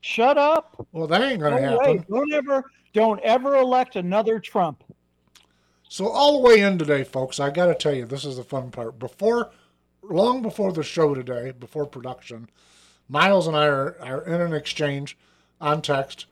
shut 0.00 0.38
up. 0.38 0.86
Well, 0.92 1.06
that 1.08 1.20
ain't 1.20 1.40
going 1.40 1.56
to 1.56 1.60
No 1.60 1.78
happen. 1.78 1.96
way. 1.96 2.04
Don't 2.08 2.32
ever 2.32 2.64
don't 2.94 3.20
ever 3.20 3.56
elect 3.56 3.96
another 3.96 4.38
Trump. 4.38 4.84
So 5.88 6.08
all 6.08 6.34
the 6.34 6.48
way 6.48 6.60
in 6.60 6.78
today, 6.78 7.02
folks, 7.02 7.40
I 7.40 7.50
got 7.50 7.66
to 7.66 7.74
tell 7.74 7.94
you, 7.94 8.06
this 8.06 8.24
is 8.24 8.36
the 8.36 8.44
fun 8.44 8.70
part. 8.70 8.98
Before, 8.98 9.50
long 10.02 10.42
before 10.42 10.72
the 10.72 10.82
show 10.82 11.14
today, 11.14 11.52
before 11.58 11.86
production, 11.86 12.48
Miles 13.08 13.46
and 13.46 13.56
I 13.56 13.66
are, 13.66 13.96
are 14.00 14.22
in 14.22 14.40
an 14.40 14.52
exchange 14.52 15.16
on 15.60 15.82
text 15.82 16.26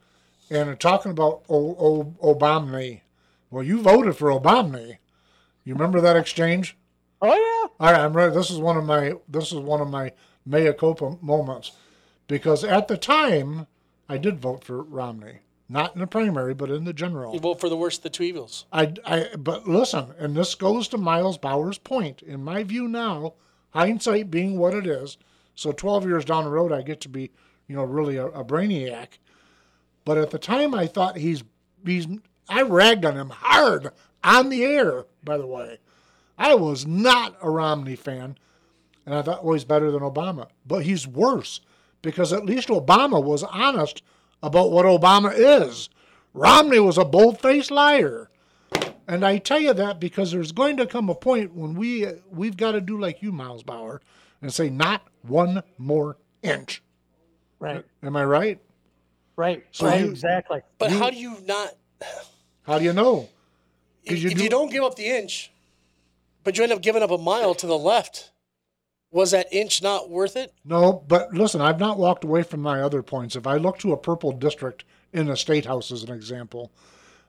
and 0.49 0.69
are 0.69 0.75
talking 0.75 1.11
about 1.11 1.43
o- 1.49 1.75
o- 2.21 2.33
Obama. 2.33 3.01
Well, 3.49 3.63
you 3.63 3.81
voted 3.81 4.15
for 4.15 4.29
Obama. 4.29 4.97
You 5.63 5.73
remember 5.73 5.99
that 6.01 6.15
exchange? 6.17 6.77
Oh 7.21 7.27
yeah. 7.27 7.85
All 7.85 7.91
right, 7.93 8.01
I'm 8.01 8.13
ready. 8.13 8.33
This 8.33 8.49
is 8.51 8.59
one 8.59 8.77
of 8.77 8.85
my 8.85 9.13
this 9.27 9.51
is 9.51 9.59
one 9.59 9.81
of 9.81 9.89
my 9.89 10.11
mea 10.45 10.71
culpa 10.73 11.17
moments 11.21 11.71
because 12.27 12.63
at 12.63 12.87
the 12.87 12.97
time 12.97 13.67
I 14.07 14.17
did 14.17 14.39
vote 14.39 14.63
for 14.63 14.83
Romney, 14.83 15.39
not 15.67 15.93
in 15.95 15.99
the 15.99 16.07
primary, 16.07 16.53
but 16.53 16.69
in 16.69 16.85
the 16.85 16.93
general. 16.93 17.33
You 17.33 17.39
vote 17.39 17.59
for 17.59 17.69
the 17.69 17.75
worst 17.77 17.99
of 17.99 18.03
the 18.03 18.09
two 18.11 18.23
evils. 18.23 18.65
I, 18.71 18.93
I, 19.05 19.27
but 19.37 19.67
listen, 19.67 20.13
and 20.19 20.35
this 20.35 20.55
goes 20.55 20.87
to 20.89 20.97
Miles 20.97 21.37
Bauer's 21.37 21.77
point. 21.77 22.21
In 22.21 22.43
my 22.43 22.63
view 22.63 22.87
now, 22.87 23.33
hindsight 23.71 24.31
being 24.31 24.57
what 24.57 24.73
it 24.73 24.87
is, 24.87 25.17
so 25.57 25.71
12 25.71 26.05
years 26.05 26.23
down 26.23 26.43
the 26.43 26.51
road, 26.51 26.71
I 26.71 26.83
get 26.83 27.01
to 27.01 27.09
be, 27.09 27.31
you 27.67 27.75
know, 27.75 27.83
really 27.83 28.15
a, 28.15 28.27
a 28.27 28.45
brainiac. 28.45 29.17
But 30.05 30.19
at 30.19 30.29
the 30.29 30.37
time, 30.37 30.75
I 30.75 30.85
thought 30.85 31.17
he's, 31.17 31.43
he's, 31.83 32.07
I 32.47 32.61
ragged 32.61 33.05
on 33.05 33.17
him 33.17 33.31
hard 33.31 33.89
on 34.23 34.49
the 34.49 34.63
air, 34.63 35.05
by 35.23 35.37
the 35.37 35.47
way. 35.47 35.79
I 36.37 36.53
was 36.53 36.85
not 36.85 37.37
a 37.41 37.49
Romney 37.49 37.95
fan, 37.95 38.37
and 39.03 39.15
I 39.15 39.23
thought, 39.23 39.43
well, 39.43 39.55
he's 39.55 39.65
better 39.65 39.89
than 39.89 40.01
Obama. 40.01 40.47
But 40.63 40.83
he's 40.83 41.07
worse 41.07 41.59
because 42.03 42.31
at 42.31 42.45
least 42.45 42.67
Obama 42.67 43.21
was 43.21 43.41
honest 43.41 44.03
about 44.43 44.71
what 44.71 44.85
Obama 44.85 45.33
is. 45.35 45.89
Romney 46.35 46.79
was 46.79 46.99
a 46.99 47.03
bold 47.03 47.41
faced 47.41 47.71
liar. 47.71 48.29
And 49.07 49.25
I 49.25 49.39
tell 49.39 49.59
you 49.59 49.73
that 49.73 49.99
because 49.99 50.31
there's 50.31 50.51
going 50.51 50.77
to 50.77 50.85
come 50.85 51.09
a 51.09 51.15
point 51.15 51.55
when 51.55 51.73
we 51.73 52.05
we've 52.29 52.57
got 52.57 52.73
to 52.73 52.81
do 52.81 52.99
like 52.99 53.23
you, 53.23 53.31
Miles 53.31 53.63
Bauer, 53.63 54.01
and 54.41 54.53
say 54.53 54.69
not 54.69 55.07
one 55.27 55.63
more 55.77 56.17
inch. 56.43 56.83
Right. 57.59 57.83
Am 58.03 58.15
I 58.15 58.25
right? 58.25 58.59
Right. 59.35 59.63
So 59.71 59.85
right. 59.85 60.01
you- 60.01 60.09
exactly. 60.09 60.61
But 60.77 60.91
how 60.91 61.09
do 61.09 61.17
you 61.17 61.37
not? 61.45 61.75
How 62.63 62.79
do 62.79 62.85
you 62.85 62.93
know? 62.93 63.29
If 64.03 64.19
you 64.23 64.29
you, 64.29 64.35
do- 64.35 64.49
don't 64.49 64.71
give 64.71 64.83
up 64.83 64.95
the 64.95 65.07
inch, 65.07 65.51
but 66.43 66.57
you 66.57 66.63
end 66.63 66.71
up 66.71 66.81
giving 66.81 67.03
up 67.03 67.11
a 67.11 67.17
mile 67.17 67.53
to 67.55 67.67
the 67.67 67.77
left, 67.77 68.31
was 69.11 69.31
that 69.31 69.47
inch 69.51 69.81
not 69.81 70.09
worth 70.09 70.35
it? 70.35 70.53
No, 70.65 71.03
but 71.07 71.33
listen, 71.33 71.61
I've 71.61 71.79
not 71.79 71.97
walked 71.97 72.23
away 72.23 72.43
from 72.43 72.61
my 72.61 72.81
other 72.81 73.01
points. 73.01 73.35
If 73.35 73.47
I 73.47 73.57
look 73.57 73.79
to 73.79 73.93
a 73.93 73.97
purple 73.97 74.31
district 74.31 74.83
in 75.13 75.29
a 75.29 75.37
state 75.37 75.65
house 75.65 75.91
as 75.91 76.03
an 76.03 76.11
example, 76.11 76.71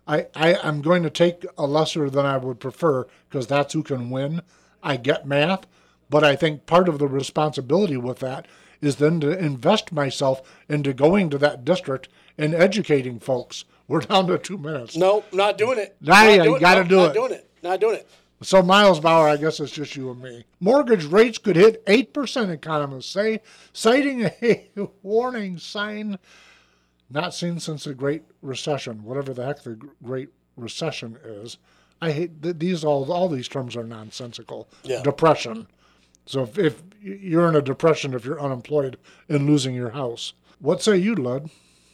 I, 0.07 0.27
I 0.35 0.55
am 0.55 0.83
going 0.83 1.03
to 1.03 1.11
take 1.11 1.45
a 1.57 1.67
lesser 1.67 2.11
than 2.11 2.27
I 2.27 2.37
would 2.37 2.61
prefer 2.61 3.07
because 3.29 3.47
that's 3.47 3.75
who 3.75 3.83
can 3.83 4.11
win. 4.11 4.43
I 4.83 4.97
get 4.97 5.27
math, 5.27 5.67
but 6.11 6.25
I 6.25 6.37
think 6.37 6.67
part 6.67 6.89
of 6.89 6.99
the 6.99 7.07
responsibility 7.09 7.97
with 7.97 8.19
that 8.21 8.47
is 8.81 8.97
then 8.97 9.21
to 9.21 9.37
invest 9.37 9.93
myself 9.93 10.41
into 10.69 10.93
going 10.93 11.31
to 11.31 11.39
that 11.39 11.65
district 11.65 12.09
and 12.37 12.55
educating 12.55 13.19
folks. 13.19 13.65
We're 13.89 14.01
down 14.01 14.27
to 14.29 14.39
two 14.39 14.59
minutes. 14.59 14.97
No, 14.97 15.25
not 15.33 15.59
doing 15.59 15.79
it. 15.79 15.97
Nah, 16.01 16.25
Not 16.37 16.45
you 16.45 16.61
gotta 16.61 16.83
No, 16.85 16.89
do 16.89 16.97
not 16.97 17.11
it. 17.11 17.15
doing 17.15 17.33
it. 17.33 17.51
Not 17.63 17.81
doing 17.81 17.95
it. 17.97 18.09
So, 18.41 18.63
Miles 18.63 19.01
Bauer, 19.01 19.29
I 19.29 19.37
guess 19.37 19.59
it's 19.59 19.73
just 19.73 19.97
you 19.97 20.13
and 20.13 20.23
me. 20.23 20.45
Mortgage 20.61 21.05
rates 21.07 21.39
could 21.39 21.57
hit 21.57 21.85
8%, 21.87 22.51
economists 22.51 23.11
say, 23.11 23.41
citing 23.73 24.27
a 24.43 24.69
warning 25.03 25.59
sign 25.59 26.19
not 27.11 27.35
seen 27.35 27.59
since 27.59 27.83
the 27.85 27.95
Great 27.95 28.23
Recession, 28.43 29.03
whatever 29.03 29.35
the 29.35 29.45
heck 29.45 29.63
the 29.65 29.77
Great 30.05 30.29
Recession 30.57 31.19
is. 31.25 31.57
I 32.01 32.13
hate 32.13 32.41
th- 32.43 32.59
these 32.59 32.85
all 32.85 33.11
all 33.11 33.29
these 33.29 33.49
terms 33.49 33.75
are 33.77 33.83
nonsensical. 33.83 34.69
Yeah. 34.85 35.03
Depression. 35.03 35.67
So 36.29 36.43
if, 36.43 36.59
if 36.59 36.83
you're 37.01 37.49
in 37.49 37.57
a 37.57 37.62
depression 37.62 38.12
if 38.12 38.24
you're 38.26 38.41
unemployed 38.41 38.99
and 39.31 39.47
losing 39.47 39.74
your 39.74 39.91
house, 39.91 40.35
what 40.59 40.83
say 40.83 40.99
you, 40.99 41.14
Lud? 41.14 41.49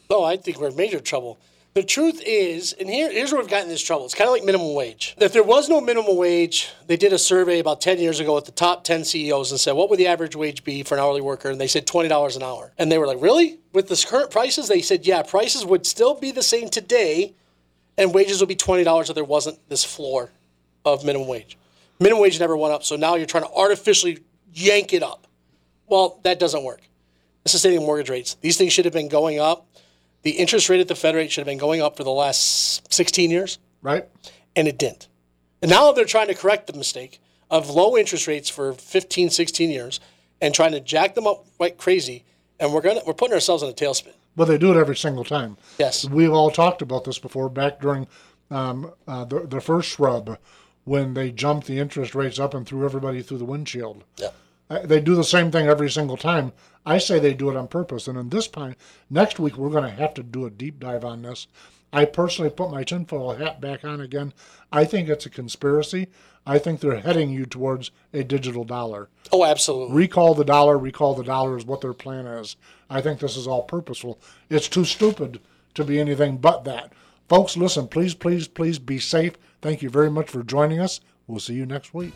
No, 0.09 0.25
I 0.25 0.35
think 0.35 0.59
we're 0.59 0.69
in 0.69 0.75
major 0.75 0.99
trouble. 0.99 1.39
The 1.73 1.83
truth 1.83 2.21
is, 2.25 2.73
and 2.73 2.89
here, 2.89 3.11
here's 3.11 3.31
where 3.31 3.41
we've 3.41 3.49
gotten 3.49 3.69
this 3.69 3.81
trouble. 3.81 4.05
It's 4.05 4.13
kind 4.13 4.27
of 4.27 4.33
like 4.33 4.43
minimum 4.43 4.73
wage. 4.73 5.15
If 5.17 5.31
there 5.31 5.43
was 5.43 5.69
no 5.69 5.79
minimum 5.79 6.17
wage, 6.17 6.69
they 6.87 6.97
did 6.97 7.13
a 7.13 7.17
survey 7.17 7.59
about 7.59 7.79
10 7.79 7.97
years 7.99 8.19
ago 8.19 8.35
with 8.35 8.45
the 8.45 8.51
top 8.51 8.83
10 8.83 9.05
CEOs 9.05 9.51
and 9.51 9.59
said, 9.59 9.73
what 9.73 9.89
would 9.89 9.99
the 9.99 10.07
average 10.07 10.35
wage 10.35 10.65
be 10.65 10.83
for 10.83 10.95
an 10.95 11.01
hourly 11.01 11.21
worker? 11.21 11.49
And 11.49 11.59
they 11.59 11.67
said 11.67 11.85
$20 11.85 12.35
an 12.35 12.43
hour. 12.43 12.73
And 12.77 12.91
they 12.91 12.97
were 12.97 13.07
like, 13.07 13.21
really? 13.21 13.59
With 13.71 13.87
the 13.87 14.05
current 14.07 14.31
prices? 14.31 14.67
They 14.67 14.81
said, 14.81 15.05
yeah, 15.05 15.21
prices 15.23 15.65
would 15.65 15.85
still 15.85 16.13
be 16.13 16.31
the 16.31 16.43
same 16.43 16.69
today, 16.69 17.35
and 17.97 18.13
wages 18.13 18.41
would 18.41 18.49
be 18.49 18.55
$20 18.55 19.09
if 19.09 19.15
there 19.15 19.23
wasn't 19.23 19.59
this 19.69 19.83
floor 19.83 20.31
of 20.83 21.05
minimum 21.05 21.27
wage. 21.27 21.57
Minimum 21.99 22.21
wage 22.21 22.39
never 22.39 22.57
went 22.57 22.73
up, 22.73 22.83
so 22.83 22.97
now 22.97 23.15
you're 23.15 23.25
trying 23.25 23.45
to 23.45 23.53
artificially 23.53 24.19
yank 24.55 24.93
it 24.93 25.03
up. 25.03 25.27
Well, 25.87 26.19
that 26.23 26.39
doesn't 26.39 26.63
work. 26.63 26.81
Same 27.45 27.73
with 27.75 27.83
mortgage 27.85 28.09
rates. 28.09 28.37
These 28.41 28.57
things 28.57 28.73
should 28.73 28.85
have 28.85 28.93
been 28.93 29.07
going 29.09 29.39
up. 29.39 29.67
The 30.23 30.31
interest 30.31 30.67
rate 30.69 30.79
at 30.79 30.87
the 30.87 30.95
Fed 30.95 31.13
rate 31.13 31.31
should 31.31 31.41
have 31.41 31.45
been 31.51 31.59
going 31.59 31.81
up 31.81 31.95
for 31.95 32.03
the 32.03 32.09
last 32.11 32.91
16 32.91 33.29
years, 33.29 33.59
Right? 33.83 34.05
and 34.55 34.67
it 34.67 34.79
didn't. 34.79 35.07
And 35.61 35.69
now 35.69 35.91
they're 35.91 36.05
trying 36.05 36.27
to 36.29 36.33
correct 36.33 36.65
the 36.65 36.73
mistake 36.73 37.19
of 37.51 37.69
low 37.69 37.95
interest 37.95 38.25
rates 38.25 38.49
for 38.49 38.73
15, 38.73 39.29
16 39.29 39.69
years 39.69 39.99
and 40.41 40.55
trying 40.55 40.71
to 40.71 40.79
jack 40.79 41.13
them 41.13 41.27
up 41.27 41.45
like 41.59 41.77
crazy. 41.77 42.23
And 42.59 42.73
we're 42.73 42.81
gonna 42.81 43.01
we're 43.05 43.13
putting 43.13 43.33
ourselves 43.35 43.61
in 43.61 43.69
a 43.69 43.73
tailspin. 43.73 44.13
but 44.35 44.45
they 44.45 44.57
do 44.57 44.71
it 44.71 44.77
every 44.77 44.95
single 44.95 45.23
time. 45.23 45.57
Yes. 45.77 46.09
We've 46.09 46.31
all 46.33 46.49
talked 46.49 46.81
about 46.81 47.03
this 47.03 47.19
before 47.19 47.49
back 47.49 47.79
during 47.79 48.07
um, 48.49 48.91
uh, 49.07 49.25
the, 49.25 49.41
the 49.41 49.61
first 49.61 49.89
shrub 49.89 50.39
when 50.85 51.13
they 51.13 51.31
jumped 51.31 51.67
the 51.67 51.77
interest 51.79 52.15
rates 52.15 52.39
up 52.39 52.53
and 52.55 52.65
threw 52.65 52.83
everybody 52.85 53.21
through 53.21 53.37
the 53.39 53.45
windshield. 53.45 54.03
Yeah. 54.17 54.29
They 54.69 54.99
do 54.99 55.15
the 55.15 55.23
same 55.23 55.51
thing 55.51 55.67
every 55.67 55.91
single 55.91 56.17
time. 56.17 56.51
I 56.85 56.97
say 56.97 57.19
they 57.19 57.33
do 57.33 57.49
it 57.49 57.55
on 57.55 57.67
purpose. 57.67 58.07
And 58.07 58.17
in 58.17 58.29
this 58.29 58.47
time, 58.47 58.75
next 59.09 59.39
week, 59.39 59.57
we're 59.57 59.69
going 59.69 59.83
to 59.83 59.89
have 59.89 60.13
to 60.15 60.23
do 60.23 60.45
a 60.45 60.49
deep 60.49 60.79
dive 60.79 61.05
on 61.05 61.21
this. 61.21 61.47
I 61.93 62.05
personally 62.05 62.49
put 62.49 62.71
my 62.71 62.83
tinfoil 62.83 63.35
hat 63.35 63.61
back 63.61 63.85
on 63.85 64.01
again. 64.01 64.33
I 64.71 64.85
think 64.85 65.07
it's 65.07 65.25
a 65.25 65.29
conspiracy. 65.29 66.07
I 66.45 66.59
think 66.59 66.79
they're 66.79 66.99
heading 66.99 67.29
you 67.29 67.45
towards 67.45 67.89
a 68.13 68.23
digital 68.23 68.63
dollar. 68.63 69.07
Oh, 69.31 69.45
absolutely. 69.45 69.95
Recall 69.95 70.35
the 70.35 70.43
dollar, 70.43 70.77
recall 70.77 71.15
the 71.15 71.23
dollar 71.23 71.57
is 71.57 71.65
what 71.65 71.81
their 71.81 71.93
plan 71.93 72.27
is. 72.27 72.55
I 72.89 73.01
think 73.01 73.19
this 73.19 73.37
is 73.37 73.47
all 73.47 73.63
purposeful. 73.63 74.19
It's 74.49 74.67
too 74.67 74.85
stupid 74.85 75.39
to 75.73 75.83
be 75.83 75.99
anything 75.99 76.37
but 76.37 76.63
that. 76.65 76.91
Folks, 77.29 77.57
listen, 77.57 77.87
please, 77.87 78.13
please, 78.13 78.47
please 78.47 78.77
be 78.77 78.99
safe. 78.99 79.33
Thank 79.61 79.81
you 79.81 79.89
very 79.89 80.11
much 80.11 80.29
for 80.29 80.43
joining 80.43 80.79
us. 80.79 80.99
We'll 81.27 81.39
see 81.39 81.55
you 81.55 81.65
next 81.65 81.93
week. 81.93 82.13